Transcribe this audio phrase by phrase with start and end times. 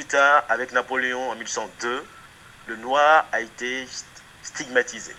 [0.00, 2.02] plus tard, avec Napoléon en 1102,
[2.68, 3.86] le noir a été
[4.42, 5.14] stigmatisé.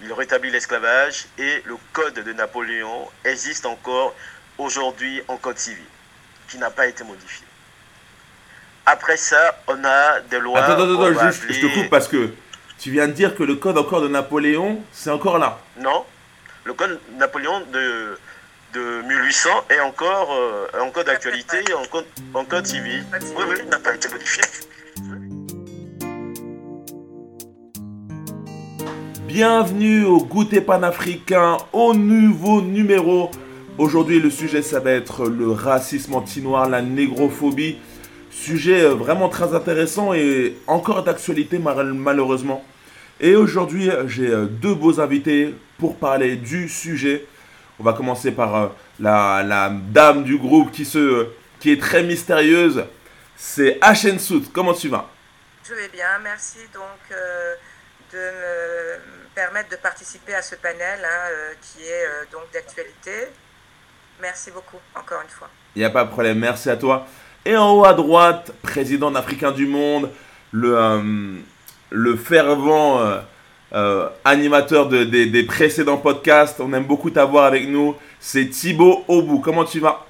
[0.00, 4.14] Il rétablit l'esclavage et le code de Napoléon existe encore
[4.56, 5.84] aujourd'hui en code civil,
[6.48, 7.44] qui n'a pas été modifié.
[8.86, 10.60] Après ça, on a des lois.
[10.60, 12.32] Attends, attends, attends, juste, je te coupe parce que
[12.78, 15.58] tu viens de dire que le code encore de Napoléon, c'est encore là.
[15.78, 16.04] Non,
[16.62, 18.16] le code Napoléon de,
[18.74, 23.04] de 1800 est encore euh, d'actualité, en code, en code civil.
[23.36, 24.42] Oui, oui, n'a pas été modifié.
[29.26, 33.30] Bienvenue au goûter panafricain, au nouveau numéro.
[33.78, 37.78] Aujourd'hui, le sujet, ça va être le racisme anti-noir, la négrophobie.
[38.30, 42.64] Sujet euh, vraiment très intéressant et encore d'actualité malheureusement.
[43.20, 47.26] Et aujourd'hui, j'ai euh, deux beaux invités pour parler du sujet.
[47.82, 48.68] On va commencer par euh,
[49.00, 51.26] la, dame du groupe qui, se,
[51.58, 52.84] qui est très mystérieuse.
[53.36, 54.52] C'est Ashen Sout.
[54.52, 55.10] Comment tu vas?
[55.68, 57.18] Je vais bien, merci donc
[58.12, 63.28] de me permettre de participer à ce panel hein, qui est donc d'actualité.
[64.20, 65.48] Merci beaucoup, encore une fois.
[65.74, 67.06] Il n'y a pas de problème, merci à toi.
[67.44, 70.10] Et en haut à droite, président d'Africain du Monde,
[70.52, 71.34] le, euh,
[71.90, 73.20] le fervent euh,
[73.74, 76.60] euh, animateur de, des précédents podcasts.
[76.60, 77.96] On aime beaucoup t'avoir avec nous.
[78.20, 79.40] C'est Thibaut Obou.
[79.40, 80.06] Comment tu vas?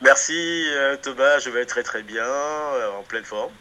[0.00, 0.64] Merci
[1.02, 2.26] Thomas, je vais très très bien,
[2.98, 3.52] en pleine forme.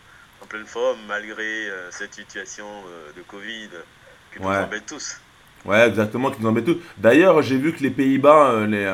[0.42, 2.66] En pleine forme, malgré cette situation
[3.16, 3.70] de Covid
[4.34, 5.22] qui nous embête tous.
[5.66, 6.80] Ouais, exactement, qui nous embête tous.
[6.98, 8.92] D'ailleurs, j'ai vu que les Pays-Bas, les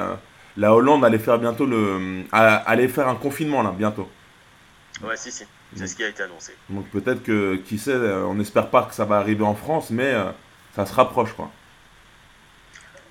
[0.58, 4.09] la Hollande allait faire bientôt le, allait faire un confinement là bientôt.
[5.03, 5.45] Ouais, si, si.
[5.76, 6.54] C'est ce qui a été annoncé.
[6.70, 9.90] Donc peut-être que, qui sait, euh, on n'espère pas que ça va arriver en France,
[9.90, 10.32] mais euh,
[10.76, 11.52] ça se rapproche quoi.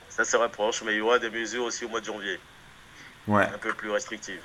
[0.09, 2.41] Ça se rapproche, mais il y aura des mesures aussi au mois de janvier.
[3.29, 3.45] Ouais.
[3.45, 4.41] Un peu plus restrictives.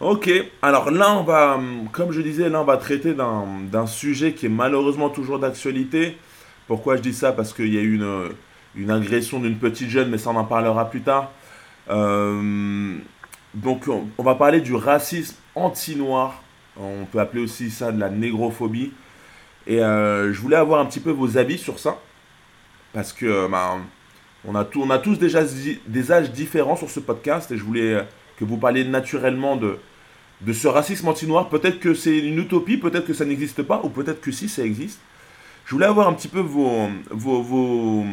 [0.00, 1.58] Ok, alors là on va,
[1.92, 6.18] comme je disais, là on va traiter d'un sujet qui est malheureusement toujours d'actualité.
[6.66, 7.32] Pourquoi je dis ça?
[7.32, 8.34] Parce qu'il y a eu une,
[8.76, 11.30] une agression d'une petite jeune, mais ça on en parlera plus tard.
[11.90, 12.98] Euh,
[13.54, 16.42] donc on, va parler du racisme anti-noir.
[16.76, 18.92] On peut appeler aussi ça de la négrophobie.
[19.66, 21.98] Et euh, je voulais avoir un petit peu vos avis sur ça.
[22.92, 23.76] Parce que euh, bah,
[24.44, 25.42] on, a on a tous déjà
[25.86, 27.50] des âges différents sur ce podcast.
[27.50, 28.04] Et je voulais
[28.36, 29.78] que vous parliez naturellement de,
[30.40, 31.48] de ce racisme anti-noir.
[31.48, 34.64] Peut-être que c'est une utopie, peut-être que ça n'existe pas, ou peut-être que si ça
[34.64, 35.00] existe.
[35.64, 38.04] Je voulais avoir un petit peu vos, vos, vos,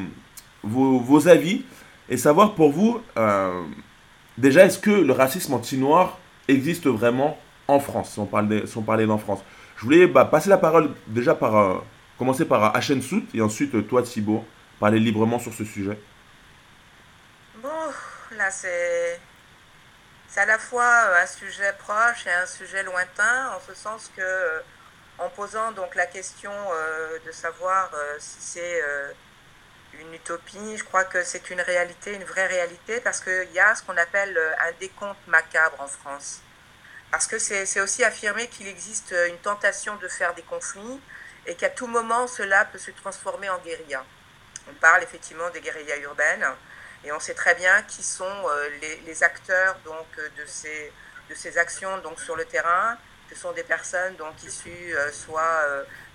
[0.64, 1.64] vos, avis
[2.10, 3.64] et savoir pour vous, euh,
[4.38, 6.18] déjà, est-ce que le racisme anti-noir
[6.48, 9.40] existe vraiment en France, si on, parlait d'en France
[9.78, 11.78] Je voulais bah, passer la parole déjà par, euh,
[12.18, 14.46] commencer par Hachem Sout et ensuite toi Thibaut,
[14.80, 15.98] parler librement sur ce sujet.
[17.58, 17.70] Bon,
[18.38, 19.20] là c'est...
[20.38, 24.62] À la fois euh, un sujet proche et un sujet lointain, en ce sens que,
[25.18, 26.52] en posant donc la question
[27.26, 28.82] de savoir si c'est
[30.00, 33.76] une utopie, je crois que c'est une réalité, une vraie réalité, parce qu'il y a
[33.76, 36.42] ce qu'on appelle euh, un décompte macabre en France.
[37.12, 41.00] Parce que c'est aussi affirmer qu'il existe une tentation de faire des conflits
[41.46, 44.04] et qu'à tout moment, cela peut se transformer en guérilla.
[44.70, 46.48] On parle effectivement des guérillas urbaines
[47.04, 48.70] et on sait très bien qui sont euh,
[49.06, 50.94] les, acteurs donc, de, ces,
[51.30, 52.98] de ces actions donc, sur le terrain.
[53.30, 55.62] Ce sont des personnes donc, issues euh, soit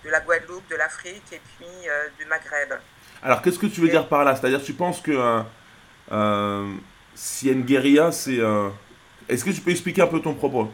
[0.05, 2.75] de la Guadeloupe, de l'Afrique et puis du Maghreb.
[3.23, 4.37] Alors, qu'est-ce que tu veux dire par là?
[4.37, 5.43] C'est-à-dire, tu penses que euh,
[6.13, 6.75] euh,
[7.15, 8.39] si y a une guérilla, c'est.
[8.39, 8.69] Euh,
[9.29, 10.73] est-ce que tu peux expliquer un peu ton propos?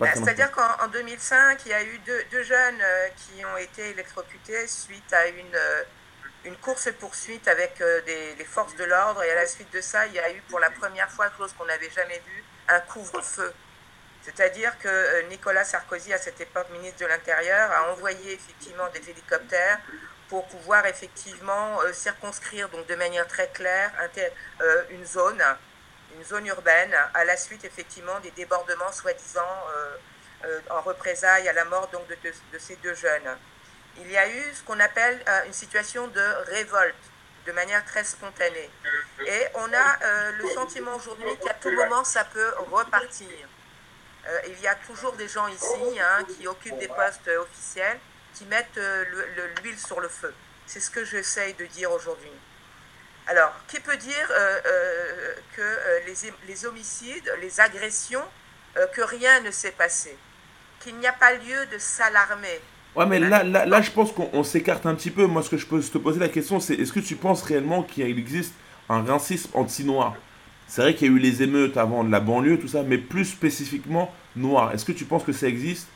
[0.00, 1.98] C'est-à-dire qu'en 2005, il y a eu
[2.30, 2.82] deux, jeunes
[3.16, 5.58] qui ont été électrocutés suite à une,
[6.44, 9.22] une course-poursuite avec des, les forces de l'ordre.
[9.22, 11.52] Et à la suite de ça, il y a eu pour la première fois, chose
[11.56, 13.52] qu'on n'avait jamais vue, un couvre-feu.
[14.24, 19.78] C'est-à-dire que Nicolas Sarkozy, à cette époque ministre de l'Intérieur, a envoyé effectivement des hélicoptères
[20.28, 23.92] pour pouvoir effectivement euh, circonscrire donc de manière très claire
[24.62, 25.42] euh, une zone,
[26.16, 29.56] une zone urbaine, à la suite effectivement des débordements soi-disant
[30.44, 33.36] euh, en représailles à la mort donc de, ces deux jeunes.
[33.98, 36.94] Il y a eu ce qu'on appelle une situation de révolte
[37.46, 38.70] de manière très spontanée.
[39.24, 43.28] Et on a le sentiment aujourd'hui qu'à tout moment, ça peut repartir.
[44.46, 47.98] il y a toujours des gens ici hein, qui occupent des postes officiels
[48.34, 49.04] qui mettent euh,
[49.62, 50.34] l'huile sur le feu.
[50.66, 52.32] C'est ce que j'essaye de dire aujourd'hui.
[53.26, 58.24] Alors, qui peut dire euh, euh, que les, les, homicides, les agressions,
[58.92, 60.16] que rien ne s'est passé?
[60.80, 62.60] Qu'il n'y a pas lieu de s'alarmer
[62.96, 65.26] Ouais, mais là, là, là je pense qu'on s'écarte un petit peu.
[65.26, 67.82] Moi, ce que je peux te poser la question, c'est est-ce que tu penses réellement
[67.82, 68.54] qu'il existe
[68.88, 70.14] un racisme anti-noir?
[70.66, 72.98] C'est vrai qu'il y a eu les émeutes avant de la banlieue, tout ça, mais
[72.98, 74.72] plus spécifiquement noirs.
[74.72, 75.88] Est-ce que tu penses que ça existe?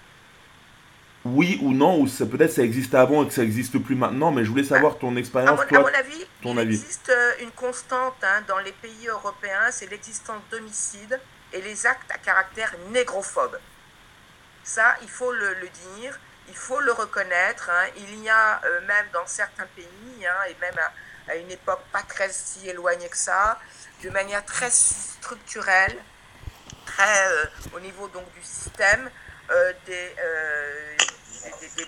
[1.25, 4.44] Oui ou non, ou peut-être ça existait avant et que ça n'existe plus maintenant, mais
[4.44, 5.60] je voulais savoir ton expérience.
[5.60, 10.43] À, mon, avis, il existe euh, une constante hein, dans les pays européens, c'est l'existence
[10.50, 11.20] d'homicides
[11.52, 13.58] et les actes à caractère négrophobe.
[14.62, 15.56] Ça, il faut le,
[15.96, 16.19] dire,
[16.49, 17.70] il faut le reconnaître.
[17.70, 17.88] Hein.
[17.96, 20.79] Il y a euh, même dans certains pays, hein, et même
[21.29, 23.58] à, une époque pas très si éloignée que ça,
[24.02, 25.96] de manière très structurelle,
[26.87, 27.44] très euh,
[27.75, 29.11] au niveau donc du système,
[29.87, 30.14] des,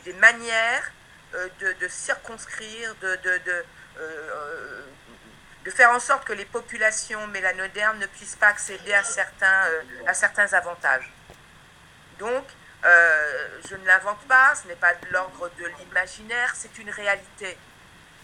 [0.04, 0.92] des, manières
[1.34, 3.64] de, circonscrire, de, de, de
[5.80, 10.12] faire en sorte que les populations mélanodermes ne puissent pas accéder à certains, euh, à
[10.12, 11.10] certains avantages.
[12.18, 12.44] Donc,
[12.84, 17.56] euh, je ne l'invente pas, ce n'est pas de l'ordre de l'imaginaire, c'est une réalité.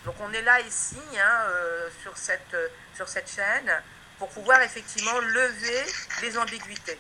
[0.05, 2.57] Donc on est là ici, hein, euh, sur, cette,
[2.95, 3.73] sur cette chaîne,
[4.19, 5.83] pour pouvoir effectivement lever
[6.21, 6.99] les ambiguïtés.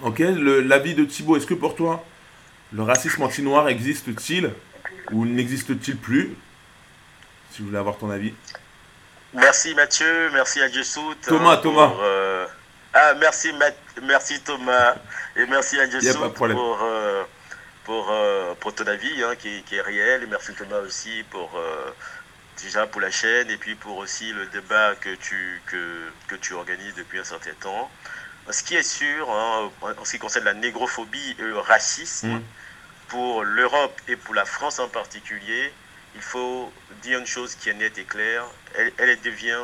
[0.00, 2.04] Ok, l'avis de Thibault, est-ce que pour toi,
[2.70, 4.52] le racisme anti-noir existe-t-il
[5.10, 6.36] ou n'existe-t-il plus?
[7.52, 8.32] Si vous voulez avoir ton avis.
[9.34, 11.14] Merci Mathieu, merci à Jessout.
[11.26, 11.92] Thomas, Thomas.
[12.00, 12.46] Euh,
[12.94, 13.52] ah, merci,
[14.02, 14.94] merci Thomas
[15.36, 17.24] et merci à Jessout pour, euh,
[17.84, 20.22] pour, euh, pour ton avis hein, qui, qui, est réel.
[20.22, 21.60] Et merci Thomas aussi pour,
[22.62, 26.54] déjà pour la chaîne et puis pour aussi le débat que tu, que, que tu
[26.54, 27.90] organises depuis un certain temps.
[28.50, 32.42] Ce qui est sûr, hein, en ce qui concerne la négrophobie et le racisme, mm.
[33.08, 35.72] pour l'Europe et pour la France en particulier,
[36.14, 36.72] il faut
[37.02, 38.44] dire une chose qui est nette et claire,
[38.74, 39.60] elle, devient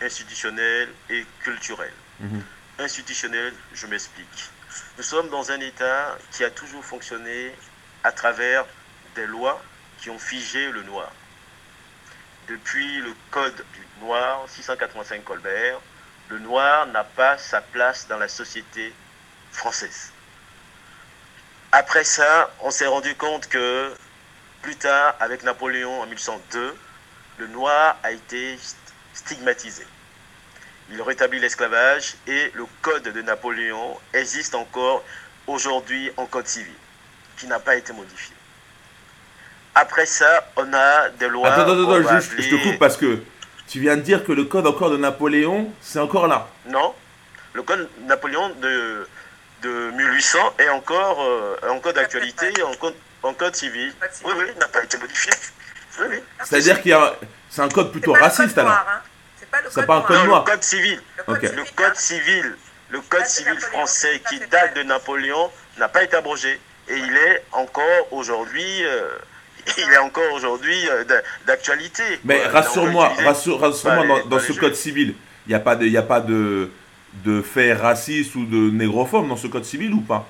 [0.00, 1.94] institutionnelle et culturelle.
[2.20, 2.42] Mhm.
[2.78, 4.50] Institutionnelle, je m'explique.
[4.96, 7.54] Nous sommes dans un État qui a toujours fonctionné
[8.04, 8.64] à travers
[9.14, 9.62] des lois
[9.98, 11.12] qui ont figé le noir.
[12.48, 15.80] Depuis le Code du noir, 685 Colbert,
[16.28, 18.92] le noir n'a pas sa place dans la société
[19.52, 20.12] française.
[21.70, 23.94] Après ça, on s'est rendu compte que
[24.62, 26.74] plus tard, avec Napoléon en 1102,
[27.38, 28.56] le noir a été
[29.12, 29.84] stigmatisé.
[30.90, 35.04] Il rétablit l'esclavage et le code de Napoléon existe encore
[35.46, 36.74] aujourd'hui en code civil,
[37.36, 38.34] qui n'a pas été modifié.
[39.74, 41.48] Après ça, on a des lois.
[41.48, 43.22] Attends, attends, attends, je te coupe parce que
[43.66, 46.48] tu viens de dire que le code encore de Napoléon, c'est encore là.
[46.66, 46.94] Non,
[47.54, 49.08] le code de Napoléon de,
[49.62, 52.92] de 1800 est encore, euh, encore d'actualité, encore
[53.22, 53.92] en code civil.
[54.24, 55.32] Oui, oui, n'a pas été modifié.
[56.00, 56.16] Oui, oui.
[56.44, 57.14] C'est-à-dire qu'il y a.
[57.50, 58.72] C'est un code plutôt raciste alors.
[58.72, 59.00] Hein.
[59.38, 60.44] C'est pas, le code, pas un code noir.
[60.44, 61.00] Le code civil.
[61.28, 62.56] Le code, civil.
[62.90, 66.60] Le code civil français qui date de Napoléon n'a pas été abrogé.
[66.88, 68.84] Et il est encore aujourd'hui.
[68.84, 69.18] Euh,
[69.78, 71.04] il est encore aujourd'hui euh,
[71.46, 72.02] d'actualité.
[72.24, 75.14] Mais rassure-moi, rassure, moi dans, ce code civil,
[75.46, 76.70] il n'y a pas de, il a pas de,
[77.24, 80.28] de fait raciste ou de négrophobe dans ce code civil ou pas?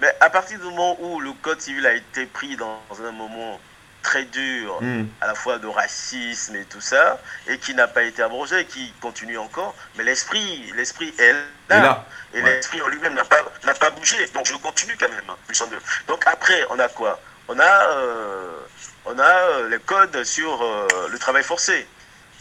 [0.00, 3.60] Mais à partir du moment où le code civil a été pris dans un moment
[4.02, 5.04] très dur, hmm.
[5.20, 8.92] à la fois de racisme et tout ça, et qui n'a pas été abrogé, qui
[9.00, 11.34] continue encore, mais l'esprit, l'esprit est
[11.68, 12.04] là.
[12.32, 14.16] Et l'esprit en lui-même n'a pas, n'a pas bougé.
[14.34, 15.20] Donc je continue quand même.
[15.28, 15.36] Hein,
[16.08, 17.20] Donc après, on a quoi?
[17.48, 18.52] On a, euh,
[19.06, 21.86] on a euh, les codes sur euh, le travail forcé.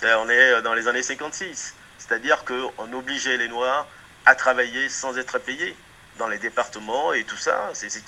[0.04, 1.74] on est dans les années 56.
[1.98, 3.88] C'est-à-dire qu'on obligeait les Noirs
[4.26, 5.76] à travailler sans être payés
[6.20, 7.72] dans les départements et tout ça.
[7.74, 8.00] C'est ce,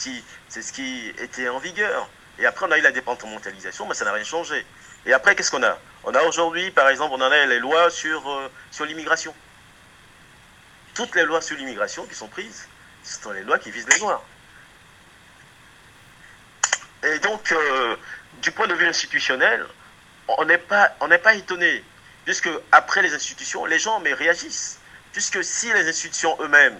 [0.71, 2.07] qui, était en vigueur.
[2.37, 4.63] Et après, on a eu la départementalisation, mais ça n'a rien changé.
[5.07, 5.79] Et après, qu'est-ce qu'on a?
[6.03, 9.33] On a aujourd'hui, par exemple, on en a les lois sur, euh, sur l'immigration.
[10.93, 12.67] Toutes les lois sur l'immigration qui sont prises,
[13.03, 14.21] ce sont les lois qui visent les Noirs.
[17.03, 17.95] Et donc, euh,
[18.41, 19.65] du point de vue institutionnel,
[20.27, 20.89] on n'est pas,
[21.23, 21.83] pas étonné,
[22.25, 24.79] puisque après les institutions, les gens mais réagissent.
[25.13, 26.77] Puisque si les institutions eux-mêmes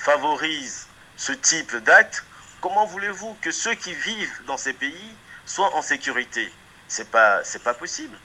[0.00, 2.24] favorise ce type d'actes,
[2.60, 5.14] comment voulez-vous que ceux qui vivent dans ces pays
[5.44, 6.50] soient en sécurité?
[6.88, 8.16] C'est pas, c'est pas possible.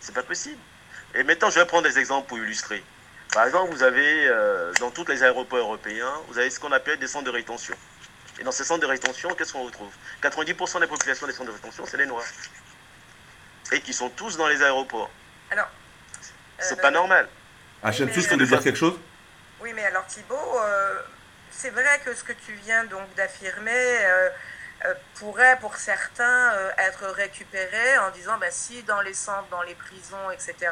[0.00, 0.58] C'est pas possible.
[1.14, 2.82] Et maintenant, je vais prendre des exemples pour illustrer.
[3.32, 6.98] Par exemple, vous avez euh, dans tous les aéroports européens, vous avez ce qu'on appelle
[6.98, 7.74] des centres de rétention.
[8.40, 9.92] Et dans ces centres de rétention, qu'est-ce qu'on retrouve?
[10.22, 12.24] 90% des populations des centres de rétention, c'est les Noirs.
[13.72, 15.10] Et qui sont tous dans les aéroports.
[15.50, 15.70] Alors,
[16.58, 17.28] c'est pas normal.
[17.82, 18.98] Hachem tu veux dire quelque chose?
[19.64, 21.00] Oui, mais alors Thibault, euh,
[21.50, 24.28] c'est vrai que ce que tu viens donc d'affirmer euh,
[24.84, 29.74] euh, pourrait pour certains être récupéré en disant ben, si dans les centres, dans les
[29.74, 30.70] prisons, etc.,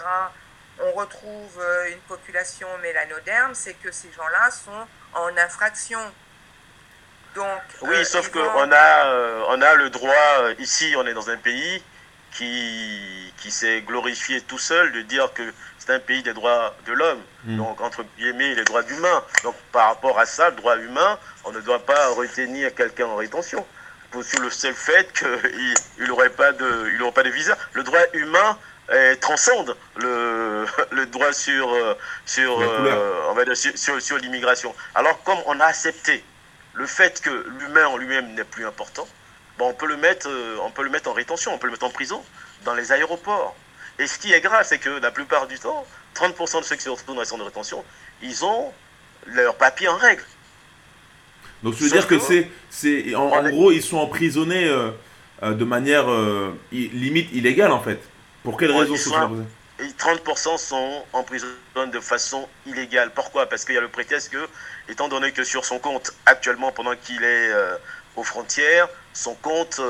[0.78, 6.00] on retrouve une population mélanoderme, c'est que ces gens-là sont en infraction.
[7.34, 9.06] Donc, oui, sauf qu'on a,
[9.48, 11.82] on a le droit, ici on est dans un pays
[12.32, 16.92] qui, qui s'est glorifié tout seul de dire que c'est un pays des droits de
[16.92, 17.20] l'homme.
[17.44, 17.56] Mm.
[17.56, 19.24] Donc, entre guillemets, les droits humains.
[19.42, 23.16] Donc, par rapport à ça, le droit humain, on ne doit pas retenir quelqu'un en
[23.16, 23.66] rétention.
[24.10, 27.56] Pour, sur le seul fait qu'il n'aurait pas, de, il aurait pas de visa.
[27.72, 28.58] Le droit humain
[28.92, 31.94] eh, transcende le, le droit sur, euh,
[32.26, 34.74] sur, euh, on va dire sur, sur- sur l'immigration.
[34.94, 36.22] Alors, comme on a accepté
[36.74, 39.08] le fait que l'humain en lui-même n'est plus important,
[39.58, 41.72] bon, on, peut le mettre, euh, on peut le mettre en rétention, on peut le
[41.72, 42.22] mettre en prison,
[42.64, 43.56] dans les aéroports.
[44.02, 46.82] Et ce qui est grave, c'est que la plupart du temps, 30% de ceux qui
[46.82, 47.84] se retrouvent dans les centres de rétention,
[48.20, 48.72] ils ont
[49.26, 50.24] leurs papiers en règle.
[51.62, 54.90] Donc, tu veux Sauf dire que que- c'est, en, gros, ils sont emprisonnés euh,
[55.44, 58.00] euh, de manière euh, limite illégale en fait.
[58.42, 59.46] Pour quelle Ouais, raison ils sont-ils sont- emprisonnés
[59.78, 61.52] Et 30% sont emprisonnés
[61.92, 63.12] de façon illégale.
[63.14, 63.48] Pourquoi?
[63.48, 64.48] Parce qu'il y a le prétexte que,
[64.88, 67.52] étant donné que sur son compte, actuellement, pendant qu'il est
[68.16, 69.80] aux frontières, son compte,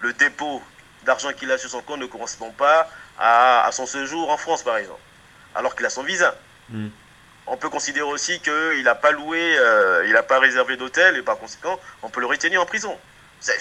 [0.00, 0.60] le dépôt
[1.06, 4.62] d'argent qu'il a sur son compte ne correspond pas à, à son séjour en France,
[4.62, 5.00] par exemple,
[5.54, 6.36] alors qu'il a son visa.
[6.68, 6.88] Mm.
[7.46, 11.22] On peut considérer aussi qu'il n'a pas loué, euh, il n'a pas réservé d'hôtel, et
[11.22, 12.98] par conséquent, on peut le retenir en prison.
[13.40, 13.52] Ça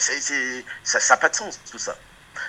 [1.09, 1.95] n'a pas de sens, tout ça.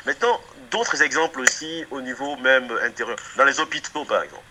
[0.06, 3.18] Maintenant, d'autres exemples aussi au niveau même intérieur.
[3.36, 4.42] Dans les hôpitaux, par exemple.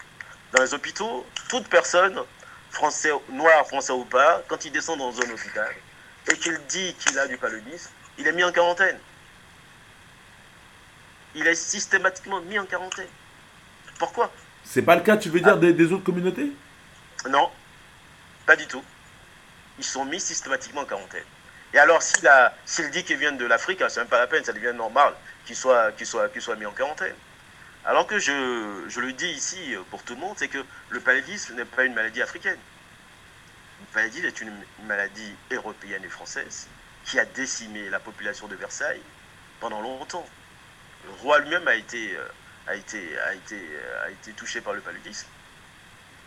[0.54, 2.22] Dans les hôpitaux, toute personne,
[2.70, 5.74] français, noir, français ou pas, quand il descend dans un hôpital
[6.32, 8.98] et qu'il dit qu'il a du paludisme, il est mis en quarantaine.
[11.36, 13.08] Il est systématiquement mis en quarantaine.
[14.00, 14.32] Pourquoi?
[14.64, 15.50] C'est pas le cas, tu veux Ah.
[15.50, 16.52] dire, des, des autres communautés?
[17.30, 17.52] Non,
[18.46, 18.84] pas du tout.
[19.78, 21.24] Ils sont mis systématiquement en quarantaine.
[21.74, 24.54] Et alors, s'il dit qu'il vient de l'Afrique, hein, c'est même pas la peine, ça
[24.54, 25.14] devient normal
[25.46, 27.16] qu'il soit, qu'il soit, qu'il soit mis en quarantaine.
[27.84, 31.00] Alors que je, je le dis ici euh, pour tout le monde, c'est que le
[31.02, 32.58] paludisme n'est pas une maladie africaine.
[33.82, 34.54] Le paludisme est une
[34.88, 36.68] maladie européenne et française
[37.04, 39.02] qui a décimé la population de Versailles
[39.60, 40.26] pendant longtemps.
[41.06, 42.26] Le roi lui-même a été, euh,
[42.72, 42.98] a, été,
[43.28, 45.28] a, été, euh, a été touché par le paludisme.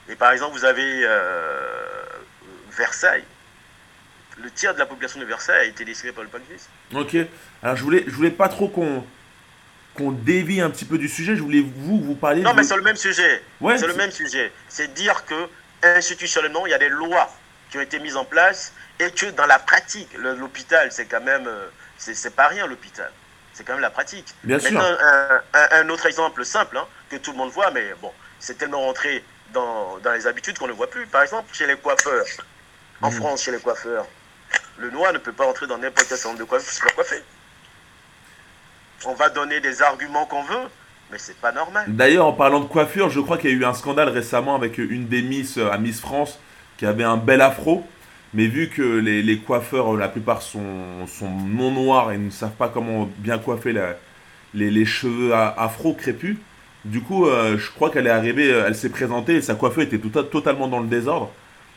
[0.08, 2.02] Et par exemple, vous avez euh,
[2.70, 3.24] Versailles.
[4.42, 6.70] Le tiers de la population de Versailles a été décimé par le paludisme.
[6.94, 7.16] Ok.
[7.62, 9.04] Alors je voulais, je voulais pas trop qu'on
[9.94, 11.34] qu'on dévie un petit peu du sujet.
[11.34, 12.42] Je voulais vous vous parler.
[12.42, 13.42] Non, de- mais c'est le même sujet.
[13.60, 14.52] Ouais, c'est le même sujet.
[14.68, 15.48] C'est dire que
[15.82, 17.28] institutionnellement, il y a des lois
[17.70, 21.48] qui ont été mises en place et que dans la pratique, l'hôpital, c'est quand même,
[21.96, 23.10] c'est pas rien l'hôpital.
[23.58, 24.32] C'est quand même la pratique.
[24.44, 24.80] Bien sûr.
[24.80, 28.56] Un, un- un autre exemple simple hein, que tout le monde voit, mais bon, c'est
[28.56, 31.08] tellement rentré dans, dans les habitudes qu'on ne voit plus.
[31.08, 32.24] Par exemple, chez les coiffeurs,
[33.02, 33.16] en Mhm.
[33.16, 34.06] France, chez les coiffeurs,
[34.76, 37.20] le noir ne peut pas entrer dans n'importe quel salon de coiffure se faire coiffer.
[39.06, 40.68] On va donner des arguments qu'on veut,
[41.10, 41.84] mais c'est pas normal.
[41.88, 44.78] D'ailleurs, en parlant de coiffure, je crois qu'il y a eu un scandale récemment avec
[44.78, 46.38] une des Miss euh, à Miss France
[46.76, 47.84] qui avait un bel afro.
[48.34, 52.56] Mais vu que les, les coiffeurs, la plupart sont, sont non noirs et ne savent
[52.56, 53.96] pas comment bien coiffer la-
[54.54, 56.36] les, les cheveux afro crépus,
[56.84, 59.82] du coup, euh, je crois qu'elle est arrivée, euh, elle s'est présentée et sa coiffure
[59.82, 61.30] était tout- totalement dans le désordre.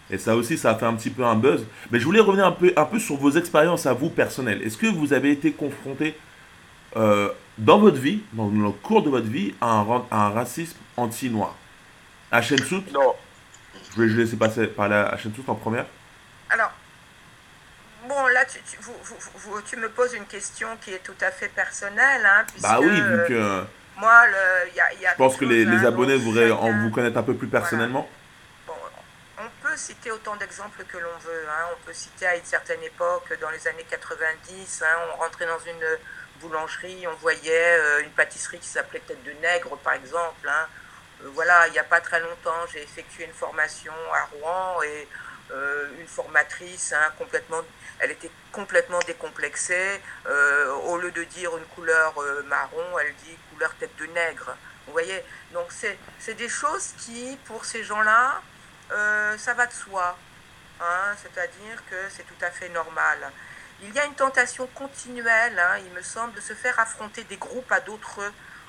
[0.10, 1.65] Et ça aussi, ça a fait un petit peu un buzz.
[1.91, 4.62] Mais je voulais revenir un peu, un peu sur vos expériences à vous personnelles.
[4.63, 6.15] Est-ce que vous avez été confronté
[6.98, 10.77] euh, dans votre vie, dans le cours de votre vie, à un, à un racisme
[10.98, 11.55] anti-noir?
[12.31, 13.13] À Sout, Non,
[13.96, 15.86] je vais je vais laisser passer parler à Sout en première.
[16.51, 16.72] Alors,
[18.08, 21.15] bon, là, tu, tu- vous- vous- vous- tu me poses une question qui est tout
[21.22, 22.25] à fait personnelle.
[22.25, 23.62] Hein, puisque, Bah oui, vu que euh,
[23.98, 26.50] Moi, le- il y a, il y a je pense que les, hein, abonnés voudraient
[26.51, 28.10] en vous connaître un peu plus personnellement.
[28.65, 28.74] Bon,
[29.39, 31.46] on peut citer autant d'exemples que l'on veut.
[31.50, 31.65] hein.
[31.74, 35.60] On peut citer à une certaine époque, dans les années 90, hein, on rentrait dans
[35.60, 35.86] une
[36.41, 40.48] boulangerie, on voyait euh, une pâtisserie qui s'appelait Tête de Nègre, par exemple.
[40.50, 40.67] hein.
[41.24, 45.08] Euh, voilà, il n'y a pas très longtemps, j'ai effectué une formation à Rouen et
[45.51, 47.62] euh, une formatrice hein, complètement,
[48.00, 50.01] elle était complètement décomplexée.
[50.25, 54.55] Euh, au lieu de dire une couleur euh, marron, elle dit couleur tête de nègre.
[54.86, 55.24] Vous voyez?
[55.53, 58.41] Donc c'est des choses qui, pour ces gens-là,
[59.38, 60.17] ça va de soi.
[60.81, 63.31] hein, C'est-à-dire que c'est tout à fait normal.
[63.81, 67.38] Il y a une tentation continuelle, hein, il me semble, de se faire affronter des
[67.38, 68.22] groupes à d'autres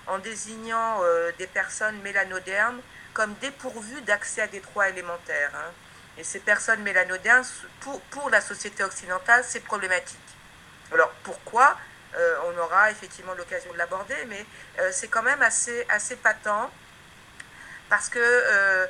[0.07, 1.01] en désignant
[1.39, 2.81] des personnes mélanodermes
[3.15, 5.53] comme dépourvues d'accès à des droits élémentaires.
[6.19, 7.45] Et ces personnes mélanodermes,
[7.81, 10.19] pour, pour la société occidentale, c'est problématique.
[10.93, 11.77] Alors pourquoi
[12.15, 14.45] Euh, On aura effectivement l'occasion de l'aborder, mais
[14.79, 16.71] euh, c'est quand même assez, assez patent
[17.89, 18.87] parce que euh,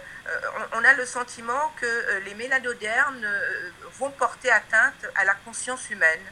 [0.72, 6.24] on, a le sentiment que les mélanodermes euh, vont porter atteinte à la conscience humaine.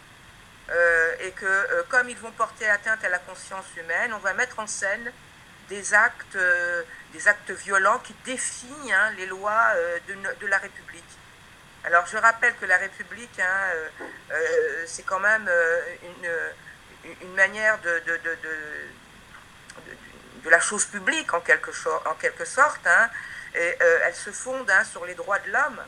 [1.19, 4.69] Et que comme ils vont porter atteinte à la conscience humaine, on va mettre en
[4.69, 5.13] scène
[5.71, 6.83] des actes, euh,
[7.15, 9.99] des actes violents qui défient hein, les lois euh,
[10.41, 11.13] de, la République.
[11.85, 13.61] Alors je rappelle que la République, hein,
[14.33, 15.49] euh, c'est quand même
[17.23, 18.03] une, manière de,
[20.51, 22.87] la chose publique en quelque, sorte.
[22.87, 23.09] Hein,
[23.55, 25.81] et elle se fonde sur les droits de l'homme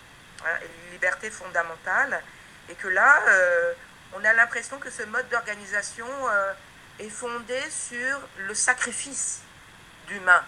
[0.44, 2.22] hein, et les libertés fondamentales.
[2.68, 3.20] Et que là,
[4.14, 6.08] on a l'impression que ce mode d'organisation
[6.98, 9.42] est fondé sur le sacrifice
[10.12, 10.44] d'humains.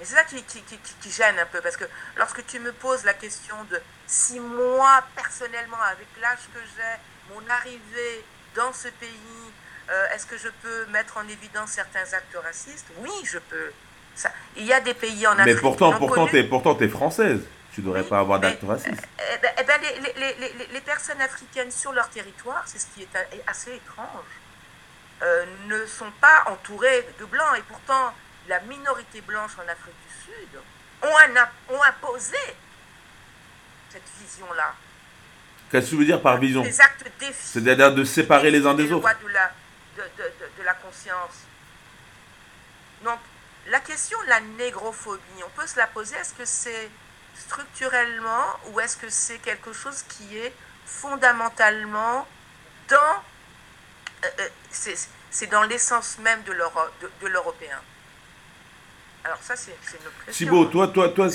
[0.00, 1.84] Et c'est ça qui, qui, gêne un peu, parce que
[2.16, 7.48] lorsque tu me poses la question de si moi, personnellement, avec l'âge que j'ai, mon
[7.48, 8.24] arrivée
[8.56, 9.52] dans ce pays,
[9.90, 12.86] euh, est-ce que je peux mettre en évidence certains actes racistes?
[12.98, 13.72] Oui, je peux.
[14.14, 15.54] Ça, il y a des pays en Afrique.
[15.54, 17.40] Mais pourtant, pourtant, tu es, pourtant es française.
[17.72, 19.08] Tu ne devrais pas avoir d'actes racistes.
[19.18, 22.86] Eh ben, eh ben les, les, les, les, personnes africaines sur leur territoire, c'est ce
[22.94, 24.26] qui est assez étrange,
[25.22, 27.56] euh, ne sont pas entourées de blancs.
[27.56, 28.12] Et pourtant,
[28.48, 30.60] la minorité blanche en Afrique du Sud
[31.02, 32.36] ont, ont imposé
[33.90, 34.74] cette vision-là.
[35.70, 36.62] Qu'est-ce que tu veux dire par vision?
[36.62, 37.04] Des actes
[37.40, 39.08] C'est-à-dire de séparer les uns des autres.
[39.22, 39.52] De la,
[39.96, 41.46] de, de, de la conscience.
[43.04, 43.18] Donc,
[43.68, 46.90] la question de la négrophobie, on peut se la poser, est-ce que c'est
[47.36, 52.26] structurellement ou est-ce que c'est quelque chose qui est fondamentalement
[52.88, 53.22] dans...
[54.24, 54.48] Euh, euh,
[55.30, 56.52] c'est dans l'essence même de
[57.26, 57.80] l'Européen?
[59.24, 60.32] Alors ça, c'est une question.
[60.32, 61.28] Thibaut, toi, toi, toi,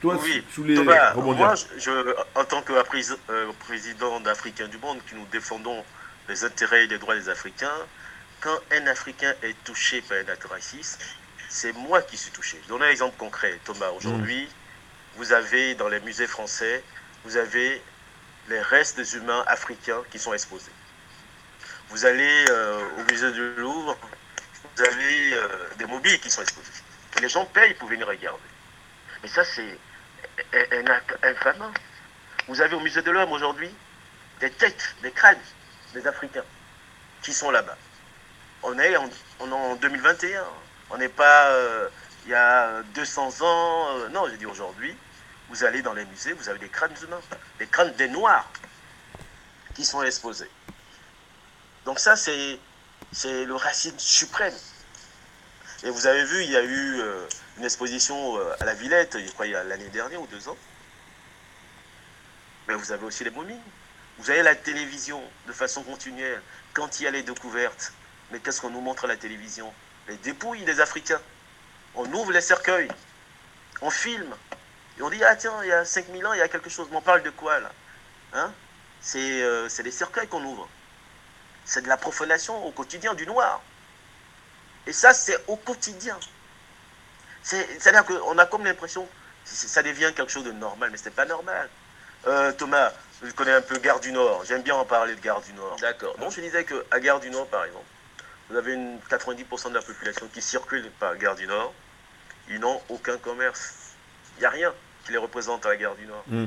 [0.00, 0.44] toi, oui.
[0.52, 1.90] sous les Thomas, moi, je,
[2.34, 5.84] en tant que euh, président d'Africains du monde, qui nous défendons
[6.28, 7.72] les intérêts et les droits des Africains,
[8.40, 11.00] quand un Africain est touché par un acte raciste,
[11.48, 12.60] c'est moi qui suis touché.
[12.62, 13.88] Je donne un exemple concret, Thomas.
[13.96, 14.48] Aujourd'hui, mm.
[15.16, 16.84] vous avez dans les musées français,
[17.24, 17.82] vous avez
[18.48, 20.70] les restes des humains africains qui sont exposés.
[21.90, 23.96] Vous allez euh, au musée du Louvre,
[24.76, 26.70] vous avez euh, des mobiles qui sont exposés.
[27.20, 28.40] Les gens payent pour venir regarder.
[29.22, 29.78] Mais ça, c'est
[30.54, 31.18] un acte.
[32.46, 33.70] Vous avez au musée de l'homme aujourd'hui
[34.40, 35.38] des têtes, des crânes
[35.94, 36.44] des Africains
[37.22, 37.76] qui sont là-bas.
[38.62, 39.08] On est en,
[39.40, 40.44] en 2021.
[40.90, 41.88] On n'est pas euh,
[42.24, 43.88] il y a 200 ans.
[43.96, 44.94] Euh, non, j'ai dit aujourd'hui.
[45.48, 47.20] Vous allez dans les musées, vous avez des crânes humains,
[47.58, 48.46] des crânes des Noirs
[49.74, 50.50] qui sont exposés.
[51.86, 52.58] Donc ça, c'est
[53.24, 54.52] le racisme suprême.
[55.84, 57.26] Et vous avez vu, il y a eu euh,
[57.58, 60.48] une exposition euh, à la Villette, je crois, il y a l'année dernière ou deux
[60.48, 60.56] ans.
[62.66, 63.60] Mais vous avez aussi les momies.
[64.18, 66.42] Vous avez la télévision de façon continuelle.
[66.74, 67.92] Quand il y a les découvertes,
[68.30, 69.72] mais qu'est-ce qu'on nous montre à la télévision?
[70.08, 71.20] Les dépouilles des Africains.
[71.94, 72.90] On ouvre les cercueils.
[73.80, 74.34] On filme.
[74.98, 76.88] Et on dit, ah tiens, il y a 5000 ans, il y a quelque chose.
[76.90, 77.70] Mais on parle de quoi là?
[78.32, 78.52] Hein?
[79.00, 80.68] C'est euh, des cercueils qu'on ouvre.
[81.64, 83.62] C'est de la profanation au quotidien du noir.
[84.88, 86.18] Et ça, c'est au quotidien.
[87.42, 91.10] C'est-à-dire qu'on a comme l'impression que ça devient quelque chose de normal, mais ce n'est
[91.10, 91.68] pas normal.
[92.26, 94.46] Euh, Thomas, je connais un peu Gare du Nord.
[94.46, 95.76] J'aime bien en parler de Gare du Nord.
[95.80, 96.16] D'accord.
[96.16, 97.84] Donc je disais qu'à Gare du Nord, par exemple,
[98.48, 101.74] vous avez une 90% de la population qui circule par Gare du Nord.
[102.48, 103.74] Ils n'ont aucun commerce.
[104.38, 104.72] Il n'y a rien
[105.04, 106.24] qui les représente à la Gare du Nord.
[106.28, 106.46] Hmm.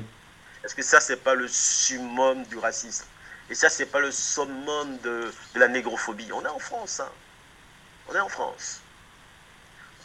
[0.63, 3.06] Est-ce que ça, c'est pas le summum du racisme?
[3.51, 6.32] Et ça, c'est pas le summum de, de, la négrophobie?
[6.34, 7.01] On est en France.
[7.01, 7.10] Hein.
[8.12, 8.82] On est en France.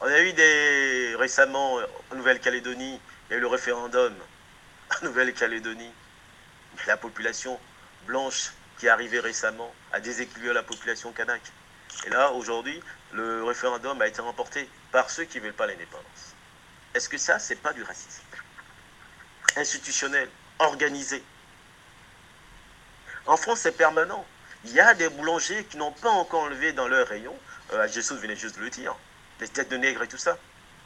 [0.01, 1.81] On a eu des récemment
[2.13, 4.15] en Nouvelle-Calédonie, il y a eu le référendum
[4.95, 5.91] en Nouvelle-Calédonie.
[6.87, 7.59] La population
[8.07, 11.43] blanche qui est arrivée récemment a déséquilibré la population kanak.
[12.07, 16.37] Et là, aujourd'hui, le référendum a été remporté par ceux qui ne veulent pas l'indépendance.
[16.95, 18.23] Est-ce que ça, c'est pas du racisme
[19.57, 21.25] Institutionnel, organisé?
[23.27, 24.25] En France, c'est permanent.
[24.65, 27.37] Il y a des boulangers qui n'ont pas encore enlevé dans leur rayon
[27.73, 28.95] euh, Jésus venait juste de le dire,
[29.41, 30.37] les têtes de nègres et tout ça.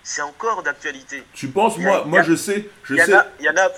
[0.02, 1.22] C'est encore d'actualité.
[1.34, 3.12] Tu penses, moi, moi je sais, je sais.
[3.38, 3.68] Il y en a.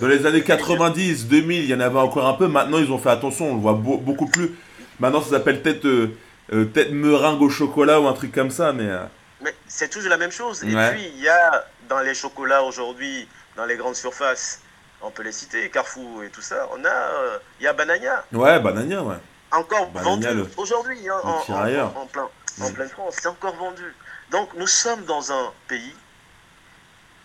[0.00, 2.48] Dans les années 90, 2000, il y en avait encore un peu.
[2.48, 4.52] Maintenant, ils ont fait attention, on le voit beaucoup plus.
[4.98, 6.16] Maintenant, ça s'appelle tête, euh,
[6.52, 8.88] euh, tête meringue au chocolat ou un truc comme ça, mais.
[8.88, 9.04] Euh.
[9.42, 10.62] Mais c'est toujours la même chose.
[10.62, 14.62] Et puis, il y a dans les chocolats aujourd'hui, dans les grandes surfaces,
[15.02, 17.38] on peut les citer, Carrefour et tout ça, on a.
[17.60, 18.24] Il y a Banania.
[18.32, 19.16] Ouais, Banania, ouais.
[19.50, 22.28] Encore vendu aujourd'hui, hein, en, en, plein
[22.60, 23.94] en pleine France, c'est encore vendu.
[24.30, 25.94] Donc nous sommes dans un pays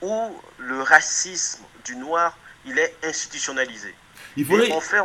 [0.01, 3.93] où le racisme du noir, il est institutionnalisé.
[4.35, 4.71] Il faudrait...
[4.71, 5.01] on fait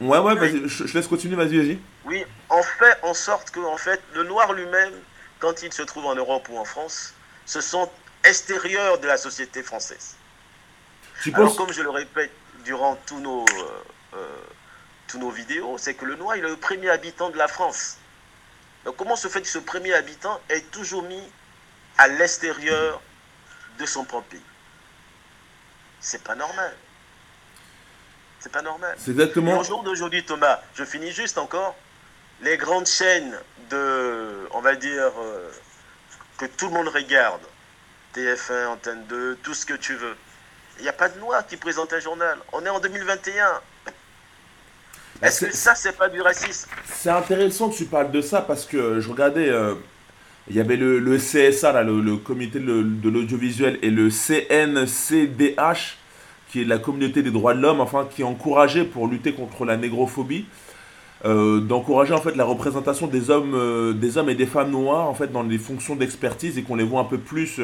[0.00, 1.78] Ouais, ouais, vas-y, je, laisse continuer, vas-y, vas-y.
[2.04, 4.92] Oui, on fait en sorte que, en fait, le noir lui-même,
[5.38, 7.14] quand il se trouve en Europe ou en France,
[7.46, 7.88] se sent
[8.24, 10.16] extérieur de la société française.
[11.32, 12.32] Alors, comme je le répète
[12.64, 14.26] durant tous nos, euh, euh,
[15.06, 17.98] tous nos vidéos, c'est que le noir, il est le premier habitant de la France.
[18.84, 21.22] Donc comment se fait que ce premier habitant est toujours mis
[21.98, 23.00] à l'extérieur
[23.78, 24.42] de son propre pays?
[26.00, 26.74] C'est pas normal.
[28.40, 28.96] C'est pas normal.
[28.98, 29.56] C'est exactement.
[29.58, 31.76] au jour d'aujourd'hui, Thomas, je finis juste encore.
[32.40, 33.38] Les grandes chaînes
[33.70, 35.48] de, on va dire, euh,
[36.38, 37.42] que tout le monde regarde.
[38.16, 40.16] TF1, Antenne 2, tout ce que tu veux.
[40.78, 42.36] Il n'y a pas de noir qui présente un journal.
[42.52, 43.60] On est en 2021.
[45.20, 46.68] Est-ce que ça, c'est pas du racisme?
[46.92, 49.74] C'est intéressant que tu parles de ça parce que je regardais, euh,
[50.48, 55.98] il y avait le, CSA, là, le, comité de, l'audiovisuel, et le CNCDH,
[56.50, 59.76] qui est la communauté des droits de l'homme, enfin, qui encourageait pour lutter contre la
[59.76, 60.46] négrophobie,
[61.24, 65.08] euh, d'encourager en fait la représentation des hommes, euh, des hommes et des femmes noirs
[65.08, 67.60] en fait dans les fonctions d'expertise et qu'on les voit un peu plus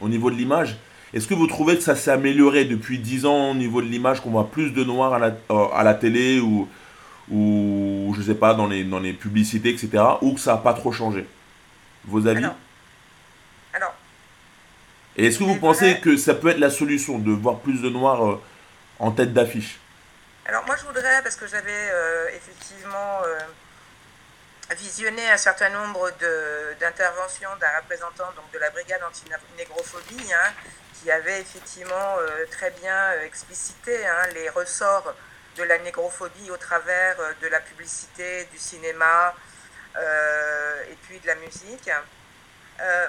[0.00, 0.76] au niveau de l'image.
[1.12, 4.20] Est-ce que vous trouvez que ça s'est amélioré depuis 10 ans au niveau de l'image,
[4.20, 5.34] qu'on voit plus de noirs à la,
[5.74, 6.68] à la télé ou
[7.32, 10.74] ou je sais pas, dans les, dans les publicités, etc., ou que ça n'a pas
[10.74, 11.26] trop changé
[12.04, 12.44] Vos avis
[13.72, 13.94] Alors.
[15.16, 17.88] Et est-ce que vous pensez que ça peut être la solution de voir plus de
[17.88, 18.42] noirs euh,
[18.98, 19.78] en tête d'affiche?
[20.46, 23.38] Alors moi je voudrais, parce que j'avais euh, effectivement euh,
[24.76, 26.10] visionné un certain nombre
[26.80, 30.52] d'interventions d'un représentant donc, de la brigade anti-négrophobie, hein,
[31.00, 32.16] qui avait effectivement
[32.50, 35.14] très bien explicité hein, les ressorts
[35.56, 39.34] de la négrophobie au travers euh, de la publicité, du cinéma
[39.96, 41.90] euh, et puis de la musique.
[42.80, 43.06] Euh,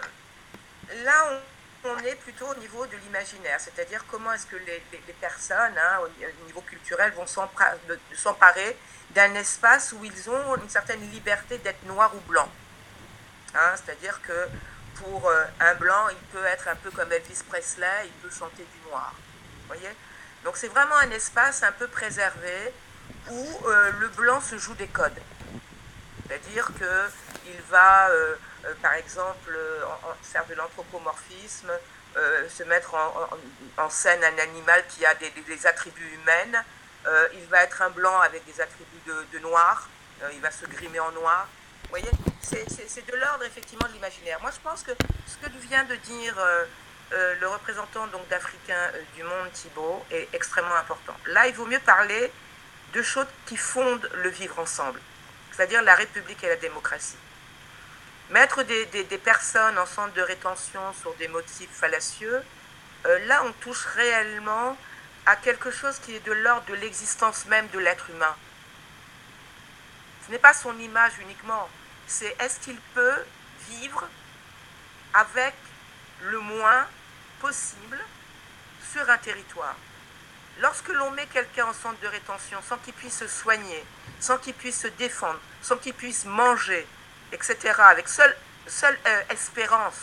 [1.04, 1.42] là,
[1.86, 4.82] on, est plutôt au niveau de l'imaginaire, c'est-à-dire comment est-ce que les,
[5.20, 8.78] personnes, hein, au, niveau culturel, vont s'emparer
[9.12, 12.50] d'un espace où ils ont une certaine liberté d'être noir ou blanc.
[13.56, 14.48] Hein, c'est-à-dire que
[14.96, 15.30] pour
[15.60, 19.14] un blanc, il peut être un peu comme Elvis Presley, il peut chanter du noir.
[19.68, 19.90] voyez?
[20.44, 22.74] Donc c'est vraiment un espace un peu préservé
[23.30, 25.22] où euh, le blanc se joue des codes.
[26.28, 29.58] C'est-à-dire qu'il va, euh, euh, par exemple,
[30.22, 31.72] faire de l'anthropomorphisme,
[32.48, 32.94] se mettre
[33.78, 36.62] en, scène un animal qui a des, attributs humains.
[37.34, 39.90] il va être un blanc avec des attributs de, noir.
[40.32, 41.48] il va se grimer en noir.
[41.84, 42.10] Vous voyez,
[42.42, 44.40] c'est de l'ordre effectivement de l'imaginaire.
[44.42, 44.92] Moi, je pense que
[45.26, 46.36] ce que vient de dire
[47.14, 51.16] euh, le représentant donc d'Africains euh, du monde, Thibault, est extrêmement important.
[51.28, 52.32] Là, il vaut mieux parler
[52.94, 55.00] de choses qui fondent le vivre ensemble,
[55.52, 57.18] c'est-à-dire la République et la démocratie.
[58.32, 58.86] Mettre des,
[59.24, 62.42] personnes en centre de rétention sur des motifs fallacieux,
[63.06, 64.76] euh, là, on touche réellement
[65.28, 68.36] à quelque chose qui est de l'ordre de l'existence même de l'être humain.
[70.26, 71.70] Ce n'est pas son image uniquement,
[72.08, 73.24] c'est est-ce qu'il peut
[73.70, 74.08] vivre
[75.14, 75.54] avec
[76.24, 76.88] le moins
[77.44, 78.00] possible
[78.94, 79.76] sur un territoire.
[80.62, 83.84] Lorsque l'on met quelqu'un en centre de rétention sans qu'il puisse se soigner,
[84.22, 86.88] sans qu'il puisse se défendre, sans qu'il puisse manger,
[87.34, 88.34] etc., avec seule,
[88.66, 90.00] seule euh, espérance,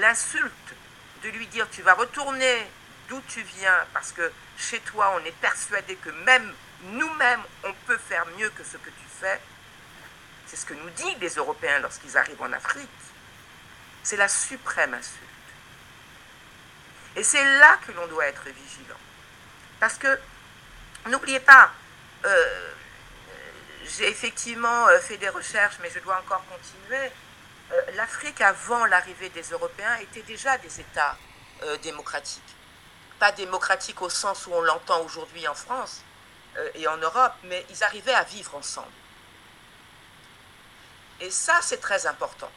[0.00, 0.74] l'insulte
[1.22, 2.66] de lui dire tu vas retourner
[3.08, 6.52] d'où tu viens parce que chez toi on est persuadé que même
[6.86, 9.40] nous-mêmes on peut faire mieux que ce que tu fais,
[10.46, 12.88] c'est ce que nous disent les Européens lorsqu'ils arrivent en Afrique.
[14.02, 15.31] C'est la suprême insulte.
[17.16, 18.96] Et c'est là que l'on doit être vigilant.
[19.80, 20.18] Parce que,
[21.08, 21.70] n'oubliez pas,
[22.24, 22.72] euh,
[23.84, 27.10] j'ai effectivement euh, fait des recherches, mais je dois encore continuer.
[27.72, 31.16] Euh, L'Afrique, avant l'arrivée des Européens, était déjà des États
[31.84, 32.42] démocratiques.
[33.20, 36.02] Pas démocratiques au sens où on l'entend aujourd'hui en France
[36.74, 38.90] et en Europe, mais ils arrivaient à vivre ensemble.
[41.20, 42.50] Et ça, c'est très important.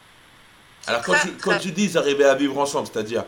[0.88, 3.24] Alors, quand, tu, quand tu dis ils arrivaient à vivre ensemble, c'est-à-dire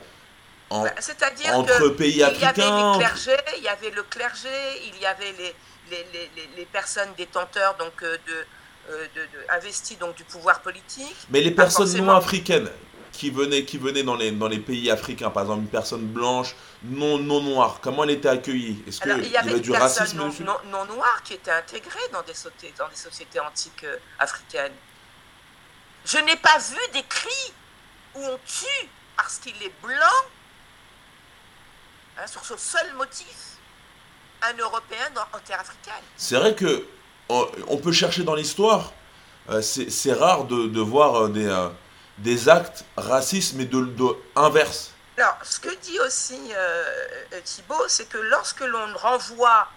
[0.71, 2.53] bah, c'est-à-dire entre pays africains.
[2.57, 4.49] Il y avait clergés, il y avait le clergé,
[4.87, 5.55] il y avait les,
[5.91, 8.45] les, les, les personnes détenteurs donc euh, de,
[8.91, 11.17] euh, de, de, investis donc du pouvoir politique.
[11.31, 12.69] Mais les personnes non africaines
[13.13, 16.55] qui venaient, qui venaient dans, les, dans les pays africains, par exemple une personne blanche,
[16.85, 18.83] non, non noire, comment elle était accueillie?
[18.87, 22.35] Est-ce qu'il y, avait du racisme non, non, non noire qui était intégrée dans des,
[22.79, 24.73] dans des sociétés antiques euh, africaines.
[26.05, 27.53] Je n'ai pas vu des cris
[28.15, 30.25] où on tue parce qu'il est blanc
[32.19, 33.59] Hein, sur ce seul motif,
[34.43, 36.03] un Européen dans, en terre africaine.
[36.17, 36.85] C'est vrai que
[37.29, 38.93] on peut chercher dans l'histoire.
[39.51, 41.69] Euh, c'est rare de, voir euh, des, euh,
[42.19, 44.93] des actes racistes, mais de, de inverse.
[45.17, 46.53] Alors, ce que dit aussi
[47.45, 49.69] Thibault, c'est que lorsque l'on renvoie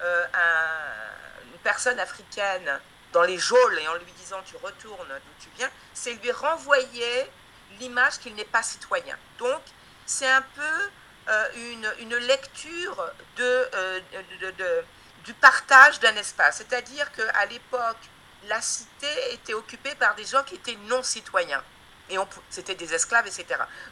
[0.00, 2.80] une personne africaine
[3.12, 7.28] dans les geôles et en lui disant tu retournes d'où tu viens, c'est lui renvoyer
[7.80, 9.16] l'image qu'il n'est pas citoyen.
[9.38, 9.60] Donc,
[10.06, 10.90] c'est un peu
[11.56, 14.00] une, une, lecture euh,
[14.40, 14.84] de, de,
[15.24, 16.56] du partage d'un espace.
[16.58, 17.98] C'est-à-dire qu'à l'époque,
[18.48, 21.62] la cité était occupée par des gens qui étaient non citoyens.
[22.10, 22.16] Et
[22.50, 23.46] c'était des esclaves, etc.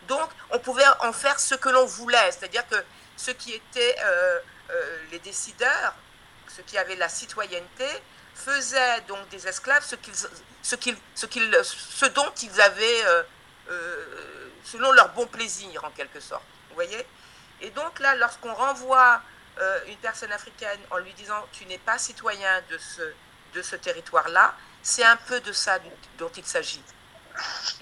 [0.08, 2.32] Donc, on pouvait en faire ce que l'on voulait.
[2.32, 2.76] C'est-à-dire que
[3.16, 4.38] ceux qui étaient euh,
[5.10, 5.94] les décideurs,
[6.54, 7.86] ceux qui avaient la citoyenneté,
[8.34, 10.14] faisaient donc des esclaves ce, qu'ils,
[10.62, 13.04] ce, qu'ils, ce, qu'ils, ce dont ils avaient
[14.64, 16.42] selon leur bon plaisir, en quelque sorte.
[16.68, 17.06] Vous voyez?
[17.60, 19.22] Et donc là, lorsqu'on renvoie
[19.88, 23.02] une personne africaine en lui disant tu n'es pas citoyen de ce,
[23.54, 25.78] de ce territoire-là, c'est un peu de ça
[26.18, 26.82] dont il s'agit.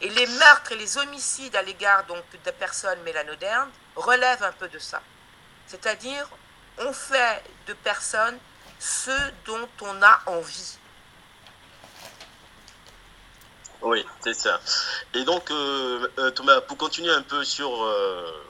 [0.01, 4.69] Et les meurtres et les homicides à l'égard donc des personnes mélanodernes relèvent un peu
[4.69, 5.03] de ça.
[5.67, 6.29] C'est-à-dire,
[6.79, 8.39] on fait de personnes
[8.79, 9.11] ce
[9.45, 10.79] dont on a envie.
[13.83, 14.61] Oui, c'est ça.
[15.15, 18.45] Et donc, euh, euh, Thomas, pour continuer un peu sur euh,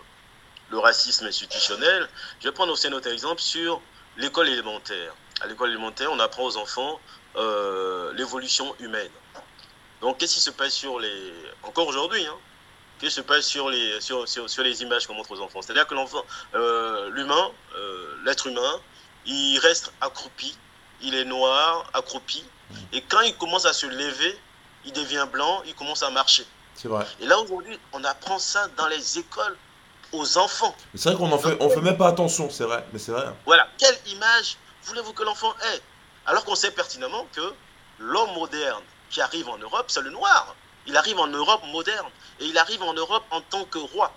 [0.70, 2.08] le racisme institutionnel,
[2.40, 3.80] je vais prendre aussi notre exemple sur
[4.16, 5.14] l'école élémentaire.
[5.40, 7.00] À l'école élémentaire, on apprend aux enfants
[8.14, 9.10] l'évolution humaine.
[10.00, 11.32] Donc, qu'est-ce qui se passe sur les.
[11.62, 12.34] Encore aujourd'hui, hein,
[12.98, 15.62] qu'est-ce qui se passe sur les, sur, sur, les images qu'on montre aux enfants?
[15.62, 16.24] C'est-à-dire que l'enfant,
[17.12, 17.50] l'humain,
[18.24, 18.80] l'être humain,
[19.26, 20.56] il reste accroupi,
[21.00, 22.44] il est noir, accroupi,
[22.92, 24.38] et quand il commence à se lever,
[24.84, 26.46] il devient blanc, il commence à marcher.
[26.74, 27.06] C'est vrai.
[27.20, 29.56] Et là, aujourd'hui, on apprend ça dans les écoles
[30.12, 30.74] aux enfants.
[30.94, 33.26] C'est vrai qu'on en fait, on fait même pas attention, c'est vrai, mais c'est vrai.
[33.46, 33.68] Voilà.
[33.78, 35.82] Quelle image voulez-vous que l'enfant ait?
[36.26, 37.54] Alors qu'on sait pertinemment que
[37.98, 40.54] l'homme moderne qui arrive en Europe, c'est le noir.
[40.86, 42.08] Il arrive en Europe moderne
[42.40, 44.12] et il arrive en Europe en tant que roi.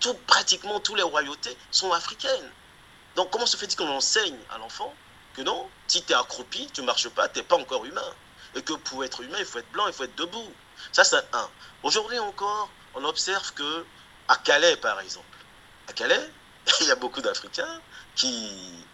[0.00, 2.50] Tout, pratiquement toutes les royautés sont africaines.
[3.16, 4.92] Donc comment se fait-il qu'on enseigne à l'enfant
[5.34, 8.14] que non, si tu es accroupi, tu ne marches pas, tu n'es pas encore humain
[8.54, 10.52] et que pour être humain, il faut être blanc, il faut être debout?
[10.92, 11.48] Ça, c'est un.
[11.82, 13.86] Aujourd'hui encore, on observe que
[14.28, 15.26] à Calais, par exemple,
[15.88, 16.30] à Calais,
[16.80, 17.80] il y a beaucoup d'Africains
[18.14, 18.84] qui,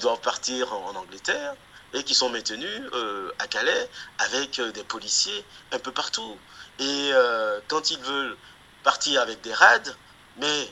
[0.00, 1.54] doivent partir en, Angleterre
[1.94, 6.36] et qui sont maintenus euh, à Calais avec euh, des policiers un peu partout.
[6.78, 8.36] Et euh, quand ils veulent
[8.82, 9.94] partir avec des raids,
[10.38, 10.70] mais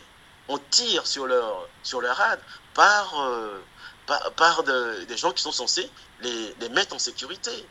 [0.48, 2.40] on tire sur leur, sur leur rad
[2.74, 3.14] par,
[5.06, 7.66] des gens qui sont censés les, les mettre en sécurité.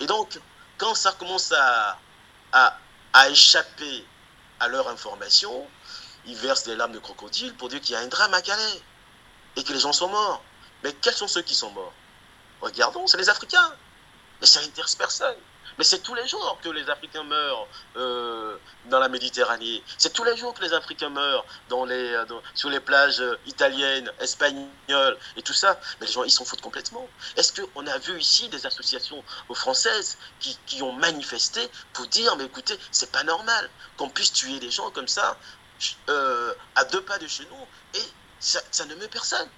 [0.00, 0.38] Et donc,
[0.78, 1.98] quand ça commence à,
[2.52, 4.04] à, échapper
[4.60, 5.66] à leur information,
[6.26, 8.82] ils versent des larmes de crocodile pour dire qu'il y a un drame à Calais
[9.56, 10.42] et que les gens sont morts.
[10.82, 11.92] Mais quels sont ceux qui sont morts?
[12.60, 13.72] Regardons, c'est les Africains.
[14.40, 15.36] Mais ça intéresse personne.
[15.78, 18.56] Mais c'est tous les jours que les Africains meurent euh,
[18.86, 19.82] dans la Méditerranée.
[19.96, 25.16] C'est tous les jours que les Africains meurent euh, sur les plages euh, italiennes, espagnoles
[25.36, 25.80] et tout ça.
[26.00, 27.08] Mais les gens, ils s'en foutent complètement.
[27.36, 30.18] Est-ce qu'on a vu ici des associations françaises
[30.66, 31.60] qui ont manifesté
[31.94, 35.38] pour dire, mais écoutez, c'est pas normal qu'on puisse tuer des gens comme ça
[36.76, 38.04] à deux pas de chez nous et
[38.40, 39.48] ça, ça ne met personne.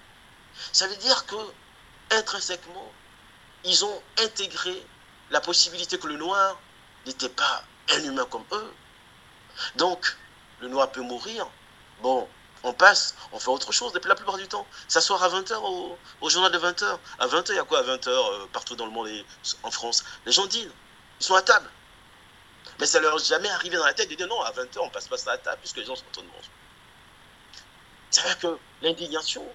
[0.71, 1.35] Ça veut dire que
[2.11, 2.91] intrinsèquement,
[3.63, 4.85] ils ont intégré
[5.31, 6.59] la possibilité que le noir
[7.05, 8.73] n'était pas un humain comme eux.
[9.75, 10.15] Donc,
[10.61, 11.47] le noir peut mourir.
[12.01, 12.27] Bon,
[12.63, 14.67] on passe, on fait autre chose depuis la plupart du temps.
[14.87, 15.55] S'asseoir à 20h
[16.21, 16.97] au, journal de 20h.
[17.19, 19.25] À 20h, il y a quoi à 20h euh, partout dans le monde et
[19.63, 20.71] en France Les gens dînent,
[21.19, 21.69] ils sont à table.
[22.79, 24.89] Mais ça leur est jamais arrivé dans la tête de dire non, à 20h, on
[24.89, 26.49] passe pas ça à table puisque les gens sont en train de manger.
[28.09, 29.45] C'est-à-dire que l'indignation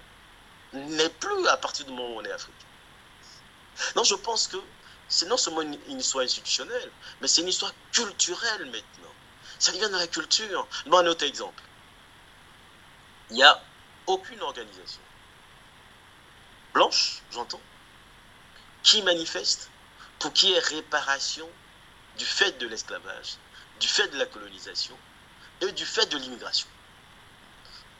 [0.73, 2.67] n'est plus à partir du moment où on est africain.
[3.95, 4.57] Non, je pense que
[5.07, 9.13] c'est non seulement une, histoire institutionnelle, mais c'est une histoire culturelle maintenant.
[9.59, 10.67] Ça vient de la culture.
[10.85, 11.61] Moi, un autre exemple.
[13.29, 13.61] Il n'y a
[14.07, 15.01] aucune organisation
[16.73, 17.61] blanche, j'entends,
[18.83, 19.69] qui manifeste
[20.19, 21.47] pour qu'il y ait réparation
[22.21, 23.37] du fait de l'esclavage,
[23.79, 24.95] du fait de la colonisation
[25.61, 26.67] et du fait de l'immigration.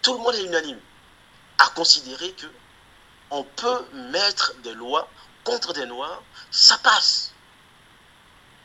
[0.03, 0.79] Tout le monde est unanime
[1.57, 2.45] à considérer que
[3.31, 5.09] on peut mettre des lois
[5.43, 7.33] contre des Noirs, ça passe.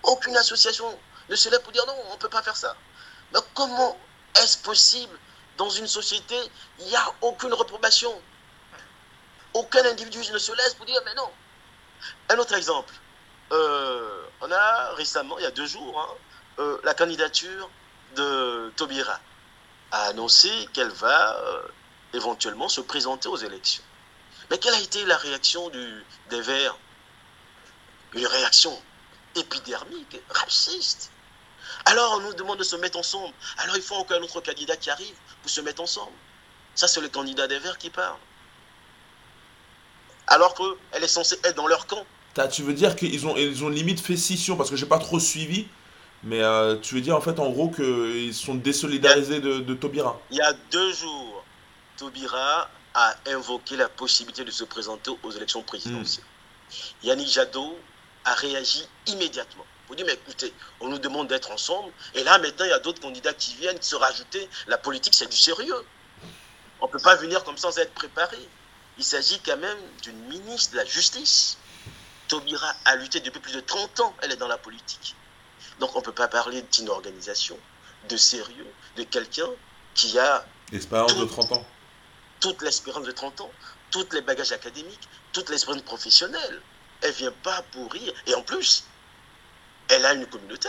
[0.02, 0.86] Aucune association
[1.30, 2.76] ne se lève pour dire non, on ne peut pas faire ça.
[3.32, 3.98] Mais comment
[4.34, 5.18] est-ce possible
[5.56, 6.36] dans une société,
[6.80, 8.12] il n'y a aucune reprobation
[9.54, 11.30] Aucun individu ne se laisse pour dire mais non.
[12.28, 12.92] Un autre exemple.
[13.52, 16.14] Euh, on a récemment, il y a deux jours, hein,
[16.58, 17.70] euh, la candidature
[18.16, 19.20] de Tobira
[19.92, 21.62] a annoncé qu'elle va euh,
[22.12, 23.84] éventuellement se présenter aux élections.
[24.50, 26.76] Mais quelle a été la réaction des Verts?
[28.14, 28.80] Une réaction
[29.34, 31.10] épidermique, raciste.
[31.84, 33.34] Alors on nous demande de se mettre ensemble.
[33.58, 36.16] Alors il faut encore un autre candidat qui arrive pour se mettre ensemble.
[36.74, 38.18] Ça, c'est le candidat des Verts qui parle.
[40.26, 42.04] Alors qu'elle est censée être dans leur camp.
[42.48, 45.18] Tu veux dire qu'ils ont, ils ont limite fait scission, parce que j'ai pas trop
[45.18, 45.66] suivi,
[46.22, 50.20] mais euh, tu veux dire en fait en gros qu'ils sont désolidarisés de, de Tobira
[50.30, 51.44] Il y a deux jours,
[51.96, 56.24] Tobira a invoqué la possibilité de se présenter aux élections présidentielles.
[56.24, 57.06] Hmm.
[57.06, 57.78] Yannick Jadot
[58.24, 59.64] a réagi immédiatement.
[59.88, 62.80] Vous dire, mais écoutez, on nous demande d'être ensemble, et là maintenant il y a
[62.80, 64.48] d'autres candidats qui viennent se rajouter.
[64.66, 65.84] La politique, c'est du sérieux.
[66.80, 68.38] On ne peut pas venir comme ça sans être préparé.
[68.98, 71.58] Il s'agit quand même d'une ministre de la Justice.
[72.28, 75.14] Tobira a lutté depuis plus de 30 ans, elle est dans la politique.
[75.80, 77.58] Donc on ne peut pas parler d'une organisation,
[78.08, 79.48] de sérieux, de quelqu'un
[79.94, 80.46] qui a...
[80.72, 81.66] L'expérience de 30 ans.
[82.40, 83.50] Toute l'expérience de 30 ans,
[83.90, 86.62] tous les bagages académiques, toute l'expérience professionnelle.
[87.02, 88.12] Elle vient pas pourrir.
[88.26, 88.84] Et en plus,
[89.88, 90.68] elle a une communauté.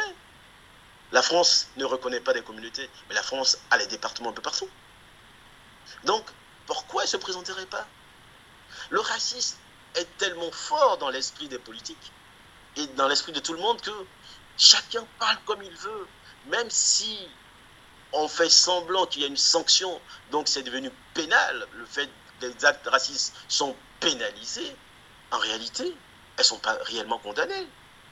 [1.12, 4.41] La France ne reconnaît pas des communautés, mais la France a les départements un peu
[4.41, 4.70] partout.
[6.04, 6.26] Donc,
[6.65, 7.88] pourquoi elle ne se présenterait pas?
[8.89, 9.58] Le racisme
[9.97, 12.12] est tellement fort dans l'esprit des politiques
[12.75, 13.91] et dans l'esprit de tout le monde que
[14.57, 16.07] chacun parle comme il veut,
[16.47, 17.27] même si
[18.13, 19.99] on fait semblant qu'il y a une sanction,
[20.31, 22.10] donc c'est devenu pénal, le fait
[22.41, 24.75] les actes racistes sont pénalisés,
[25.31, 25.95] en réalité, elles
[26.39, 27.67] ne sont pas réellement condamnées.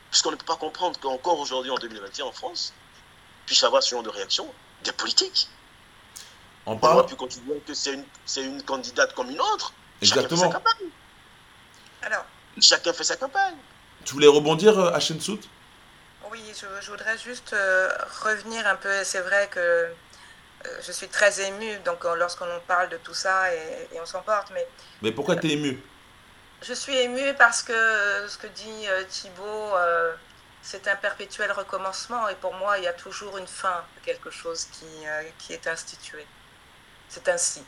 [0.09, 2.73] Puisqu'on ne peut pas comprendre qu'encore aujourd'hui, en 2021, en France,
[3.45, 4.51] puisse avoir ce genre de réaction
[4.83, 5.49] des politiques.
[6.65, 7.05] On parle.
[7.11, 8.05] On considérer que c'est une,
[8.37, 9.73] une, candidate comme une autre.
[10.01, 10.41] Exactement.
[10.41, 10.89] Chacun fait sa campagne.
[12.05, 12.25] Alors.
[12.61, 13.57] Chacun fait sa campagne.
[14.05, 15.39] Tu voulais rebondir, à euh, Sout
[16.31, 17.91] Oui, je, voudrais juste euh,
[18.23, 19.03] revenir un peu.
[19.03, 19.87] C'est vrai que euh,
[20.85, 24.51] je suis très émue donc, lorsqu'on parle de tout ça et, on s'emporte.
[24.53, 24.67] Mais,
[25.01, 25.81] mais pourquoi tu es émue?
[26.61, 27.73] Je suis émue parce que
[28.27, 29.73] ce que dit Thibault,
[30.61, 34.29] c'est un perpétuel recommencement et pour moi, il y a toujours une fin de quelque
[34.29, 34.85] chose qui,
[35.39, 36.25] qui est institué.
[37.09, 37.63] C'est ainsi.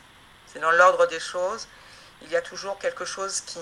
[0.46, 1.68] C'est dans l'ordre des choses.
[2.22, 3.60] Il y a toujours quelque chose qui,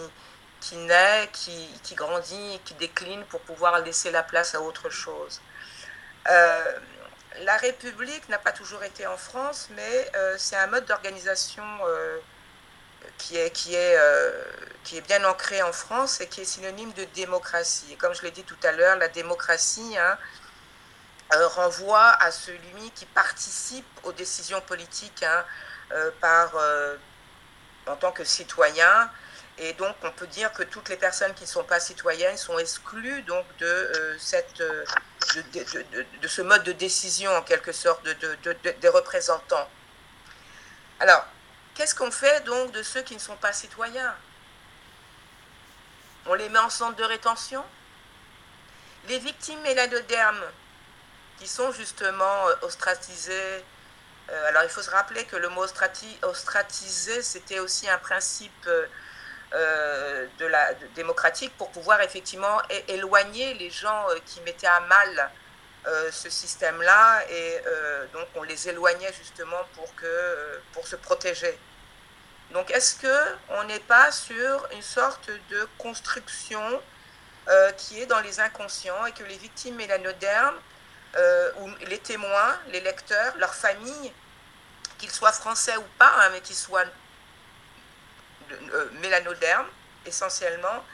[0.67, 5.41] qui naît, qui, qui, grandit, qui décline pour pouvoir laisser la place à autre chose.
[6.29, 6.79] Euh,
[7.43, 12.19] la République n'a pas toujours été en France, mais euh, c'est un mode d'organisation euh,
[13.17, 13.97] qui, est, qui, est,
[14.83, 17.93] qui est bien ancré en France et qui est synonyme de démocratie.
[17.93, 20.19] Et comme je l'ai dit tout à l'heure, la démocratie hein,
[21.31, 25.45] renvoie à celui qui participe aux décisions politiques hein,
[26.21, 26.55] par,
[27.97, 29.11] en tant que citoyen,
[29.59, 32.59] et donc, on peut dire que toutes les personnes qui ne sont pas citoyennes sont
[32.59, 34.85] exclues donc de, euh, cette, euh,
[36.21, 39.69] de, ce mode de décision, en quelque sorte, des représentants.
[41.01, 41.25] Alors,
[41.75, 44.15] qu'est-ce qu'on fait donc de ceux qui ne sont pas citoyens?
[46.27, 47.65] On les met en centre de rétention?
[49.09, 50.45] Les victimes mélanodermes,
[51.39, 52.45] qui sont justement
[54.31, 55.65] euh, alors il faut se rappeler que le mot
[56.23, 58.69] ostratisé, c'était aussi un principe
[59.55, 65.31] euh, de la démocratique pour pouvoir effectivement éloigner les gens euh, qui mettaient à mal
[66.11, 67.61] ce système-là et
[68.13, 71.57] donc on les éloignait justement pour, que, pour se protéger.
[72.51, 76.83] Donc est-ce qu'on n'est pas sur une sorte de construction
[77.77, 80.59] qui est dans les inconscients et que les victimes mélanodermes
[81.61, 84.13] ou les témoins, les lecteurs, leurs familles,
[84.99, 86.85] qu'ils soient français ou pas, hein, mais qu'ils soient
[88.53, 89.67] euh, mélanoderme,
[90.05, 90.85] essentiellement,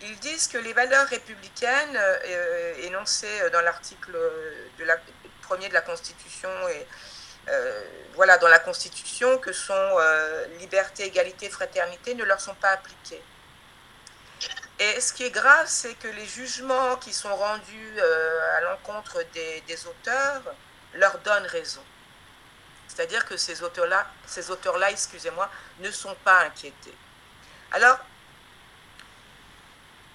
[0.00, 4.16] ils disent que les valeurs républicaines euh, énoncées dans l'article
[5.42, 6.86] premier de la Constitution et
[7.48, 7.82] euh,
[8.14, 9.98] voilà dans la Constitution que sont
[10.58, 13.22] liberté, égalité, fraternité ne leur sont pas appliquées.
[14.80, 19.86] Et ce qui est grave, c'est que les jugements qui sont rendus à l'encontre des,
[19.86, 20.42] auteurs
[20.94, 21.82] leur donnent raison.
[22.86, 26.94] C'est-à-dire que ces auteurs-là, excusez-moi, ne sont pas inquiétés.
[27.72, 27.98] Alors,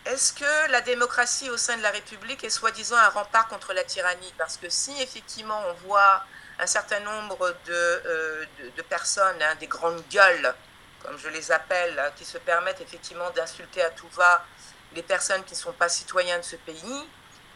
[0.06, 3.84] est-ce que la démocratie au sein de la République est soi-disant un rempart contre la
[3.84, 4.34] tyrannie?
[4.38, 6.26] Parce que si effectivement on voit
[6.60, 8.46] un certain nombre de, euh,
[8.90, 10.54] personnes, hein, des grandes gueules,
[11.04, 14.46] comme je les appelle, qui se permettent effectivement d'insulter à tout va
[14.94, 17.08] les personnes qui ne sont pas citoyens de ce pays,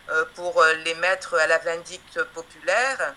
[0.10, 3.14] euh, pour euh, les mettre à la vindicte populaire,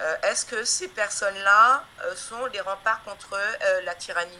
[0.00, 3.36] euh, est-ce que ces personnes-là sont les remparts contre
[3.84, 4.38] la tyrannie?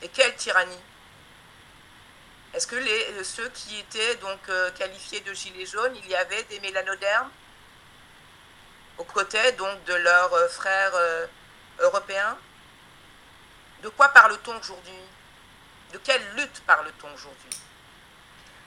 [0.00, 0.80] Et quelle tyrannie?
[2.54, 4.38] Est-ce que les, ceux qui étaient donc
[4.76, 7.30] qualifiés de gilets jaunes, il y avait des mélanodermes
[8.96, 10.94] aux côtés donc de leurs frères
[11.80, 12.38] européens?
[13.84, 14.94] De quoi parle-t-on aujourd'hui?
[15.92, 17.50] De quelle lutte parle-t-on aujourd'hui?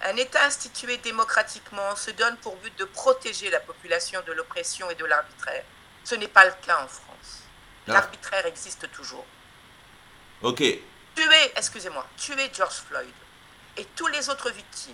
[0.04, 4.96] Un État institué démocratiquement se donne pour but de protéger la population de l'oppression et
[4.96, 5.64] de l'arbitraire.
[6.04, 7.42] Ce n'est pas le cas en France.
[7.88, 7.94] Ah.
[7.94, 9.26] L'arbitraire existe toujours.
[10.44, 10.60] Ok.
[10.60, 13.10] Tuer, excusez-moi, tuer George Floyd
[13.76, 14.94] et tous les autres victimes,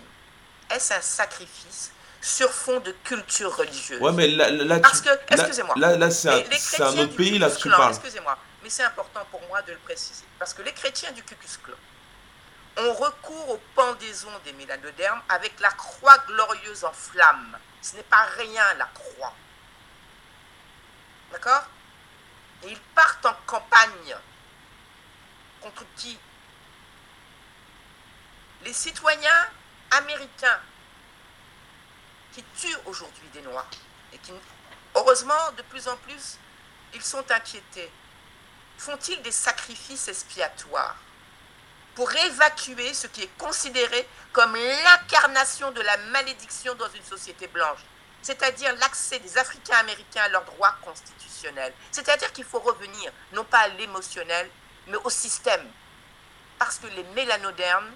[0.70, 1.92] est-ce un sacrifice
[2.22, 4.00] sur fond de culture religieuse?
[4.00, 7.50] Ouais, mais là, là Parce que, excusez-moi, là, là c'est un, un, autre pays, là,
[7.50, 7.92] que tu parles.
[7.92, 10.24] Excusez-moi, mais c'est important pour moi de le préciser.
[10.38, 11.76] Parce que les chrétiens du Ku Klux Klan,
[12.78, 17.58] on recourt aux pendaisons des mélanodermes avec la croix glorieuse en flamme.
[17.82, 19.34] Ce n'est pas rien la croix.
[21.30, 21.64] D'accord?
[22.62, 24.16] Et ils partent en campagne.
[25.60, 26.18] Contre qui?
[28.62, 29.46] Les citoyens
[29.90, 30.60] américains.
[32.32, 33.68] qui tuent aujourd'hui des Noirs.
[34.14, 34.32] Et qui,
[34.94, 36.38] heureusement, de plus en plus,
[36.94, 37.92] ils sont inquiétés.
[38.78, 40.96] Font-ils des sacrifices expiatoires
[41.94, 47.80] pour évacuer ce qui est considéré comme l'incarnation de la malédiction dans une société blanche,
[48.20, 51.72] c'est-à-dire l'accès des Africains américains à leurs droits constitutionnels?
[51.92, 54.50] C'est-à-dire qu'il faut revenir non pas à l'émotionnel,
[54.88, 55.64] mais au système.
[56.58, 57.90] Parce que les mélanodermes,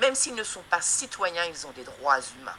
[0.00, 2.56] même s'ils ne sont pas citoyens, ils ont des droits humains.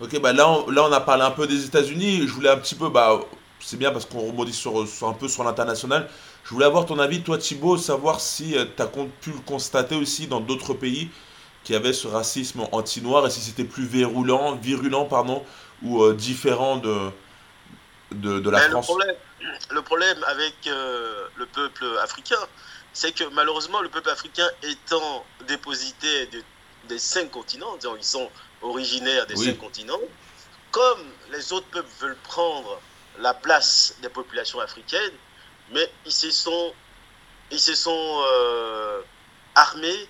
[0.00, 2.26] Ok, bah là on, a parlé un peu des États-Unis.
[2.26, 3.20] Je voulais un petit peu, bah
[3.64, 6.08] c'est bien parce qu'on rebondit sur, sur, un peu sur l'international.
[6.44, 9.96] Je voulais avoir ton avis, toi Thibaut, savoir si euh, tu as pu le constater
[9.96, 11.08] aussi dans d'autres pays
[11.64, 15.42] qui avaient ce racisme anti-noir et si c'était plus virulent, virulent pardon,
[15.82, 17.10] ou euh, différent de,
[18.12, 18.86] de, la France.
[18.86, 19.16] Le problème,
[19.70, 22.36] le problème avec euh, le peuple africain,
[22.92, 26.28] c'est que malheureusement, le peuple africain étant déposité
[26.88, 28.28] des cinq continents, ils sont
[28.60, 30.00] originaires des cinq continents,
[30.70, 31.00] comme
[31.32, 32.78] les autres peuples veulent prendre
[33.18, 35.14] la place des populations africaines,
[35.70, 36.72] mais ils se sont,
[37.50, 39.02] ils se sont euh,
[39.54, 40.08] armés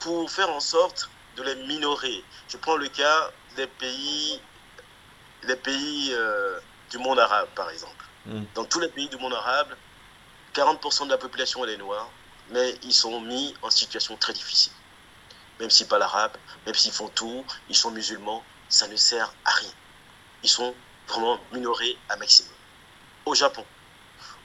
[0.00, 2.24] pour faire en sorte de les minorer.
[2.48, 4.40] Je prends le cas des pays,
[5.46, 6.58] des pays euh,
[6.90, 8.04] du monde arabe, par exemple.
[8.26, 8.44] Hmm.
[8.54, 9.74] Dans tous les pays du monde arabe,
[10.54, 12.10] 40% de la population est noire,
[12.50, 14.72] mais ils sont mis en situation très difficile.
[15.58, 16.36] Même si pas l'arabe,
[16.66, 19.72] même s'ils font tout, ils sont musulmans, ça ne sert à rien.
[20.42, 20.74] Ils sont
[21.12, 22.52] vraiment minorés à maximum.
[23.26, 23.64] Au Japon,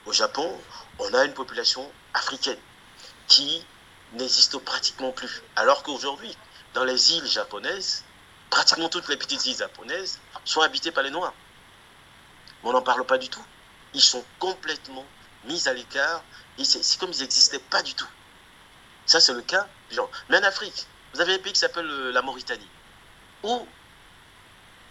[0.06, 0.60] au Japon,
[1.00, 2.60] on a une population africaine
[3.28, 3.66] qui
[4.14, 5.42] n'existe pratiquement plus.
[5.56, 6.36] Alors qu'aujourd'hui,
[6.74, 8.04] dans les îles japonaises,
[8.50, 11.34] pratiquement toutes les petites îles japonaises sont habitées par les Noirs.
[12.64, 13.44] on n'en parle pas du tout.
[13.94, 15.06] Ils sont complètement
[15.46, 16.24] mis à l'écart.
[16.64, 18.08] C'est comme ils n'existaient pas du tout.
[19.06, 19.68] Ça, c'est le cas.
[20.30, 22.70] Mais en Afrique, vous avez un pays qui s'appelle euh, la Mauritanie,
[23.44, 23.68] où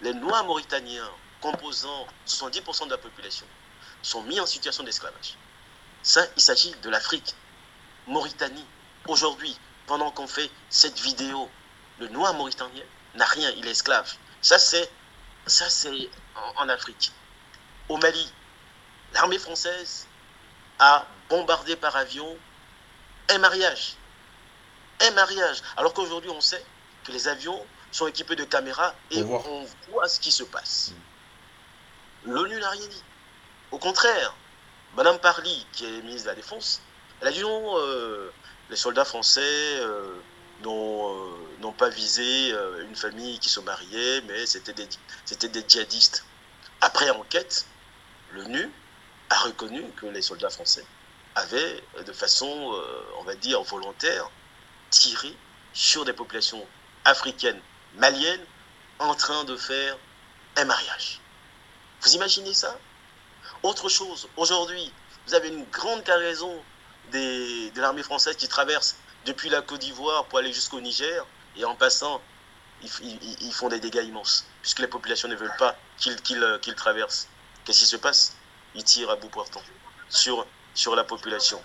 [0.00, 1.10] les Noirs mauritaniens,
[1.50, 3.46] composant 70% de la population,
[4.02, 5.36] sont mis en situation d'esclavage.
[6.02, 7.34] Ça, il s'agit de l'Afrique.
[8.08, 8.64] Mauritanie,
[9.06, 11.48] aujourd'hui, pendant qu'on fait cette vidéo,
[12.00, 12.82] le noir mauritanien
[13.14, 14.12] n'a rien, il est esclave.
[14.42, 14.90] Ça, c'est,
[15.46, 16.10] ça, c'est
[16.56, 17.12] en, Afrique.
[17.88, 18.32] Au Mali,
[19.14, 20.08] l'armée française
[20.80, 22.36] a bombardé par avion
[23.30, 23.94] un mariage.
[25.00, 25.62] Un mariage.
[25.76, 26.64] Alors qu'aujourd'hui, on sait
[27.04, 30.92] que les avions sont équipés de caméras et on voit ce qui se passe.
[32.26, 33.02] L'ONU n'a rien dit.
[33.70, 34.34] Au contraire,
[34.96, 36.82] Madame Parly, qui est ministre de la Défense,
[37.20, 38.32] elle a dit non, euh,
[38.68, 40.16] les soldats français euh,
[40.64, 42.50] euh, n'ont pas visé
[42.80, 44.88] une famille qui se mariait, mais c'était des,
[45.48, 46.24] des djihadistes.
[46.80, 47.66] Après enquête,
[48.32, 48.70] l'ONU
[49.30, 50.84] a reconnu que les soldats français
[51.36, 52.74] avaient, de façon,
[53.18, 54.30] on va dire, volontaire,
[54.90, 55.34] tiré
[55.72, 56.66] sur des populations
[57.04, 57.60] africaines,
[57.96, 58.44] maliennes,
[58.98, 59.96] en train de faire
[60.56, 61.20] un mariage.
[62.02, 62.78] Vous imaginez ça?
[63.62, 64.92] Autre chose, aujourd'hui,
[65.26, 66.62] vous avez une grande cargaison
[67.10, 71.26] des, de l'armée française qui traverse depuis la Côte d'Ivoire pour aller jusqu'au Niger,
[71.56, 72.20] et en passant,
[72.82, 77.28] ils, font des dégâts immenses, puisque les populations ne veulent pas qu'ils traversent.
[77.64, 78.36] Qu'est-ce qui se passe?
[78.74, 79.62] Ils tirent à bout portant
[80.08, 81.60] sur, sur la population.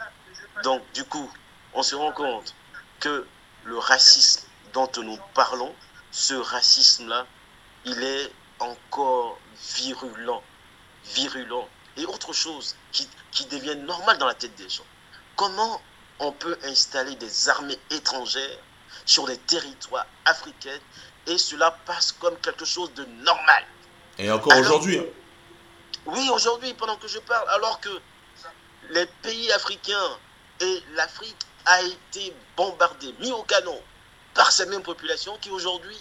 [0.63, 1.29] Donc, du coup,
[1.73, 2.55] on se rend compte
[2.99, 3.27] que
[3.65, 5.73] le racisme dont nous parlons,
[6.11, 7.27] ce racisme-là,
[7.86, 9.39] il est encore
[9.76, 10.43] virulent,
[11.05, 14.86] virulent et autre chose qui, qui deviennent normales dans la tête des gens.
[15.36, 15.82] Comment
[16.20, 18.59] on peut installer des armées étrangères
[19.05, 20.80] sur des territoires africains
[21.28, 23.66] et cela passe comme quelque chose de normal?
[24.18, 24.99] Et encore aujourd'hui.
[24.99, 25.05] Hein.
[26.05, 27.89] Oui, aujourd'hui, pendant que je parle, alors que
[28.89, 30.18] les pays africains
[30.59, 33.80] et l'Afrique a été bombardés, mis au canon
[34.34, 35.97] par ces mêmes populations qui aujourd'hui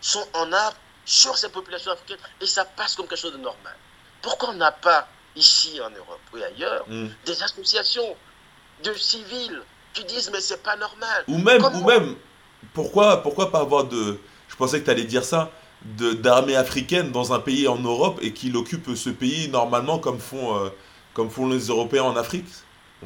[0.00, 3.76] sont en armes sur ces populations africaines et ça passe comme quelque chose de normal.
[4.22, 7.08] Pourquoi on n'a pas ici en Europe ou ailleurs, hmm.
[7.26, 8.16] des associations
[8.82, 11.24] de civils qui disent mais c'est pas normal?
[11.28, 12.16] Ou même, ou même,
[12.72, 15.50] pourquoi, pourquoi pas avoir de, je pensais que tu allais dire ça,
[15.84, 20.56] d'armée africaine dans un pays en Europe et qu'il occupe ce pays normalement comme font,
[20.58, 20.70] euh,
[21.12, 22.46] comme font les Européens en Afrique?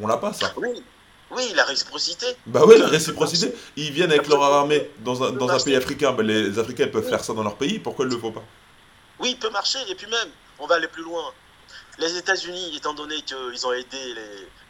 [0.01, 0.53] On l'a pas ça.
[0.57, 0.83] Oui.
[1.31, 2.27] Oui, la réciprocité.
[2.47, 3.53] Bah oui, la réciprocité.
[3.77, 6.13] Ils viennent avec leur armée dans un, dans un pays africain.
[6.13, 7.79] Bah, les Africains peuvent faire ça dans leur pays.
[7.79, 8.45] Pourquoi ils ne le font pas?
[9.19, 9.79] Oui, il peut marcher.
[9.91, 11.33] Et puis même, on va aller plus loin.
[11.99, 14.15] Les États-Unis, étant donné qu'ils ont aidé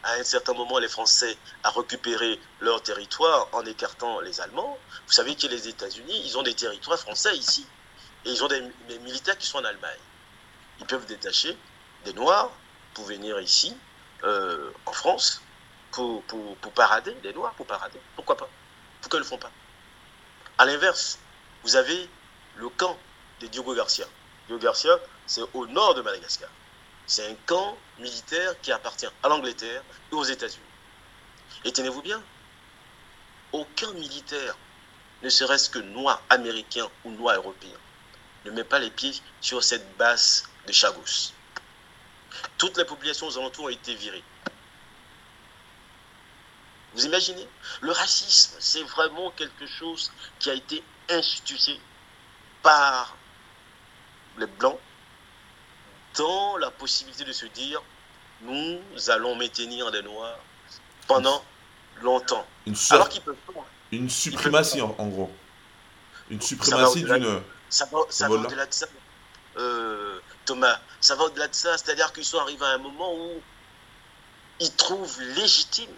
[0.03, 5.13] à un certain moment les Français à récupérer leur territoire en écartant les Allemands, vous
[5.13, 7.65] savez que les États-Unis, ils ont des territoires français ici.
[8.25, 8.61] Et ils ont des,
[9.03, 9.99] militaires qui sont en Allemagne.
[10.79, 11.55] Ils peuvent détacher
[12.03, 12.51] des Noirs
[12.95, 13.75] pour venir ici,
[14.23, 15.41] euh, en France,
[15.91, 16.23] pour,
[16.75, 17.99] parader, des Noirs pour parader.
[18.15, 18.49] Pourquoi pas?
[19.01, 19.51] Pourquoi ils ne le font pas?
[20.57, 21.19] À l'inverse,
[21.63, 22.09] vous avez
[22.55, 22.97] le camp
[23.39, 24.05] de Diogo Garcia.
[24.47, 26.49] Diogo Garcia, c'est au nord de Madagascar.
[27.05, 30.63] C'est un camp militaire qui appartient à l'Angleterre et aux États-Unis.
[31.65, 32.21] Et tenez-vous bien,
[33.51, 34.55] aucun militaire,
[35.23, 37.77] ne serait-ce que noir américain ou noir européen,
[38.45, 41.33] ne met pas les pieds sur cette base de Chagos.
[42.57, 44.23] Toutes les populations aux alentours ont été virées.
[46.95, 47.47] Vous imaginez
[47.81, 51.79] Le racisme, c'est vraiment quelque chose qui a été institué
[52.61, 53.15] par
[54.37, 54.79] les Blancs
[56.15, 57.81] dans la possibilité de se dire
[58.41, 58.79] nous
[59.09, 60.39] allons maintenir les Noirs
[61.07, 61.43] pendant
[62.01, 62.45] longtemps.
[62.65, 63.35] Une, Alors qu'ils peuvent
[63.91, 65.31] Une suprématie, en, gros.
[66.29, 67.41] Une suprématie d'une.
[67.69, 68.87] Ça va, au-delà de ça.
[69.57, 71.77] Euh, Thomas, ça va au-delà de ça.
[71.77, 73.41] C'est-à-dire qu'ils sont arrivés à un moment où
[74.59, 75.91] ils trouvent légitime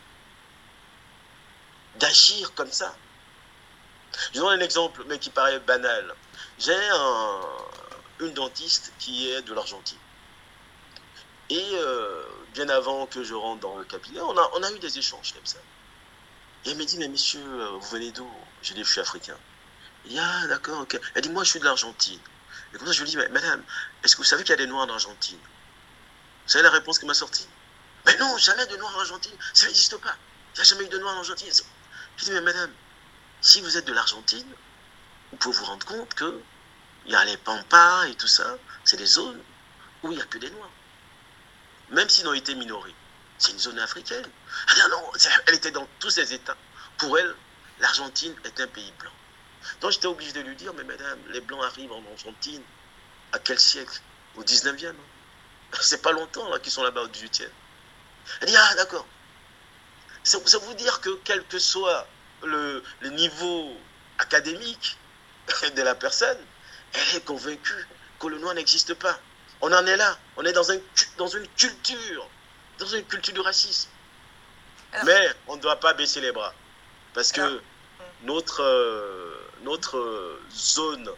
[1.99, 2.95] d'agir comme ça.
[4.33, 6.15] Je donne un exemple, mais qui paraît banal.
[6.59, 6.77] J'ai
[8.19, 9.97] une dentiste qui est de l'Argentine.
[11.49, 12.23] Et euh,
[12.53, 15.57] bien avant que je rentre dans le cabinet, on a, eu des échanges comme ça.
[16.63, 18.29] Et elle m'a dit, mais monsieur, euh, vous venez d'où?
[18.61, 19.37] J'ai dit, je suis africain.
[20.05, 20.99] Il dit, ah d'accord, ok.
[21.15, 22.19] Elle dit, moi je suis de l'Argentine.
[22.73, 23.63] Et comme ça, je lui dis, madame,
[24.03, 25.39] est-ce que vous savez qu'il y a des noirs en Argentine?
[25.39, 27.47] Vous savez la réponse qui m'a sorti
[28.05, 29.35] Mais non, jamais de noirs en Argentine.
[29.53, 30.15] Ça n'existe pas.
[30.53, 31.51] Il n'y a jamais eu de noirs en Argentine.
[32.21, 32.71] Je dis, mais madame,
[33.41, 34.45] si vous êtes de l'Argentine,
[35.31, 36.39] vous pouvez vous rendre compte que
[37.07, 39.41] il y a les pampas et tout ça, c'est des zones
[40.03, 40.69] où il n'y a que des noirs.
[41.89, 42.93] Même s'ils ont été minorés.
[43.39, 44.29] C'est une zone africaine.
[44.69, 45.11] Elle, non,
[45.47, 46.55] elle était dans tous ces états.
[46.99, 47.35] Pour elle,
[47.79, 49.11] l'Argentine est un pays blanc.
[49.79, 52.61] Donc j'étais obligé de lui dire, mais madame, les blancs arrivent en Argentine.
[53.31, 53.99] À quel siècle?
[54.35, 54.89] Au 19e.
[54.89, 54.93] Hein.
[55.79, 57.49] C'est pas longtemps qu'ils sont là-bas au 18e.
[58.41, 59.07] Elle dit, ah d'accord.
[60.23, 62.07] Ça, ça veut dire que quel que soit
[62.43, 63.71] le, niveau
[64.17, 64.97] académique
[65.75, 66.37] de la personne,
[66.93, 67.87] elle est convaincue
[68.19, 69.17] que le noir n'existe pas.
[69.61, 70.17] On en est là.
[70.37, 70.77] On est dans, un,
[71.17, 72.27] dans une culture,
[72.79, 73.89] dans une culture du racisme.
[75.05, 76.53] Mais on ne doit pas baisser les bras.
[77.13, 77.61] Parce que
[78.23, 81.09] notre, euh, notre zone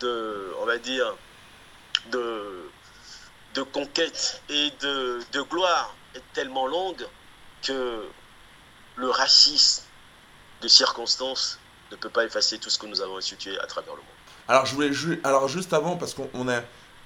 [0.00, 1.14] de, on va dire,
[2.10, 2.70] de,
[3.54, 7.06] de conquête et de, de gloire est tellement longue
[7.62, 8.08] que
[8.98, 9.82] le racisme
[10.60, 11.58] de circonstances
[11.90, 14.08] ne peut pas effacer tout ce que nous avons institué à travers le monde.
[14.48, 14.90] Alors, je voulais
[15.24, 16.28] alors juste avant, parce qu'on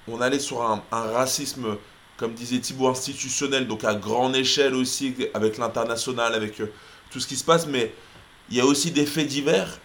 [0.07, 1.77] on allait sur un, racisme,
[2.17, 6.71] comme disait Thibault, institutionnel, donc à grande échelle aussi, avec l'international, avec euh,
[7.11, 7.93] tout ce qui se passe, mais
[8.49, 9.79] il y a aussi des faits divers.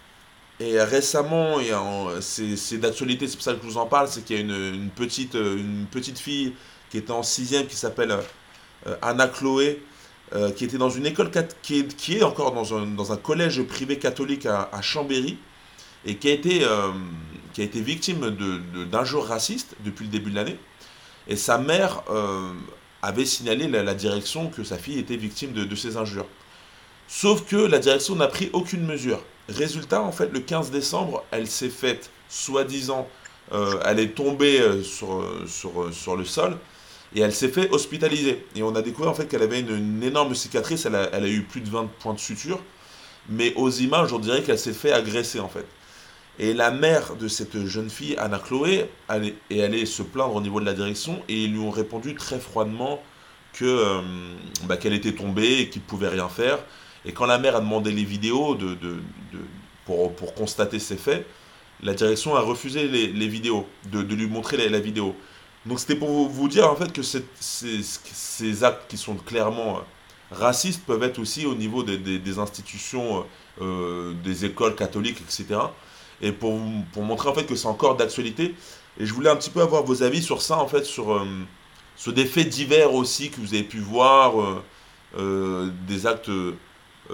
[0.61, 1.59] Et récemment,
[2.21, 4.91] c'est d'actualité, c'est pour ça que je vous en parle, c'est qu'il y a une,
[4.91, 6.55] petite, une petite fille
[6.91, 8.11] qui était en sixième qui s'appelle
[8.87, 9.81] euh, Anna Chloé,
[10.35, 11.31] euh, qui était dans une école,
[11.63, 15.39] qui est, encore dans un, collège privé catholique à, Chambéry,
[16.05, 16.91] et qui a été, euh,
[17.55, 18.37] qui a été victime
[18.91, 20.59] d'injures de, racistes depuis le début de l'année.
[21.29, 22.53] Et sa mère euh,
[23.01, 26.27] avait signalé la, la, direction que sa fille était victime de, de ces injures.
[27.07, 29.23] Sauf que la direction n'a pris aucune mesure.
[29.49, 33.09] Résultat, en fait, le 15 décembre, elle s'est faite, soi-disant,
[33.87, 36.59] elle est tombée sur, sur, sur le sol,
[37.15, 38.45] et elle s'est fait hospitaliser.
[38.55, 41.61] Et on a découvert en fait qu'elle avait une, énorme cicatrice, elle a, eu plus
[41.61, 42.61] de 20 points de suture.
[43.29, 45.67] Mais aux images, on dirait qu'elle s'est fait agresser en fait.
[46.39, 50.41] Et la mère de cette jeune fille, Anna Chloé, est, est allée se plaindre au
[50.41, 53.03] niveau de la direction et ils lui ont répondu très froidement
[53.53, 54.01] que euh,
[54.65, 56.59] bah, qu'elle était tombée et qu'ils ne pouvaient rien faire.
[57.05, 59.01] Et quand la mère a demandé les vidéos de, de,
[59.33, 59.39] de,
[59.85, 61.27] pour, pour, constater ces faits,
[61.83, 65.15] la direction a refusé les, les vidéos, de, lui montrer la vidéo.
[65.69, 69.81] Donc c'était pour vous dire en fait que ces, actes qui sont clairement euh,
[70.31, 73.23] racistes peuvent être aussi au niveau des, institutions, euh,
[73.61, 75.61] euh, des écoles catholiques, etc.
[76.23, 76.59] Et pour,
[76.93, 78.55] pour montrer en fait que c'est encore d'actualité.
[78.99, 81.25] Et je voulais un petit peu avoir vos avis sur ça, en fait, sur,
[81.95, 84.33] sur des faits divers aussi que vous avez pu voir,
[85.17, 86.31] des actes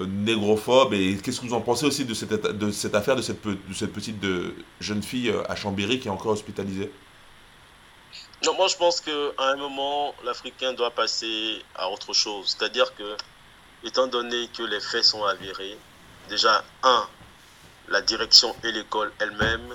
[0.00, 0.94] négrophobes.
[0.94, 3.74] Et qu'est-ce que vous en pensez aussi de cette, de cette affaire de cette, de
[3.74, 6.90] cette petite de, jeune fille à Chambéry qui est encore hospitalisée?
[8.45, 12.57] Non, moi je pense qu'à un moment, l'Africain doit passer à autre chose.
[12.57, 13.16] C'est-à-dire que,
[13.84, 15.78] étant donné que les faits sont avérés,
[16.28, 17.09] déjà, un,
[17.88, 19.74] la direction et l'école elles-mêmes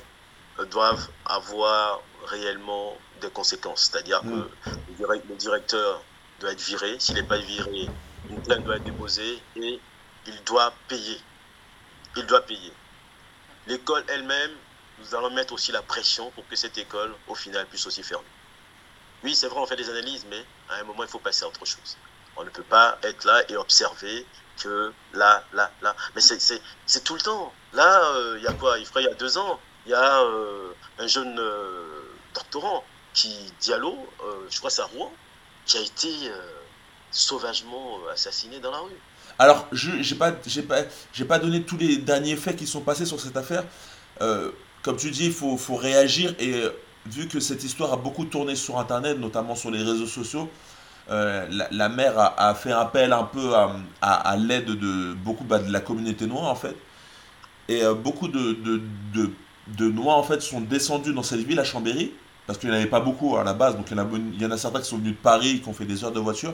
[0.71, 3.89] doivent avoir réellement des conséquences.
[3.91, 4.49] C'est-à-dire que mm.
[5.29, 6.03] le directeur
[6.39, 6.99] doit être viré.
[6.99, 7.87] S'il n'est pas viré,
[8.29, 9.79] une plainte doit être déposée et
[10.27, 11.17] il doit payer.
[12.17, 12.73] Il doit payer.
[13.67, 14.51] L'école elle-même,
[14.99, 18.25] nous allons mettre aussi la pression pour que cette école, au final, puisse aussi fermer.
[19.23, 21.47] Oui, c'est vrai, on fait des analyses, mais à un moment, il faut passer à
[21.47, 21.97] autre chose.
[22.37, 24.25] On ne peut pas être là et observer
[24.61, 25.95] que là, là, là.
[26.15, 27.53] Mais c'est tout le temps.
[27.73, 28.77] Là, euh, il y a quoi?
[28.79, 30.21] Il y a deux ans, il y a
[30.99, 31.39] un jeune
[32.33, 33.95] doctorant qui, Diallo,
[34.49, 35.11] je crois c'est à Rouen,
[35.65, 36.31] qui a été
[37.11, 38.99] sauvagement assassiné dans la rue.
[39.37, 40.83] Alors, je n'ai pas, pas,
[41.27, 43.65] pas donné tous les derniers faits qui sont passés sur cette affaire.
[44.81, 46.63] comme tu dis, il faut, faut réagir et
[47.09, 50.49] vu que cette histoire a beaucoup tourné sur Internet, notamment sur les réseaux sociaux,
[51.09, 53.53] euh, la, mère a, fait appel un peu
[54.01, 56.75] à, l'aide de beaucoup bah, de la communauté noire en fait.
[57.67, 58.53] Et euh, beaucoup de,
[59.13, 59.31] de,
[59.67, 62.11] de, noirs en fait sont descendus dans cette ville à Chambéry,
[62.45, 64.07] parce qu'il n'y en avait pas beaucoup à la base, donc il y, en a,
[64.33, 66.11] il y en a certains qui sont venus de Paris, qui ont fait des heures
[66.11, 66.53] de voiture,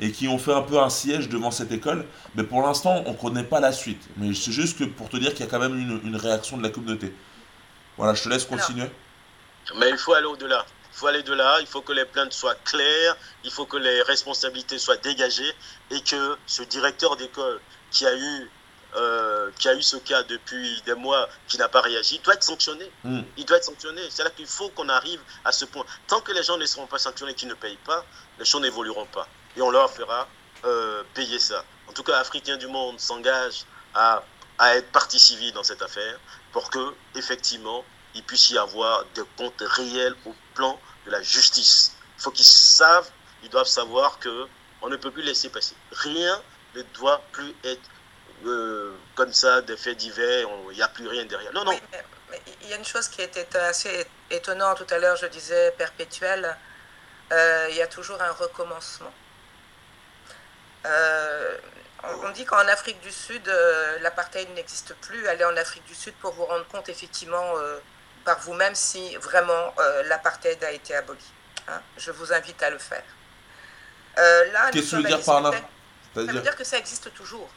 [0.00, 2.06] et qui ont fait un peu un siège devant cette école.
[2.34, 4.08] Mais pour l'instant, on ne connaît pas la suite.
[4.16, 6.56] Mais c'est juste que pour te dire qu'il y a quand même une, une réaction
[6.56, 7.12] de la communauté.
[7.98, 8.86] Voilà, je te laisse continuer.
[9.76, 10.64] Mais il faut aller au-delà.
[10.92, 13.76] Il faut aller de là, il faut que les plaintes soient claires, il faut que
[13.76, 15.54] les responsabilités soient dégagées
[15.90, 17.60] et que ce directeur d'école
[17.90, 18.50] qui a eu
[18.96, 22.42] euh, qui a eu ce cas depuis des mois, qui n'a pas réagi, doit être
[22.42, 22.90] sanctionné.
[23.04, 23.20] Mm.
[23.36, 24.02] Il doit être sanctionné.
[24.10, 25.84] C'est là qu'il faut qu'on arrive à ce point.
[26.08, 28.04] Tant que les gens ne seront pas sanctionnés, qui ne payent pas,
[28.40, 29.28] les choses n'évolueront pas.
[29.56, 30.26] Et on leur fera
[30.64, 31.64] euh, payer ça.
[31.88, 33.64] En tout cas, Africains du monde s'engagent
[33.94, 34.24] à,
[34.58, 36.18] à être partie civile dans cette affaire
[36.50, 37.84] pour que, effectivement,
[38.14, 41.96] il puisse y avoir des comptes réels au plan de la justice.
[42.18, 43.10] Il faut qu'ils savent,
[43.42, 44.46] ils doivent savoir que
[44.82, 45.74] on ne peut plus laisser passer.
[45.92, 46.42] Rien
[46.74, 47.82] ne doit plus être
[48.46, 51.52] euh, comme ça, des faits divers, il n'y a plus rien derrière.
[51.52, 51.78] Non, non.
[52.62, 56.56] il y a une chose qui était assez étonnante tout à l'heure, je disais perpétuelle,
[57.32, 59.12] euh, il y a toujours un recommencement.
[60.86, 61.58] Euh,
[62.02, 63.46] on, dit qu'en Afrique du Sud,
[64.00, 65.28] l'apartheid n'existe plus.
[65.28, 67.54] Allez en Afrique du Sud pour vous rendre compte effectivement
[68.24, 71.24] par vous-même si vraiment euh, l'apartheid a été aboli.
[71.68, 71.80] Hein.
[71.96, 73.04] Je vous invite à le faire.
[74.18, 75.50] Euh, là, Qu'est-ce que tu veux dire par là?
[76.14, 77.48] Ça veut dire que ça existe toujours.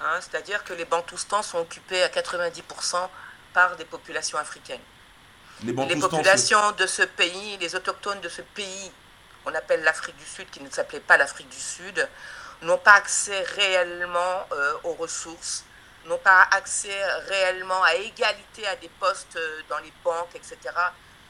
[0.00, 0.20] Hein.
[0.20, 3.08] C'est-à-dire que les Bantoustans sont occupés à 90%
[3.52, 4.80] par des populations africaines.
[5.64, 8.92] Les, les populations de ce pays, les autochtones de ce pays,
[9.44, 12.08] on appelle l'Afrique du Sud, qui ne s'appelait pas l'Afrique du Sud,
[12.62, 15.64] n'ont pas accès réellement euh, aux ressources
[16.06, 20.56] n'ont pas accès réellement à égalité à des postes euh, dans les banques, etc.,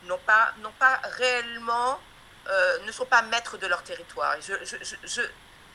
[0.05, 1.99] n'ont pas, n'ont pas réellement,
[2.49, 4.37] euh, ne sont pas maîtres de leur territoire.
[4.41, 5.23] je, je, je,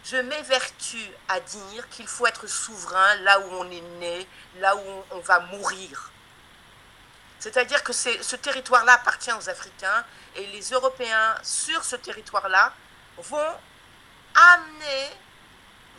[0.04, 4.28] je m'évertue à dire qu'il faut être souverain là où on est né,
[4.60, 6.12] là où on, va mourir.
[7.40, 12.74] C'est-à-dire que ce territoire-là appartient aux Africains et les Européens sur ce territoire-là
[13.18, 13.56] vont
[14.36, 15.10] amener,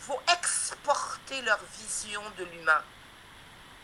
[0.07, 2.83] vont exporter leur vision de l'humain.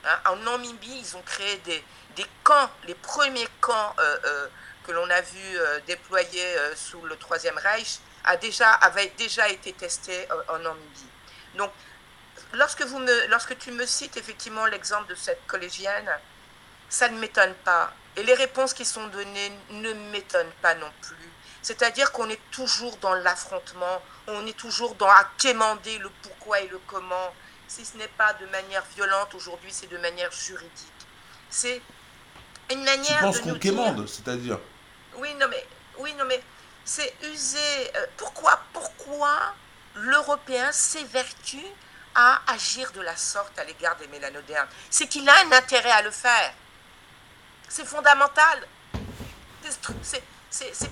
[0.04, 1.84] Hein, en Namibie, ils ont créé des,
[2.42, 4.48] camps, les premiers camps euh, euh,
[4.84, 9.72] que l'on a vu euh, déployés sous le Troisième Reich a déjà, avaient déjà été
[9.72, 11.08] testés en Namibie.
[11.56, 11.70] Donc,
[12.52, 16.10] lorsque tu me cites effectivement l'exemple de cette collégienne,
[16.88, 17.92] ça ne m'étonne pas.
[18.16, 21.19] Et les réponses qui sont données ne m'étonnent pas non plus.
[21.62, 26.68] C'est-à-dire qu'on est toujours dans l'affrontement, on est toujours dans à quémander le pourquoi et
[26.68, 27.32] le comment
[27.70, 31.06] si ce n'est pas de manière violente aujourd'hui, c'est de manière juridique.
[31.48, 31.80] C'est
[32.72, 34.58] une manière tu penses qu'on quémande, c'est-à-dire?
[35.14, 35.64] Oui, non mais,
[35.98, 36.42] oui, non mais,
[36.84, 37.96] c'est user.
[37.96, 39.54] Euh, pourquoi, pourquoi
[39.94, 41.64] l'Européen s'évertue
[42.16, 44.68] à agir de la sorte à l'égard des mélanodermes?
[44.90, 46.52] C'est qu'il a un intérêt à le faire.
[47.68, 48.66] C'est fondamental.
[50.02, 50.22] C'est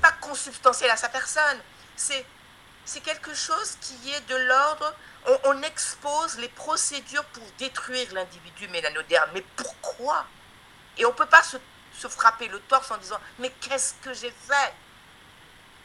[0.01, 1.61] pas consubstantiel à sa personne.
[1.97, 2.25] C'est
[3.03, 4.95] quelque chose qui est de l'ordre
[5.45, 9.31] on, expose les procédures pour détruire l'individu mélanoderme.
[9.35, 10.27] Mais pourquoi?
[10.97, 11.59] Et on ne peut pas se,
[12.09, 14.75] frapper le torse en disant Mais qu'est-ce que j'ai fait?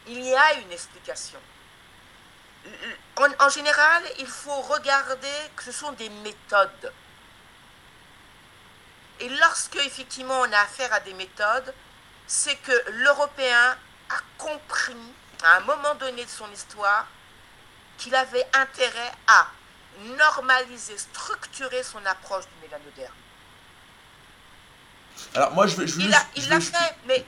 [0.07, 1.39] Il y a une explication.
[3.17, 6.93] En, général, il faut regarder que ce sont des méthodes.
[9.19, 11.73] Et lorsque effectivement on a affaire à des méthodes,
[12.27, 13.77] c'est que l'Européen
[14.09, 14.95] a compris
[15.43, 17.07] à un moment donné de son histoire
[17.97, 19.47] qu'il avait intérêt à
[20.17, 23.13] normaliser, structurer son approche du mélanoderme.
[25.35, 25.87] Alors moi je vais...
[25.87, 26.09] Je il
[26.49, 27.25] l'a fait, mais...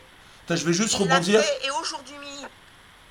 [0.49, 1.41] je vais juste rebondir.
[1.63, 2.45] et aujourd'hui,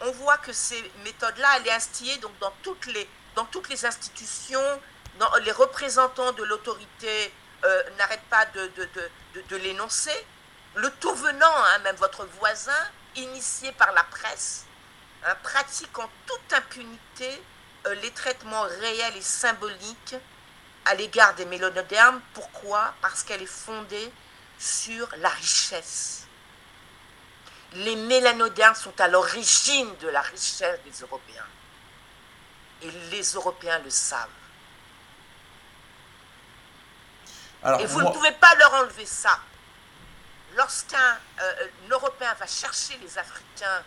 [0.01, 3.87] on voit que ces méthodes-là, elles sont instillées donc, dans, toutes les, dans toutes les
[3.87, 4.80] institutions,
[5.18, 7.32] dans, les représentants de l'autorité
[7.64, 8.89] euh, n'arrêtent pas de, de,
[9.35, 10.26] de, de l'énoncer.
[10.77, 12.72] Le tout venant, hein, même votre voisin,
[13.16, 14.66] initié par la presse,
[15.25, 17.43] hein, pratique en toute impunité
[17.87, 20.16] euh, les traitements réels et symboliques
[20.85, 22.20] à l'égard des mélanodermes.
[22.33, 22.95] Pourquoi?
[23.01, 24.12] Parce qu'elle est fondée
[24.59, 26.27] sur la richesse.
[27.75, 31.47] Les mélanodermes sont à l'origine de la richesse des Européens.
[32.83, 34.29] Et les Européens le savent.
[37.81, 39.41] et vous ne pouvez pas leur enlever ça.
[40.57, 43.82] Lorsqu'un euh, Européen va chercher les Africains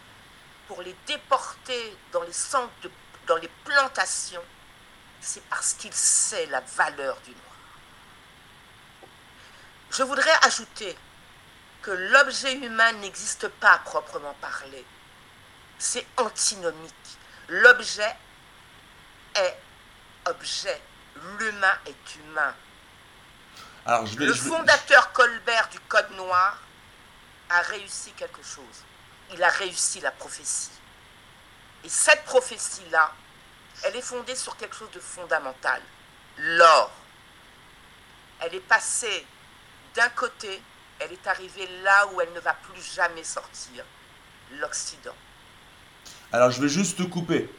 [0.67, 2.71] pour les déporter dans les centres,
[3.25, 4.43] dans les plantations,
[5.21, 7.41] c'est parce qu'il sait la valeur du noir.
[9.91, 10.97] Je voudrais ajouter
[11.81, 14.85] que l'objet humain n'existe pas à proprement parler.
[15.79, 16.93] C'est antinomique.
[17.47, 18.15] L'objet
[19.35, 19.57] est
[20.25, 20.81] objet.
[21.39, 22.53] L'humain est humain.
[23.87, 26.59] Alors, je le fondateur Colbert du Code noir
[27.49, 28.83] a réussi quelque chose.
[29.33, 30.71] Il a réussi la prophétie.
[31.85, 33.13] Et cette prophétie-là,
[33.85, 35.81] elle est fondée sur quelque chose de fondamental.
[36.37, 36.91] L'or.
[38.41, 39.25] Elle est passée
[39.95, 40.61] d'un côté,
[40.99, 43.85] elle est arrivée là où elle ne va plus jamais sortir.
[44.59, 45.15] L'Occident.
[46.33, 47.49] Alors je vais juste te couper.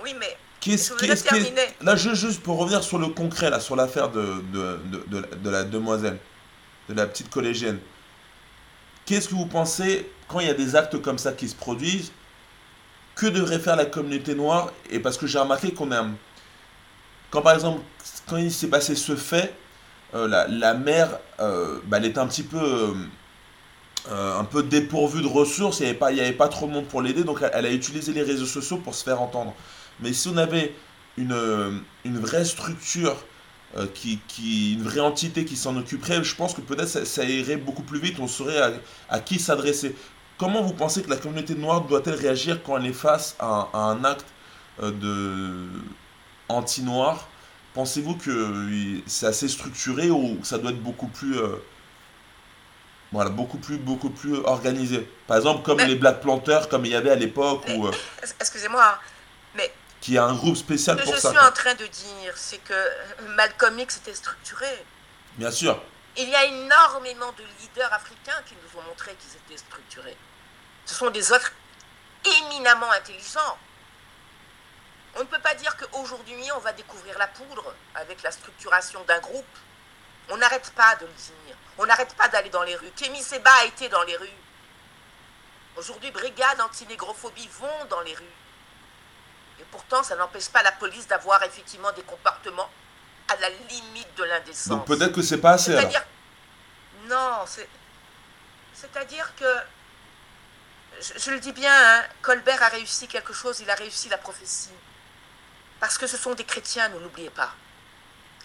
[0.00, 0.92] Oui, mais Qu'est-ce
[1.24, 4.78] qui est, Là, je, juste pour revenir sur le concret, là, sur l'affaire de, de,
[5.08, 6.18] de, de, la demoiselle,
[6.88, 7.80] de la petite collégienne.
[9.04, 12.12] Qu'est-ce que vous pensez quand il y a des actes comme ça qui se produisent
[13.16, 14.72] Que devrait faire la communauté noire?
[14.88, 16.06] Et parce que j'ai remarqué qu'on a.
[17.30, 17.82] Quand par exemple,
[18.28, 19.52] quand il s'est passé ce fait,
[20.14, 22.94] euh, la, la, mère, euh, bah, elle était un petit peu.
[24.10, 27.02] Euh, un peu dépourvue de ressources, il n'y avait, avait pas trop de monde pour
[27.02, 29.54] l'aider, donc elle a utilisé les réseaux sociaux pour se faire entendre.
[30.02, 30.74] Mais si on avait
[31.16, 31.70] une, euh,
[32.04, 33.16] une vraie structure,
[33.78, 37.56] euh, qui, qui, une vraie entité qui s'en occuperait, je pense que peut-être ça, irait
[37.56, 38.60] beaucoup plus vite, on saurait
[39.08, 39.96] à, qui s'adresser.
[40.36, 44.04] Comment vous pensez que la communauté noire doit-elle réagir quand elle est face à, un
[44.04, 44.26] acte
[44.82, 45.68] euh, de
[46.50, 47.28] anti-noir?
[47.72, 51.36] Pensez-vous que c'est assez structuré ou ça doit être beaucoup plus
[53.10, 55.08] voilà, beaucoup plus, beaucoup plus organisé?
[55.26, 57.64] Par exemple, comme les Black Planters, comme il y avait à l'époque.
[58.38, 58.98] Excusez-moi,
[60.02, 61.16] qui a un groupe spécial pour ça.
[61.16, 62.90] Ce que je suis en train de dire, c'est que
[63.36, 64.84] Malcolm X était structuré.
[65.36, 65.80] Bien sûr.
[66.16, 70.16] Il y a énormément de leaders africains qui nous ont montré qu'ils étaient structurés.
[70.84, 71.52] Ce sont des autres
[72.40, 73.56] éminemment intelligents.
[75.14, 79.20] On ne peut pas dire qu'aujourd'hui, on va découvrir la poudre avec la structuration d'un
[79.20, 79.56] groupe.
[80.30, 81.56] On n'arrête pas de le dire.
[81.78, 82.90] On n'arrête pas d'aller dans les rues.
[82.96, 84.28] Kémy Seba a été dans les rues.
[85.76, 88.41] Aujourd'hui, brigades anti-négrophobie vont dans les rues.
[89.62, 92.68] Et pourtant, ça n'empêche pas la police d'avoir effectivement des comportements
[93.28, 94.66] à la limite de l'indécence.
[94.66, 95.72] Donc peut-être que c'est pas assez.
[95.72, 96.04] C'est-à-dire,
[97.04, 97.68] non, c'est,
[98.74, 99.56] c'est-à-dire que,
[101.16, 104.70] je, le dis bien, hein, Colbert a réussi quelque chose, il a réussi la prophétie.
[105.78, 107.54] Parce que ce sont des chrétiens, ne l'oubliez pas.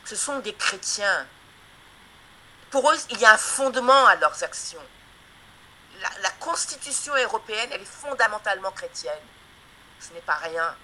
[0.05, 1.25] Ce sont des chrétiens.
[2.69, 4.85] Pour eux, il y a un fondement à leurs actions.
[5.99, 9.13] La, la Constitution européenne, elle est fondamentalement chrétienne.
[9.99, 10.75] Ce n'est pas rien.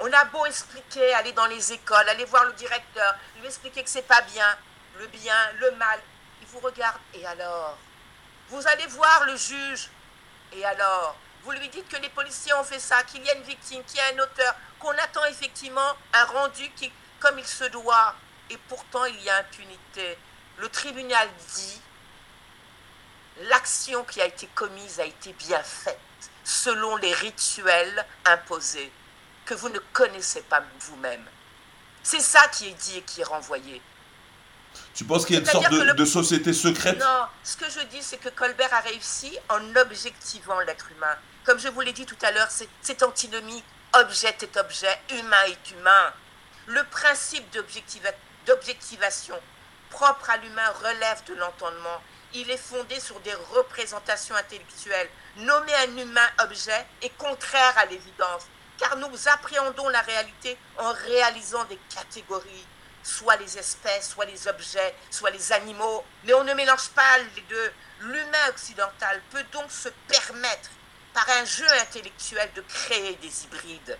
[0.00, 3.90] On a beau expliquer, aller dans les écoles, aller voir le directeur, lui expliquer que
[3.90, 4.56] c'est pas bien,
[4.98, 6.00] le bien, le mal.
[6.40, 7.76] Il vous regarde, et alors?
[8.48, 9.90] Vous allez voir le juge,
[10.52, 11.16] et alors?
[11.42, 13.96] Vous lui dites que les policiers ont fait ça, qu'il y a une victime, qu'il
[13.96, 18.14] y a un auteur, qu'on attend effectivement un rendu qui, comme il se doit,
[18.50, 20.16] et pourtant il y a impunité.
[20.58, 21.80] Le tribunal dit
[23.42, 25.98] l'action qui a été commise a été bien faite,
[26.44, 28.92] selon les rituels imposés
[29.48, 31.24] que vous ne connaissez pas vous-même.
[32.02, 33.80] C'est ça qui est dit et qui est renvoyé.
[34.94, 36.98] Tu penses qu'il y a une sorte de, société secrète?
[36.98, 41.16] Non, ce que je dis, c'est que Colbert a réussi en objectivant l'être humain.
[41.44, 42.48] Comme je vous l'ai dit tout à l'heure,
[42.82, 43.64] c'est antinomie.
[43.94, 46.12] Objet est objet, humain est humain.
[46.66, 47.46] Le principe
[48.46, 49.40] d'objectivation
[49.88, 52.02] propre à l'humain relève de l'entendement.
[52.34, 55.08] Il est fondé sur des représentations intellectuelles.
[55.38, 58.42] Nommer un humain objet est contraire à l'évidence
[58.78, 62.66] car nous appréhendons la réalité en réalisant des catégories,
[63.02, 67.42] soit les espèces, soit les objets, soit les animaux, mais on ne mélange pas les
[67.42, 67.72] deux.
[68.00, 70.70] L'humain occidental peut donc se permettre,
[71.12, 73.98] par un jeu intellectuel, de créer des hybrides.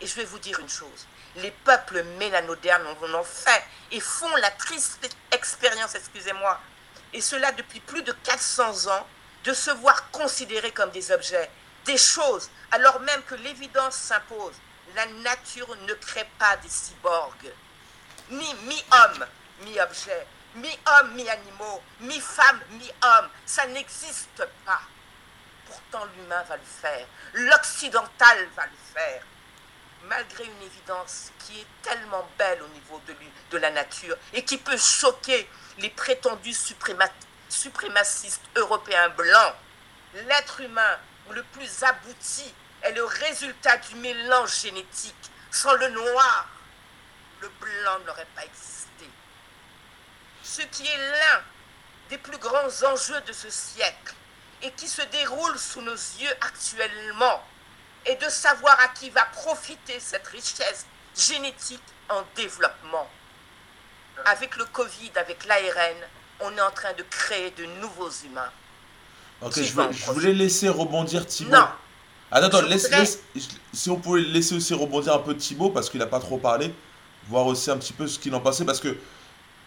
[0.00, 1.06] Et je vais vous dire une chose,
[1.36, 6.60] les peuples mélanodernes en ont fait et font la triste expérience, excusez-moi,
[7.12, 9.06] et cela depuis plus de 400 ans,
[9.44, 11.48] de se voir considérés comme des objets
[11.88, 14.54] des choses, alors même que l'évidence s'impose.
[14.94, 17.52] La nature ne crée pas des cyborgs,
[18.30, 19.26] ni mi-homme,
[19.62, 23.28] mi-objet, mi-homme, mi-animaux, mi-femme, mi-homme.
[23.46, 24.80] Ça n'existe pas.
[25.66, 27.06] Pourtant, l'humain va le faire.
[27.32, 29.22] L'occidental va le faire.
[30.04, 33.14] Malgré une évidence qui est tellement belle au niveau de,
[33.50, 36.56] de la nature et qui peut choquer les prétendus
[37.48, 39.54] suprémacistes européens blancs,
[40.14, 40.98] l'être humain
[41.32, 45.14] le plus abouti est le résultat du mélange génétique.
[45.50, 46.48] Sans le noir,
[47.40, 49.08] le blanc n'aurait pas existé.
[50.42, 51.42] Ce qui est l'un
[52.10, 54.14] des plus grands enjeux de ce siècle
[54.62, 57.44] et qui se déroulent sous nos yeux actuellement
[58.06, 63.08] et de savoir à qui va profiter cette richesse génétique en développement.
[64.24, 65.96] Avec le Covid, avec l'ARN,
[66.40, 68.52] on est en train de créer de nouveaux humains.
[69.40, 71.52] Ok, je, voulais laisser rebondir Thibaut.
[71.52, 71.66] Non.
[72.30, 73.20] Attends, attends, laisse, laisse,
[73.72, 76.74] si on pouvait laisser aussi rebondir un peu Thibaut, parce qu'il n'a pas trop parlé,
[77.28, 78.96] voir aussi un petit peu ce qu'il en pensait, parce que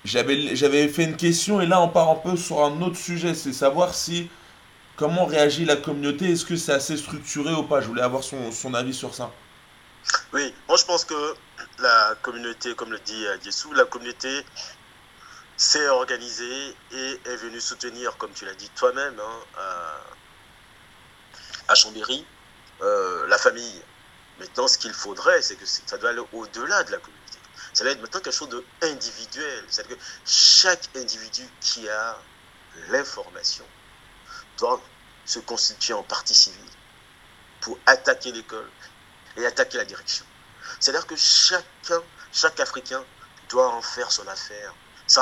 [0.03, 3.53] j'avais fait une question et là on part un peu sur un autre sujet, c'est
[3.53, 4.29] savoir si
[4.95, 7.81] comment réagit la communauté, est-ce que c'est assez structuré ou pas?
[7.81, 9.31] Je voulais avoir son, son, avis sur ça.
[10.33, 11.35] Oui, moi je pense que
[11.79, 14.43] la communauté, comme le dit Dessou, la communauté
[15.61, 19.99] s'est organisée et est venue soutenir, comme tu l'as dit toi-même, hein,
[21.67, 22.25] à, Chambéry,
[22.81, 23.83] euh, la famille.
[24.39, 27.37] Maintenant, ce qu'il faudrait, c'est que ça doit aller au-delà de la communauté.
[27.73, 28.49] Ça doit être maintenant quelque chose
[28.81, 29.63] d'individuel.
[29.69, 32.17] C'est-à-dire que chaque individu qui a
[32.89, 33.65] l'information
[34.57, 34.81] doit
[35.25, 36.71] se constituer en partie civile
[37.61, 38.69] pour attaquer l'école
[39.37, 40.25] et attaquer la direction.
[40.79, 42.01] C'est-à-dire que chacun,
[42.33, 43.05] chaque Africain
[43.49, 44.73] doit en faire son affaire.
[45.11, 45.19] C'est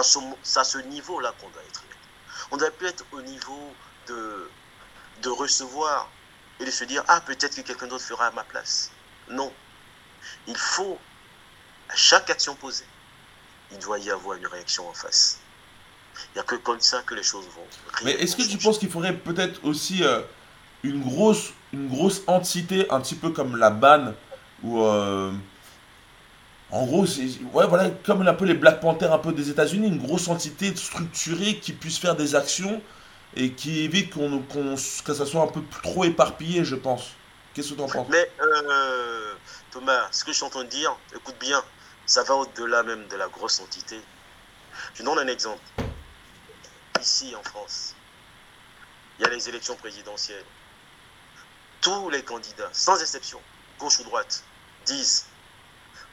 [0.59, 1.83] à ce, niveau-là qu'on doit être.
[2.51, 3.73] On doit plus être au niveau
[4.07, 4.47] de,
[5.23, 6.07] de recevoir
[6.59, 8.91] et de se dire Ah, peut-être que quelqu'un d'autre fera à ma place.
[9.31, 9.51] Non.
[10.45, 10.99] Il faut,
[11.89, 12.85] à chaque action posée,
[13.71, 15.39] il doit y avoir une réaction en face.
[16.15, 17.65] Il n'y a que comme ça que les choses vont.
[18.03, 20.21] Mais est-ce que tu penses qu'il faudrait peut-être aussi euh,
[20.83, 24.13] une, grosse, une grosse entité, un petit peu comme la BAN,
[24.61, 24.83] ou.
[26.71, 29.97] En gros, ouais, voilà, comme un peu les Black Panthers un peu des États-Unis, une
[29.97, 32.79] grosse entité structurée qui puisse faire des actions
[33.35, 37.11] et qui évite qu'on, que ça soit un peu trop éparpillé, je pense.
[37.53, 38.07] Qu'est-ce que tu en penses?
[38.09, 39.33] Mais euh,
[39.71, 41.63] Thomas, ce que je suis en train de dire, écoute bien,
[42.05, 43.99] ça va au-delà même de la grosse entité.
[44.93, 45.61] Je donne un exemple.
[47.01, 47.95] Ici en France,
[49.17, 50.45] il y a les élections présidentielles.
[51.81, 53.39] Tous les candidats, sans exception,
[53.79, 54.43] gauche ou droite,
[54.85, 55.25] disent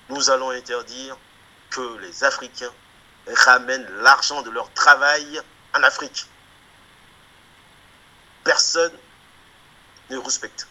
[0.08, 1.16] nous allons interdire
[1.70, 2.72] que les Africains
[3.26, 5.40] ramènent l'argent de leur travail
[5.74, 6.26] en Afrique.
[8.44, 8.92] Personne
[10.10, 10.68] ne respecte.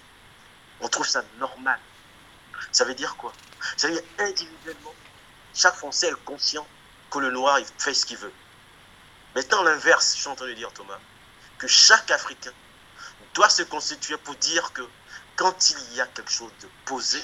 [0.81, 1.79] On trouve ça normal.
[2.71, 3.33] Ça veut dire quoi?
[3.77, 4.93] Ça veut dire individuellement,
[5.53, 6.65] chaque Français est conscient
[7.09, 8.33] que le noir fait ce qu'il veut.
[9.35, 10.99] Maintenant, l'inverse, je suis en train de dire, Thomas,
[11.57, 12.53] que chaque Africain
[13.33, 14.81] doit se constituer pour dire que
[15.35, 17.21] quand il y a quelque chose de posé,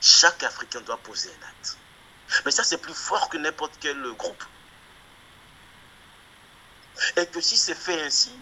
[0.00, 1.78] chaque Africain doit poser un acte.
[2.44, 4.44] Mais ça, c'est plus fort que n'importe quel groupe.
[7.16, 8.32] Et que si c'est fait ainsi,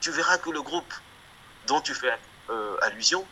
[0.00, 0.94] tu verras que le groupe
[1.66, 2.16] dont tu fais
[2.50, 3.26] euh, allusion,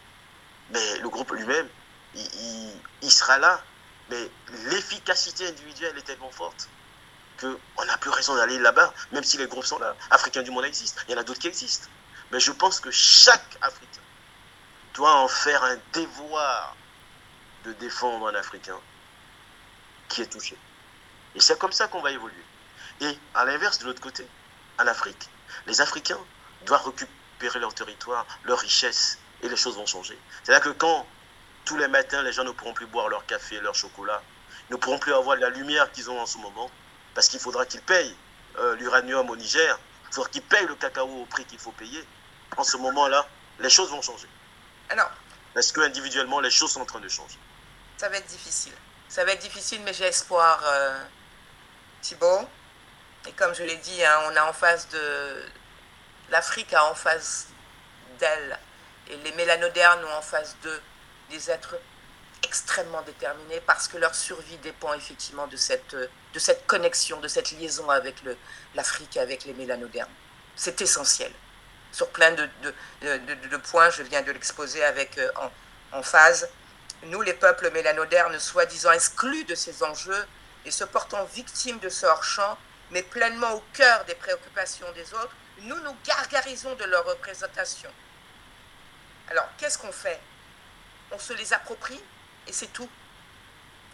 [0.71, 1.69] mais le groupe lui-même,
[2.15, 3.63] il, sera là.
[4.11, 4.31] Mais
[4.71, 6.69] l'efficacité individuelle est tellement forte
[7.41, 9.95] qu'on n'a plus raison d'aller là-bas, même si les groupes sont là.
[10.11, 11.89] Africains du monde existent, il y en a d'autres qui existent.
[12.31, 14.01] Mais je pense que chaque Africain
[14.95, 16.75] doit en faire un devoir
[17.67, 18.79] de défendre un Africain
[20.09, 20.57] qui est touché.
[21.35, 22.45] Et c'est comme ça qu'on va évoluer.
[23.01, 24.27] Et à l'inverse, de l'autre côté,
[24.79, 25.29] en Afrique,
[25.67, 26.19] les Africains
[26.65, 30.19] doivent récupérer leur territoire, leur richesse, et les choses vont changer.
[30.43, 31.07] C'est-à-dire que quand
[31.65, 34.23] tous les matins, les gens ne pourront plus boire leur café, leur chocolat,
[34.71, 36.71] ne pourront plus avoir la lumière qu'ils ont en ce moment,
[37.15, 38.17] parce qu'il faudra qu'ils payent
[38.59, 42.03] euh, l'uranium au Niger, il faudra qu'ils payent le cacao au prix qu'il faut payer.
[42.57, 44.29] En ce moment-là, les choses vont changer.
[44.89, 45.11] Alors,
[45.53, 47.39] parce que individuellement, les choses sont en train de changer.
[47.97, 48.73] Ça va être difficile.
[49.09, 50.99] Ça va être difficile, mais j'ai espoir, euh,
[52.03, 52.49] Thibault.
[53.27, 55.43] Et comme je l'ai dit, hein, on a en face de.
[56.31, 57.49] L'Afrique a en face
[58.19, 58.59] d'elle,
[59.09, 60.83] et les mélanodernes ont en face d'eux
[61.31, 61.77] des êtres
[62.43, 67.51] extrêmement déterminés parce que leur survie dépend effectivement de cette, de cette connexion, de cette
[67.53, 68.17] liaison avec
[68.75, 70.11] l'Afrique et avec les mélanodernes.
[70.55, 71.33] C'est essentiel.
[71.93, 76.49] Sur plein de, de, de, points, je viens de l'exposer avec euh, en, en phase
[77.05, 80.27] nous, les peuples mélanodernes, soi-disant exclus de ces enjeux
[80.65, 82.59] et se portant victimes de ce hors-champ,
[82.91, 87.91] mais pleinement au cœur des préoccupations des autres, nous nous gargarisons de leur représentation.
[89.29, 90.21] Alors, qu'est-ce qu'on fait?
[91.11, 92.01] On se les approprie
[92.47, 92.89] et c'est tout.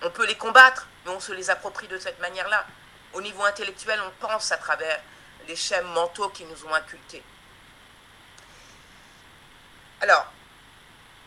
[0.02, 2.66] On peut les combattre, mais on se les approprie de cette manière-là.
[3.12, 5.00] Au niveau intellectuel, on pense à travers
[5.46, 7.22] les schèmes mentaux qui nous ont incultés.
[10.00, 10.26] Alors,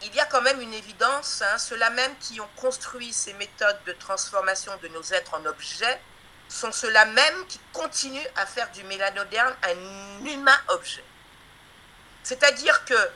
[0.06, 3.80] il y a quand même une évidence, hein, ceux-là même qui ont construit ces méthodes
[3.86, 6.00] de transformation de nos êtres en objets
[6.48, 11.04] sont ceux-là même qui continuent à faire du mélanoderne un humain objet.
[12.24, 13.10] C'est-à-dire que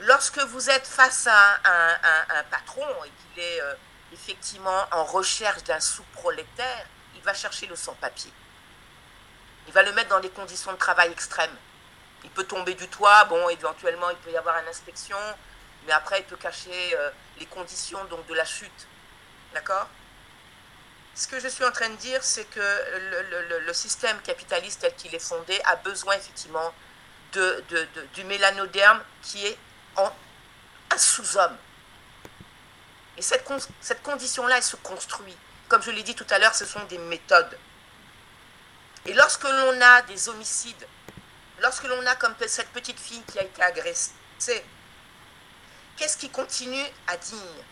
[0.00, 3.74] lorsque vous êtes face à un, patron et qu'il est euh,
[4.12, 6.86] effectivement en recherche d'un sous-prolétaire,
[7.16, 8.32] il va chercher le sans-papier.
[9.66, 11.56] Il va le mettre dans des conditions de travail extrêmes.
[12.24, 15.18] Il peut tomber du toit, bon, éventuellement, il peut y avoir une inspection,
[15.88, 18.86] mais après, il peut cacher euh, les conditions donc, de la chute.
[19.54, 19.88] D'accord?
[21.14, 22.60] Ce que je suis en train de dire, c'est que
[23.66, 26.74] le, système capitaliste tel qu'il est fondé a besoin effectivement
[27.32, 27.64] de,
[28.14, 29.58] du mélanoderme qui est
[29.96, 30.12] en,
[30.90, 31.56] un sous-homme.
[33.16, 33.48] Et cette,
[33.80, 35.36] cette condition-là, elle se construit.
[35.68, 37.58] Comme je l'ai dit tout à l'heure, ce sont des méthodes.
[39.06, 40.86] Et lorsque l'on a des homicides,
[41.60, 44.12] lorsque l'on a comme cette petite fille qui a été agressée,
[45.98, 47.64] qu'est-ce qui continue à dire?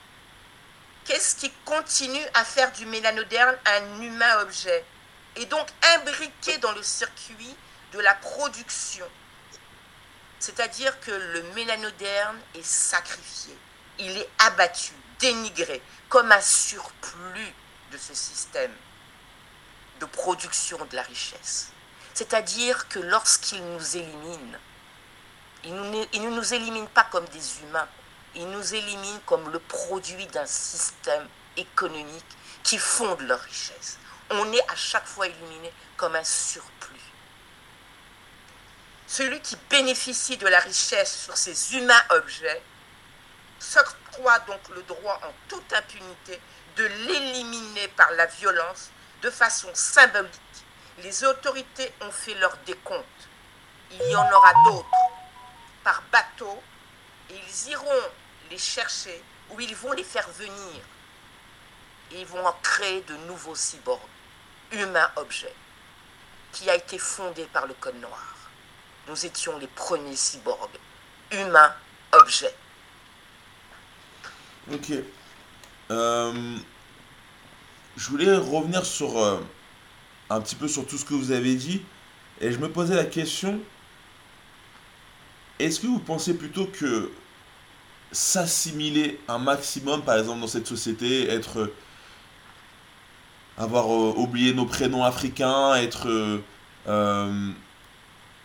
[1.05, 4.85] Qu'est-ce qui continue à faire du mélanoderme un humain objet?
[5.37, 7.57] Et donc imbriqué dans le circuit
[7.93, 9.07] de la production.
[10.39, 13.57] C'est-à-dire que le mélanoderme est sacrifié,
[13.99, 17.55] il est abattu, dénigré, comme un surplus
[17.93, 18.73] de ce système
[20.01, 21.71] de production de la richesse.
[22.13, 24.59] C'est-à-dire que lorsqu'il nous élimine,
[25.65, 27.89] il, ne nous élimine pas comme des humains,
[28.37, 31.27] il nous élimine comme le produit d'un système
[31.57, 33.99] économique qui fonde leur richesse.
[34.31, 37.01] On est à chaque fois éliminé comme un surplus.
[39.07, 42.63] Celui qui bénéficie de la richesse sur ces humains objets
[43.59, 46.41] s'octroie donc le droit en toute impunité
[46.77, 48.91] de l'éliminer par la violence
[49.23, 50.31] de façon symbolique.
[50.99, 53.07] Les autorités ont fait leur décompte.
[53.93, 54.89] Il y en aura d'autres
[55.85, 56.61] par bateau
[57.31, 58.11] ils iront
[58.51, 60.83] les chercher ou ils vont les faire venir.
[62.13, 64.01] Ils vont en créer de nouveaux cyborgs,
[64.73, 65.55] humains objets,
[66.53, 68.35] qui a été fondé par le Code Noir.
[69.09, 70.79] Nous étions les premiers cyborgs,
[71.33, 71.75] humains
[72.13, 72.55] objets.
[74.73, 74.93] Ok.
[75.91, 76.57] Euh,
[77.97, 79.41] je voulais revenir sur euh,
[80.31, 81.83] un petit peu sur tout ce que vous avez dit.
[82.41, 83.61] Et je me posais la question,
[85.59, 87.11] est-ce que vous pensez plutôt que
[88.17, 91.71] s'assimiler un maximum, par exemple, dans cette société, être
[93.59, 96.41] avoir euh, oublié nos prénoms africains, être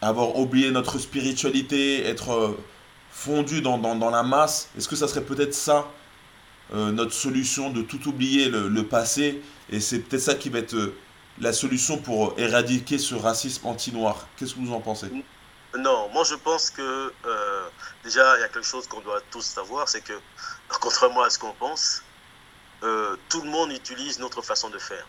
[0.02, 2.58] avoir oublié notre spiritualité, être
[3.12, 5.88] fondu dans, dans, la masse, est-ce que ça serait peut-être ça
[6.74, 9.42] euh, notre solution de tout oublier le, passé?
[9.70, 10.96] Et c'est peut-être ça qui va être euh,
[11.40, 14.28] la solution pour éradiquer ce racisme anti-noir.
[14.38, 15.08] Qu'est-ce que vous en pensez?
[15.78, 17.70] Non, moi je pense que euh,
[18.04, 20.20] déjà il y a quelque chose qu'on doit tous savoir, c'est que
[20.82, 22.04] contrairement à ce qu'on pense,
[22.82, 25.06] tout le monde utilise notre façon de faire.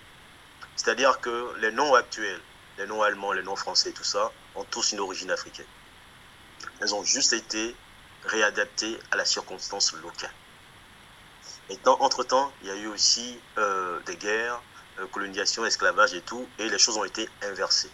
[0.77, 2.41] C'est-à-dire que les noms actuels,
[2.79, 5.67] les noms allemands, les noms français, tout ça, ont tous une origine africaine.
[6.81, 7.75] Elles ont juste été
[8.25, 10.33] réadaptées à la circonstance locale.
[11.71, 14.61] Et entre-temps, il y a eu aussi euh, des guerres,
[14.99, 17.91] euh, colonisation, esclavage et tout, et les choses ont été inversées.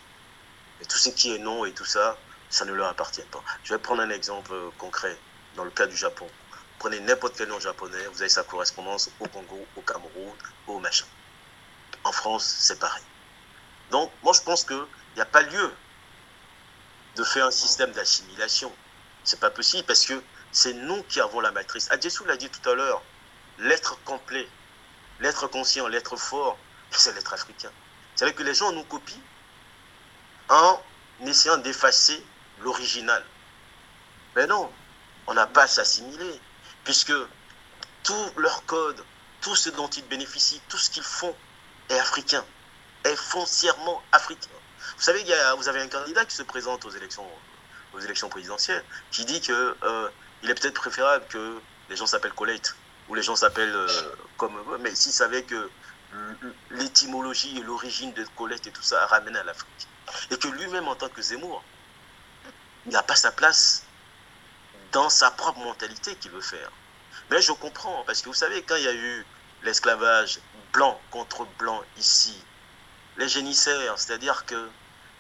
[0.80, 2.16] Et tout ce qui est nom et tout ça,
[2.50, 3.42] ça ne leur appartient pas.
[3.64, 5.16] Je vais prendre un exemple euh, concret
[5.56, 6.26] dans le cas du Japon.
[6.78, 10.32] Prenez n'importe quel nom japonais, vous avez sa correspondance au Congo, au Cameroun,
[10.66, 11.06] au machin.
[12.04, 13.02] En France, c'est pareil.
[13.90, 14.80] Donc, moi, je pense qu'il
[15.16, 15.72] n'y a pas lieu
[17.16, 18.72] de faire un système d'assimilation.
[19.24, 20.22] C'est pas possible parce que
[20.52, 21.90] c'est nous qui avons la matrice.
[21.90, 23.02] Adjessou l'a dit tout à l'heure,
[23.58, 24.48] l'être complet,
[25.20, 26.56] l'être conscient, l'être fort,
[26.90, 27.72] c'est l'être africain.
[28.14, 29.20] C'est vrai que les gens nous copient
[30.48, 30.80] en
[31.26, 32.24] essayant d'effacer
[32.62, 33.24] l'original.
[34.36, 34.70] Mais non,
[35.26, 36.40] on n'a pas à s'assimiler,
[36.84, 37.12] puisque
[38.02, 39.04] tout leur code,
[39.40, 41.34] tout ce dont ils bénéficient, tout ce qu'ils font
[41.88, 42.44] est africain,
[43.04, 44.50] est foncièrement africain.
[44.96, 47.26] Vous savez, il y a, vous avez un candidat qui se présente aux élections,
[47.94, 50.08] aux élections présidentielles, qui dit qu'il euh,
[50.42, 52.74] est peut-être préférable que les gens s'appellent Colette
[53.08, 55.70] où les gens s'appellent euh, comme eux, mais s'ils savaient que
[56.70, 59.88] l'étymologie et l'origine de Colette et tout ça ramène à l'Afrique.
[60.30, 61.62] Et que lui-même, en tant que Zemmour,
[62.88, 63.84] il n'a pas sa place
[64.92, 66.70] dans sa propre mentalité qu'il veut faire.
[67.30, 69.26] Mais je comprends, parce que vous savez, quand il y a eu
[69.62, 70.40] l'esclavage
[70.72, 72.42] blanc contre blanc ici,
[73.18, 74.70] les génissaires, c'est-à-dire que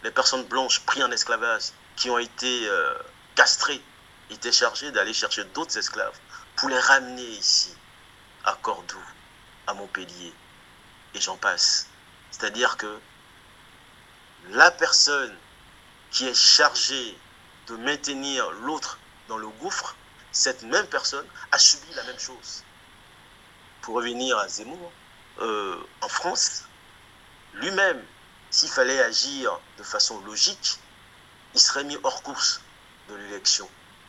[0.02, 2.94] les personnes blanches prises en esclavage, qui ont été euh,
[3.34, 3.82] castrées,
[4.30, 6.18] étaient chargées d'aller chercher d'autres esclaves
[6.56, 7.76] pour les ramener ici,
[8.44, 8.96] à Cordoue,
[9.66, 10.32] à Montpellier,
[11.12, 11.88] et j'en passe.
[12.30, 12.98] C'est-à-dire que
[14.52, 15.36] la personne
[16.10, 17.18] qui est chargée
[17.68, 18.98] de maintenir l'autre
[19.28, 19.96] dans le gouffre,
[20.32, 22.64] cette même personne a subi la même chose.
[23.82, 24.92] Pour revenir à Zemmour,
[25.40, 26.64] euh, en France,
[27.54, 28.02] lui-même,
[28.50, 30.78] s'il fallait agir de façon logique,
[31.54, 32.60] il serait mis hors course
[33.08, 33.68] de l'élection.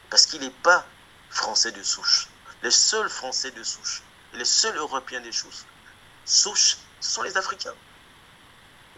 [0.10, 0.86] Parce qu'il n'est pas
[1.30, 2.28] français de souche
[2.62, 4.02] les seuls Français de souche,
[4.34, 5.66] les seuls Européens des choses,
[6.26, 7.74] souche, ce sont les Africains.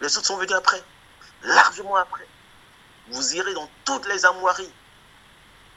[0.00, 0.82] Les autres sont venus après.
[1.42, 2.26] largement après.
[3.08, 4.72] Vous irez dans toutes les armoiries.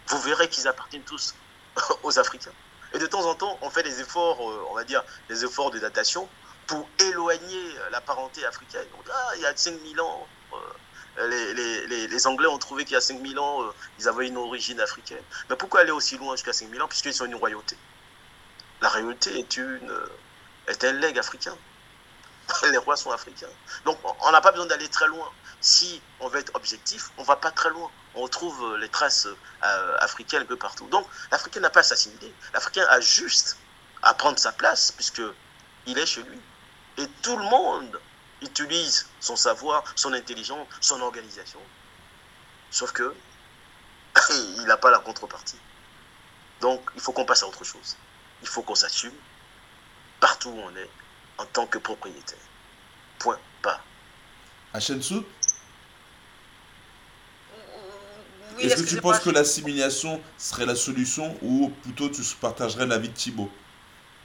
[0.08, 1.36] Vous verrez qu'ils appartiennent tous
[2.04, 2.52] aux Africains.
[2.94, 5.72] Et de temps en temps, on fait des efforts, euh, on va dire, des efforts
[5.72, 6.30] de datation
[6.68, 8.88] pour éloigner la parenté africaine.
[9.12, 13.38] ah, il y a 5000 ans, euh, les, Anglais ont trouvé qu'il y a 5000
[13.40, 15.22] ans, euh, ils avaient une origine africaine.
[15.50, 17.78] Mais pourquoi aller aussi loin jusqu'à 5000 ans Puisqu'ils sont une royauté?
[18.82, 19.94] La royauté est, une,
[20.68, 21.56] est un legs africain.
[22.72, 23.50] les rois sont africains.
[23.86, 25.32] Donc on n'a pas besoin d'aller très loin.
[25.66, 27.90] Si on veut être objectif, on ne va pas très loin.
[28.14, 30.86] On retrouve euh, les traces euh, africaines un peu partout.
[30.90, 32.32] Donc l'Africain n'a pas à s'assimiler.
[32.54, 33.58] L'Africain a juste
[34.04, 35.24] à prendre sa place, puisque
[35.88, 36.40] il est chez lui.
[37.00, 38.00] Et tout le monde
[38.44, 41.60] utilise son savoir, son intelligence, son organisation.
[42.70, 43.16] Sauf que
[44.30, 45.60] il n'a pas la contrepartie.
[46.62, 47.98] Donc il faut qu'on passe à autre chose.
[48.44, 49.16] Il faut qu'on s'assume
[50.20, 50.92] partout où on est
[51.40, 52.38] en tant que propriétaire.
[53.18, 53.82] Point, pas.
[58.60, 63.14] Est-ce que tu penses que l'assimilation serait la solution ou plutôt tu partagerais l'avis de
[63.14, 63.50] Thibault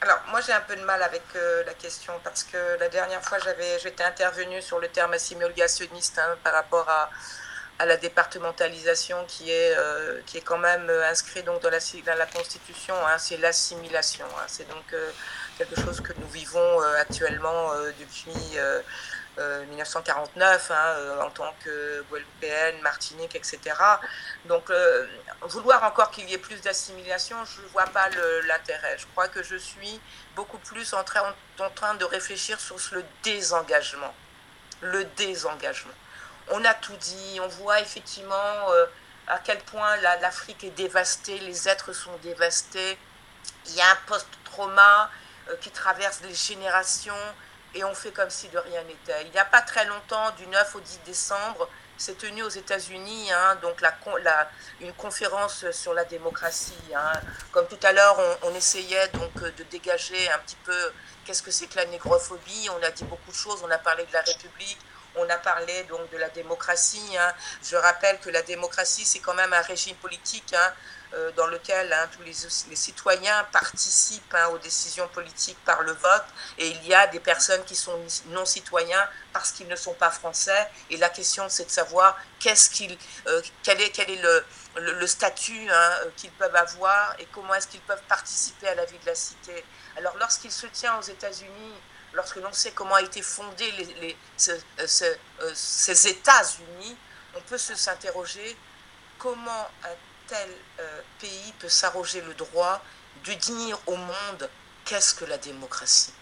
[0.02, 3.22] alors, moi, j'ai un peu de mal avec euh, la question parce que la dernière
[3.22, 7.10] fois, j'avais, j'étais intervenu sur le terme assimilationniste hein, par rapport à,
[7.78, 11.80] à, la départementalisation qui est, euh, qui est quand même euh, inscrit donc dans la,
[12.06, 12.94] dans la Constitution.
[13.06, 14.24] Hein, c'est l'assimilation.
[14.38, 14.94] Hein, c'est donc
[15.58, 18.56] quelque chose que nous vivons actuellement depuis
[19.38, 23.58] 1949 euh, hein, en tant que Guadeloupéenne, Martinique, etc.
[24.46, 24.70] Donc
[25.42, 28.08] vouloir encore qu'il y ait plus d'assimilation, je ne vois pas
[28.46, 28.98] l'intérêt.
[28.98, 30.00] Je crois que je suis
[30.36, 34.14] beaucoup plus en train, en train de réfléchir sur le désengagement.
[34.82, 35.94] Le désengagement.
[36.48, 38.68] On a tout dit, on voit effectivement
[39.26, 42.98] à quel point l'Afrique est dévastée, les êtres sont dévastés.
[43.66, 45.10] Il y a un post-trauma,
[45.50, 47.14] euh, qui traverse les générations
[47.74, 49.22] et on fait comme si de rien n'était.
[49.24, 51.68] Il n'y a pas très longtemps, du 9 au 10 décembre,
[52.00, 53.94] s'est tenue aux États-Unis hein, donc la,
[54.80, 56.72] une conférence sur la démocratie.
[56.96, 57.12] Hein.
[57.52, 60.92] Comme tout à l'heure, on, essayait donc de dégager un petit peu
[61.24, 62.68] qu'est-ce que c'est que la négrophobie.
[62.70, 63.60] On a dit beaucoup de choses.
[63.62, 64.78] On a parlé de la République.
[65.16, 67.16] On a parlé donc de la démocratie.
[67.18, 67.32] Hein.
[67.62, 70.54] Je rappelle que la démocratie, c'est quand même un régime politique
[71.12, 76.24] euh, dans lequel hein, tous les, citoyens participent hein, aux décisions politiques par le vote,
[76.56, 80.10] et il y a des personnes qui sont non citoyens parce qu'ils ne sont pas
[80.10, 80.68] français.
[80.88, 82.96] Et la question, c'est de savoir qu'est-ce qu'ils,
[83.26, 84.44] euh, quel est, quel est le,
[84.76, 88.98] le, statut hein, qu'ils peuvent avoir et comment est-ce qu'ils peuvent participer à la vie
[88.98, 89.64] de la cité.
[89.96, 91.74] Alors, lorsqu'il se tient aux États-Unis,
[92.12, 94.16] lorsque l'on sait comment a été fondé les,
[94.48, 96.96] euh, ces États-Unis,
[97.34, 98.56] on peut se s'interroger
[99.18, 99.68] comment
[100.30, 102.80] tel euh, pays peut s'arroger le droit
[103.24, 104.48] de dire au monde
[104.84, 106.14] qu'est-ce que la démocratie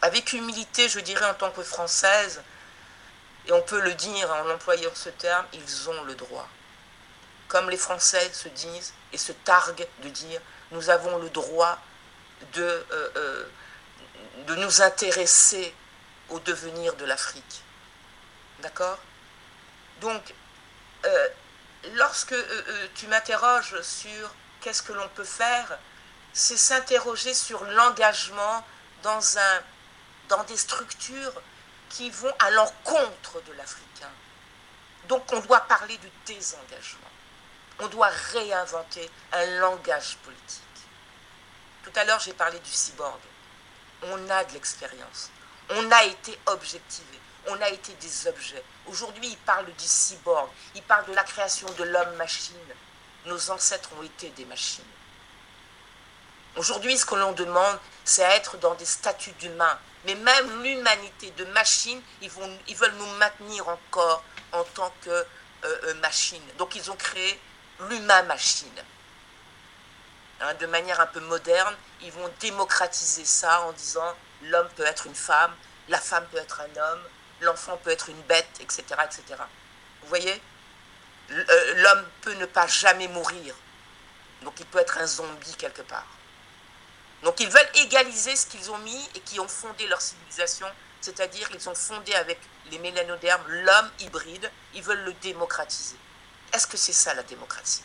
[0.00, 2.42] Avec humilité, je dirais en tant que Française,
[3.46, 6.48] et on peut le dire en employant ce terme, ils ont le droit.
[7.48, 11.78] Comme les Français se disent et se targuent de dire, nous avons le droit
[12.54, 13.48] de, euh, euh,
[14.46, 15.74] de nous intéresser
[16.30, 17.62] au devenir de l'Afrique.
[18.60, 18.98] D'accord?
[20.00, 20.34] Donc,
[22.32, 25.78] euh, tu m'interroges sur qu'est-ce que l'on peut faire,
[26.32, 28.64] c'est s'interroger sur l'engagement
[29.02, 29.20] dans,
[30.28, 31.42] dans des structures
[31.90, 34.10] qui vont à l'encontre de l'Africain.
[35.08, 37.10] Donc on doit parler de désengagement.
[37.80, 40.64] On doit réinventer un langage politique.
[41.84, 43.20] Tout à l'heure, j'ai parlé du cyborg.
[44.02, 45.30] On a de l'expérience.
[45.70, 47.18] On a été objectivé
[47.48, 48.62] on a été des objets.
[48.86, 52.56] Aujourd'hui, il parle du cyborg, il parle de la création de l'homme-machine.
[53.26, 54.84] Nos ancêtres ont été des machines.
[56.56, 59.78] Aujourd'hui, ce que l'on demande, c'est être dans des statuts d'humains.
[60.04, 64.22] Mais même l'humanité de machine, ils, vont, veulent nous maintenir encore
[64.52, 65.24] en tant que euh,
[65.64, 66.42] euh, machine.
[66.56, 67.38] Donc ils ont créé
[67.80, 68.72] l'humain-machine.
[70.40, 75.06] Hein, de manière un peu moderne, ils vont démocratiser ça en disant l'homme peut être
[75.06, 75.52] une femme,
[75.88, 77.02] la femme peut être un homme,
[77.40, 78.82] l'enfant peut être une bête, etc.
[79.04, 79.22] etc.
[80.02, 80.40] Vous voyez?
[81.30, 83.54] Euh, L'homme peut ne pas jamais mourir.
[84.42, 86.06] Donc il peut être un zombie quelque part.
[87.22, 90.66] Donc ils veulent égaliser ce qu'ils ont mis et qui ont fondé leur civilisation,
[91.00, 92.38] c'est-à-dire ils ont fondé avec
[92.70, 95.96] les mélanodermes l'homme hybride, ils veulent le démocratiser.
[96.52, 97.82] Est-ce que c'est ça la démocratie?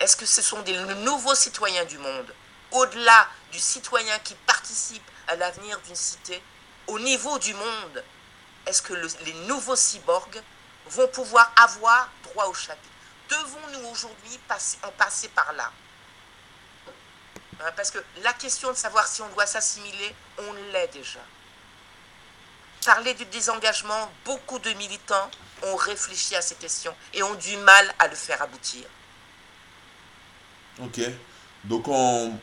[0.00, 2.32] Est-ce que ce sont des nouveaux citoyens du monde,
[2.70, 6.40] au-delà du citoyen qui participe à l'avenir d'une cité,
[6.86, 8.04] au niveau du monde?
[8.68, 10.42] Est-ce que les nouveaux cyborgs
[10.90, 12.88] vont pouvoir avoir droit au chapitre?
[13.30, 14.38] Devons-nous aujourd'hui
[14.82, 15.72] en passer par là?
[17.60, 21.20] Hein, Parce que la question de savoir si on doit s'assimiler, on l'est déjà.
[22.84, 25.30] parler du désengagement, beaucoup de militants
[25.62, 28.84] ont réfléchi à ces questions et ont du mal à le faire aboutir.
[30.80, 31.00] Ok.
[31.64, 32.38] Donc en,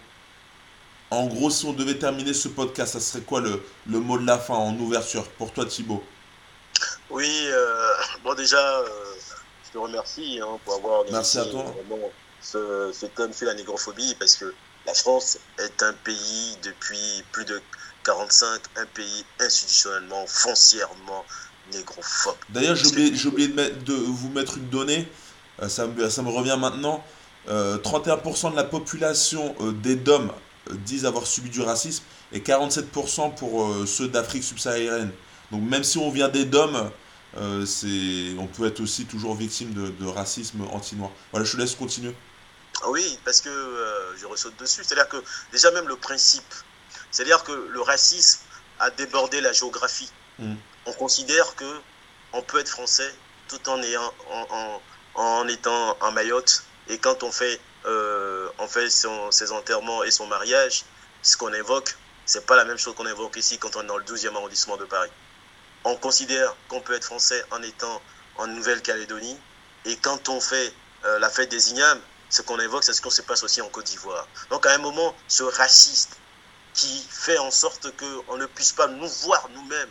[1.28, 4.38] gros, si on devait terminer ce podcast, ça serait quoi le, le mot de la
[4.38, 6.04] fin en ouverture pour toi Thibaut?
[7.10, 8.86] Oui, euh, bon déjà, euh,
[9.66, 11.64] je te remercie hein, pour avoir Merci à toi.
[11.88, 12.10] vraiment
[12.42, 14.54] ce, ce thème sur la négrophobie parce que
[14.86, 17.60] la France est un pays depuis plus de
[18.04, 21.26] 45, un pays institutionnellement, foncièrement
[21.74, 22.36] négrophobe.
[22.50, 25.08] D'ailleurs, j'ai oublié, j'ai oublié de, mettre- de vous mettre une donnée,
[25.64, 27.04] euh, ça, me, ça me revient maintenant.
[27.48, 30.32] Euh, 31% de la population des DOM
[30.72, 35.12] disent avoir subi du racisme et 47% pour ceux d'Afrique subsaharienne.
[35.52, 36.92] Donc même si on vient des DOM,
[37.38, 41.12] euh, c'est, on peut être aussi toujours victime de, de racisme anti-noir.
[41.32, 42.16] Voilà, je te laisse continuer.
[42.82, 44.84] Ah Oui, parce que euh, je ressaute dessus.
[44.84, 45.18] C'est-à-dire que
[45.52, 46.54] déjà même le principe,
[47.12, 48.40] c'est-à-dire que le racisme
[48.80, 50.10] a débordé la géographie.
[50.40, 50.56] Mm.
[50.86, 51.80] On considère que
[52.34, 53.14] on peut être français
[53.48, 54.82] tout en ayant en, en-
[55.22, 60.12] en étant en Mayotte et quand on fait euh, on fait son- ses enterrements et
[60.12, 60.84] son mariage,
[61.22, 61.96] ce qu'on invoque,
[62.26, 64.76] c'est pas la même chose qu'on invoque ici quand on est dans le 12e arrondissement
[64.78, 65.10] de Paris.
[65.86, 68.02] On considère qu'on peut être français en étant
[68.38, 69.40] en Nouvelle-Calédonie
[69.86, 70.74] et quand on fait
[71.06, 73.70] euh, la fête des ignames, ce qu'on évoque, c'est ce qu'on se passe aussi en
[73.70, 74.28] Côte d'Ivoire.
[74.50, 76.18] Donc à un moment, ce raciste
[76.74, 79.90] qui fait en sorte qu'on ne puisse pas nous voir nous-mêmes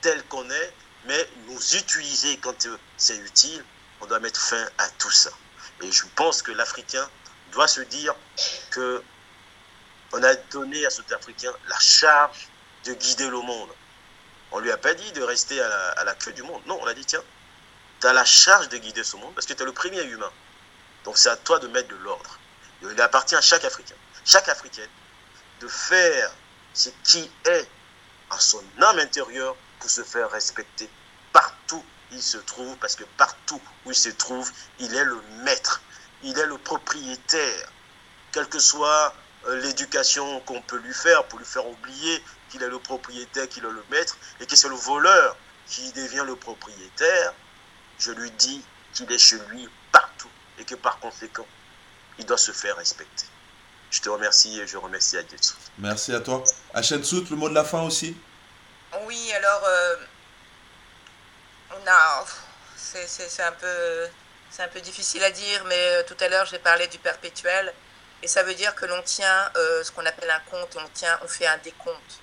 [0.00, 0.72] tels qu'on est,
[1.04, 3.62] mais nous utiliser quand euh, c'est utile,
[4.00, 5.30] on doit mettre fin à tout ça.
[5.82, 7.06] Et je pense que l'Africain
[7.52, 8.14] doit se dire
[8.70, 9.02] que
[10.12, 12.48] on a donné à cet Africain la charge
[12.84, 13.68] de guider le monde.
[14.54, 16.62] On lui a pas dit de rester à la, à la queue du monde.
[16.66, 17.22] Non, on a dit, tiens,
[18.00, 20.30] tu as la charge de guider ce monde parce que tu es le premier humain.
[21.02, 22.38] Donc c'est à toi de mettre de l'ordre.
[22.82, 24.88] Il appartient à chaque Africain, chaque Africaine,
[25.60, 26.30] de faire
[26.72, 27.68] ce qui est
[28.30, 30.88] en son âme intérieure pour se faire respecter
[31.32, 35.20] partout où il se trouve, parce que partout où il se trouve, il est le
[35.42, 35.82] maître,
[36.22, 37.72] il est le propriétaire,
[38.30, 39.14] quelle que soit
[39.46, 42.22] euh, l'éducation qu'on peut lui faire pour lui faire oublier
[42.54, 45.36] qu'il est le propriétaire, qu'il est le maître, et que c'est le voleur
[45.66, 47.34] qui devient le propriétaire,
[47.98, 48.62] je lui dis
[48.92, 51.46] qu'il est chez lui partout et que par conséquent,
[52.16, 53.24] il doit se faire respecter.
[53.90, 55.54] Je te remercie et je remercie Adjetsu.
[55.78, 56.44] Merci à toi.
[57.02, 58.16] Sout, le mot de la fin aussi?
[59.04, 59.96] Oui, alors, euh,
[61.72, 62.24] on a.
[62.76, 64.06] C'est c'est- c'est un, peu-
[64.50, 67.72] c'est un peu difficile à dire, mais euh, tout à l'heure, j'ai parlé du perpétuel.
[68.22, 71.18] Et ça veut dire que l'on tient euh, ce qu'on appelle un compte, on, tient,
[71.24, 72.20] on fait un décompte.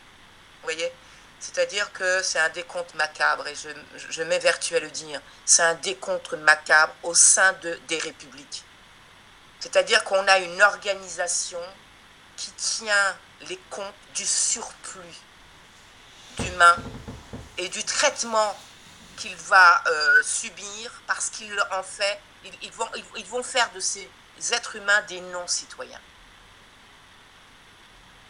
[0.64, 0.92] Voyez?
[1.40, 5.20] C'est-à-dire que c'est un décompte macabre, et je, m'évertue à le dire.
[5.44, 8.64] C'est un décompte macabre au sein de, des républiques.
[9.60, 11.62] C'est-à-dire qu'on a une organisation
[12.38, 13.18] qui tient
[13.48, 15.02] les comptes du surplus
[16.38, 16.78] d'humains
[17.58, 18.56] et du traitement
[19.18, 22.20] qu'il va euh, subir parce qu'il en fait,
[22.62, 22.90] ils, vont,
[23.30, 24.10] vont faire de ces
[24.52, 26.02] êtres humains des non-citoyens.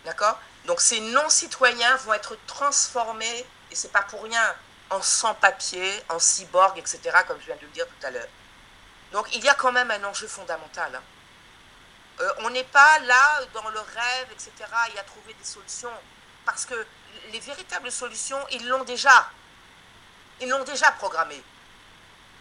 [0.06, 0.40] D'accord?
[0.65, 4.55] Donc ces non-citoyens vont être transformés, et c'est pas pour rien,
[4.89, 8.27] en sans-papiers, en cyborg, etc., comme je viens de le dire tout à l'heure.
[9.11, 10.95] Donc il y a quand même un enjeu fondamental.
[10.95, 11.03] hein.
[12.19, 14.51] Euh, on n'est pas là dans le rêve, etc.,
[14.93, 15.91] et à trouver des solutions.
[16.45, 16.85] Parce que
[17.31, 19.29] les véritables solutions, ils l'ont déjà.
[20.39, 21.41] Ils l'ont déjà programmé.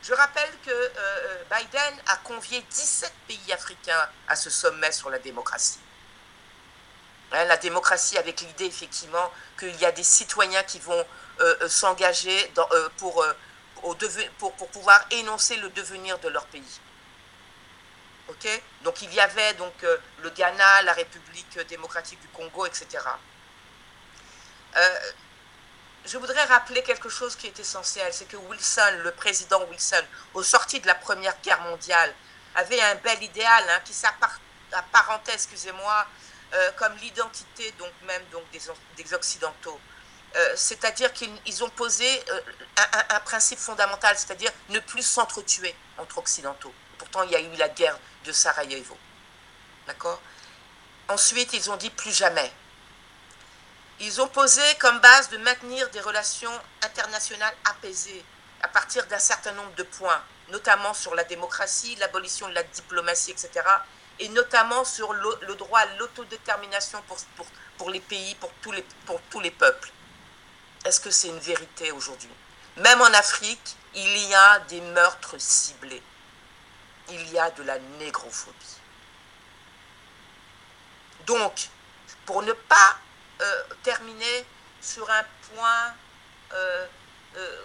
[0.03, 5.19] Je rappelle que euh, Biden a convié 17 pays africains à ce sommet sur la
[5.19, 5.79] démocratie.
[7.33, 11.07] Hein, la démocratie avec l'idée effectivement qu'il y a des citoyens qui vont
[11.41, 13.25] euh, euh, s'engager euh, pour,
[14.73, 16.81] pouvoir énoncer le devenir de leur pays.
[18.29, 18.63] Ok?
[18.83, 19.75] Donc il y avait donc
[20.23, 22.99] le Ghana, la République démocratique du Congo, etc.
[26.05, 30.03] Je voudrais rappeler quelque chose qui est essentiel, c'est que Wilson, le président Wilson,
[30.35, 32.15] au sorti de la Première Guerre mondiale,
[32.55, 36.07] avait un bel idéal hein, qui s'apparentait, excusez-moi,
[36.55, 39.81] euh, comme l'identité donc même donc des, Occidentaux.
[40.37, 42.41] Euh, c'est-à-dire qu'ils ils ont posé euh,
[42.77, 46.73] un- un principe fondamental, c'est-à-dire ne plus s'entretuer entre Occidentaux.
[46.99, 48.97] Pourtant, il y a eu la guerre de Sarajevo.
[49.87, 50.21] D'accord?
[51.09, 52.53] Ensuite, ils ont dit plus jamais.
[53.99, 56.53] Ils ont posé comme base de maintenir des relations
[56.83, 58.25] internationales apaisées
[58.63, 63.31] à partir d'un certain nombre de points, notamment sur la démocratie, l'abolition de la diplomatie,
[63.33, 63.51] etc.,
[64.21, 67.47] et notamment sur le, droit à l'autodétermination pour, pour,
[67.79, 69.91] pour les pays, pour tous les, pour tous les peuples.
[70.85, 72.31] Est-ce que c'est une vérité aujourd'hui?
[72.77, 76.03] Même en Afrique, il y a des meurtres ciblés.
[77.09, 78.77] Il y a de la négrophobie.
[81.27, 81.69] Donc,
[82.25, 82.97] pour ne pas
[83.41, 84.47] euh, terminer
[84.81, 85.25] sur un
[85.55, 85.95] point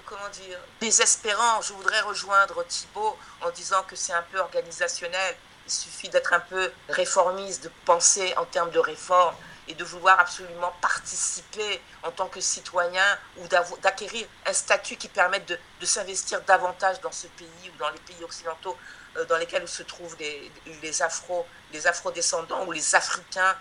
[0.05, 1.61] comment dire, désespérant.
[1.61, 5.35] Je voudrais rejoindre Thibault en disant que c'est un peu organisationnel.
[5.65, 9.35] Il suffit d'être un peu réformiste, de penser en termes de réforme
[9.67, 13.03] et de vouloir absolument participer en tant que citoyen
[13.37, 13.47] ou
[13.81, 18.23] d'acquérir un statut qui permette de, s'investir davantage dans ce pays ou dans les pays
[18.23, 18.77] occidentaux
[19.17, 23.55] euh, dans lesquels se trouvent les, afro les afro-descendants ou les africains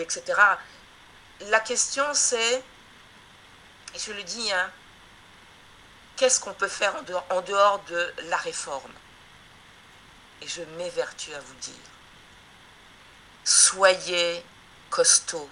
[0.00, 0.22] etc.
[1.42, 2.62] La question c'est,
[3.94, 4.70] et je le dis, hein,
[6.16, 6.94] qu'est-ce qu'on peut faire
[7.30, 8.92] en dehors de la réforme?
[10.42, 11.90] Et je m'évertue à vous dire,
[13.44, 14.42] soyez
[14.90, 15.48] costaud.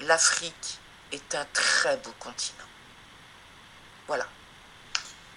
[0.00, 0.78] L'Afrique
[1.12, 2.66] est un très beau continent.
[4.06, 4.26] Voilà.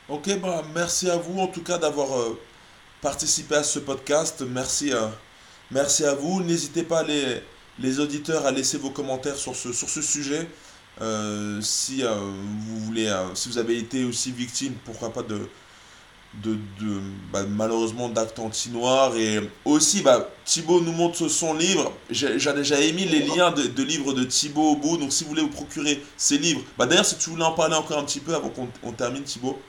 [0.07, 2.39] Ok, bah, merci à vous en tout cas d'avoir euh,
[3.01, 4.41] participé à ce podcast.
[4.41, 5.07] Merci, euh,
[5.72, 6.41] merci à vous.
[6.41, 7.43] N'hésitez pas les,
[7.80, 10.47] les auditeurs à laisser vos commentaires sur ce, sur ce sujet.
[11.01, 15.49] Euh, si vous voulez, si vous avez été aussi victime, pourquoi pas de,
[16.44, 17.02] de, de
[17.32, 19.16] bah, malheureusement d'actes anti-noirs.
[19.18, 21.91] Et aussi bah, Thibaut nous montre son livre.
[22.10, 24.98] Déjà émis les liens de, livres de Thibaut au bout.
[24.98, 27.76] Donc si vous voulez vous procurer ces livres bah, d'ailleurs si tu voulais en parler
[27.76, 29.60] encore un petit peu avant qu'on termine Thibaut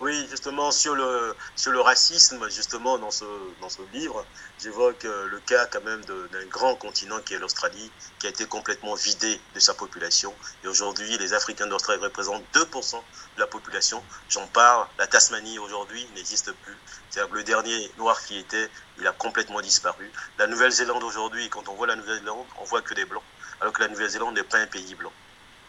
[0.00, 3.24] oui, justement, sur le, sur le racisme, justement, dans ce,
[3.60, 4.26] dans ce livre,
[4.58, 8.44] j'évoque euh, le cas quand même d'un grand continent qui est l'Australie, qui a été
[8.46, 10.34] complètement vidé de sa population.
[10.64, 12.96] Et aujourd'hui, les Africains d'Australie représentent 2%
[13.36, 14.02] de la population.
[14.28, 16.76] J'en parle, la Tasmanie aujourd'hui n'existe plus.
[17.08, 18.68] C'est-à-dire le dernier noir qui était,
[18.98, 20.10] il a complètement disparu.
[20.38, 23.22] La Nouvelle-Zélande aujourd'hui, quand on voit la Nouvelle-Zélande, on voit que des blancs,
[23.60, 25.12] alors que la Nouvelle-Zélande n'est pas un pays blanc.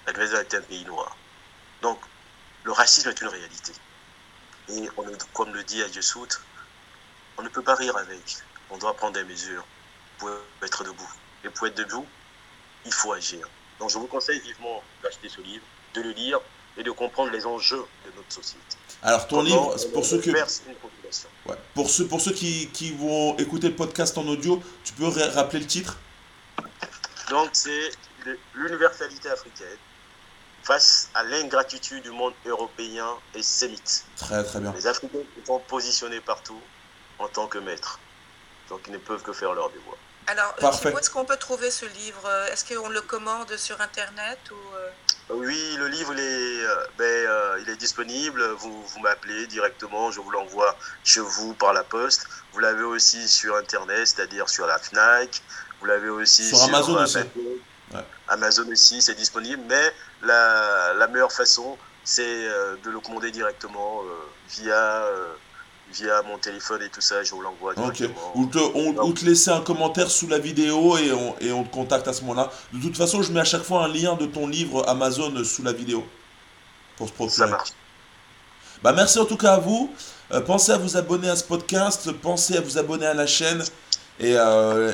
[0.07, 1.15] La Nouvelle-Zélande est un pays noir.
[1.83, 1.99] Donc,
[2.63, 3.73] le racisme est une réalité.
[4.69, 6.27] Et on, comme le dit Adjesout,
[7.37, 8.37] on ne peut pas rire avec.
[8.69, 9.65] On doit prendre des mesures
[10.17, 10.29] pour
[10.63, 11.11] être debout.
[11.43, 12.05] Et pour être debout,
[12.85, 13.47] il faut agir.
[13.79, 15.63] Donc je vous conseille vivement d'acheter ce livre,
[15.93, 16.39] de le lire
[16.77, 18.77] et de comprendre les enjeux de notre société.
[19.01, 20.31] Alors ton livre, pour ceux, que...
[20.31, 21.57] ouais.
[21.73, 25.59] pour ceux, pour ceux qui, qui, vont écouter le podcast en audio, tu peux rappeler
[25.59, 25.97] le titre?
[27.29, 27.91] Donc c'est
[28.55, 29.77] l'universalité africaine
[30.65, 34.03] face à l'ingratitude du monde européen et sémite.
[34.17, 34.73] Très très bien.
[34.73, 36.59] Les Africains sont positionnés partout
[37.19, 37.99] en tant que maîtres.
[38.69, 39.95] Donc ils ne peuvent que faire leur devoir.
[40.27, 40.55] Alors,
[40.91, 42.27] où est-ce qu'on peut trouver ce livre?
[42.51, 44.89] Est-ce qu'on le commande sur Internet ou euh?
[45.29, 48.43] Oui, le livre il est, euh, ben, euh, il est disponible.
[48.57, 52.27] Vous, vous m'appelez directement, je vous l'envoie chez vous par la poste.
[52.53, 55.41] Vous l'avez aussi sur Internet, c'est-à-dire sur la FNAC.
[55.79, 57.19] Vous l'avez aussi sur, Amazon aussi.
[58.27, 59.63] Amazon aussi, c'est disponible.
[59.67, 59.93] Mais
[60.25, 64.13] la, la meilleure façon, c'est euh, de le commander directement euh,
[64.49, 65.33] via, euh,
[65.91, 67.23] via mon téléphone et tout ça.
[67.23, 68.31] Je vous l'envoie directement.
[68.35, 71.73] Ou te, on, te laisser un commentaire sous la vidéo et on, et on te
[71.73, 72.51] contacte à ce moment-là.
[72.73, 75.63] De toute façon, je mets à chaque fois un lien de ton livre Amazon sous
[75.63, 76.05] la vidéo
[76.97, 77.37] pour se procurer.
[77.37, 77.71] Ça marche.
[78.83, 79.91] Bah, merci en tout cas à vous.
[80.45, 82.11] pensez à vous abonner à ce podcast.
[82.11, 83.63] Pensez à vous abonner à la chaîne.
[84.19, 84.35] Et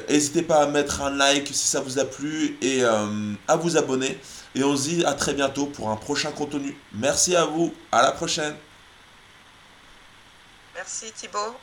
[0.10, 4.18] n'hésitez pas à mettre un like si ça vous a plu et à vous abonner.
[4.56, 6.78] Et on se dit à très bientôt pour un prochain contenu.
[6.94, 7.74] Merci à vous.
[7.92, 8.56] À la prochaine.
[10.76, 11.56] Merci Thibaut.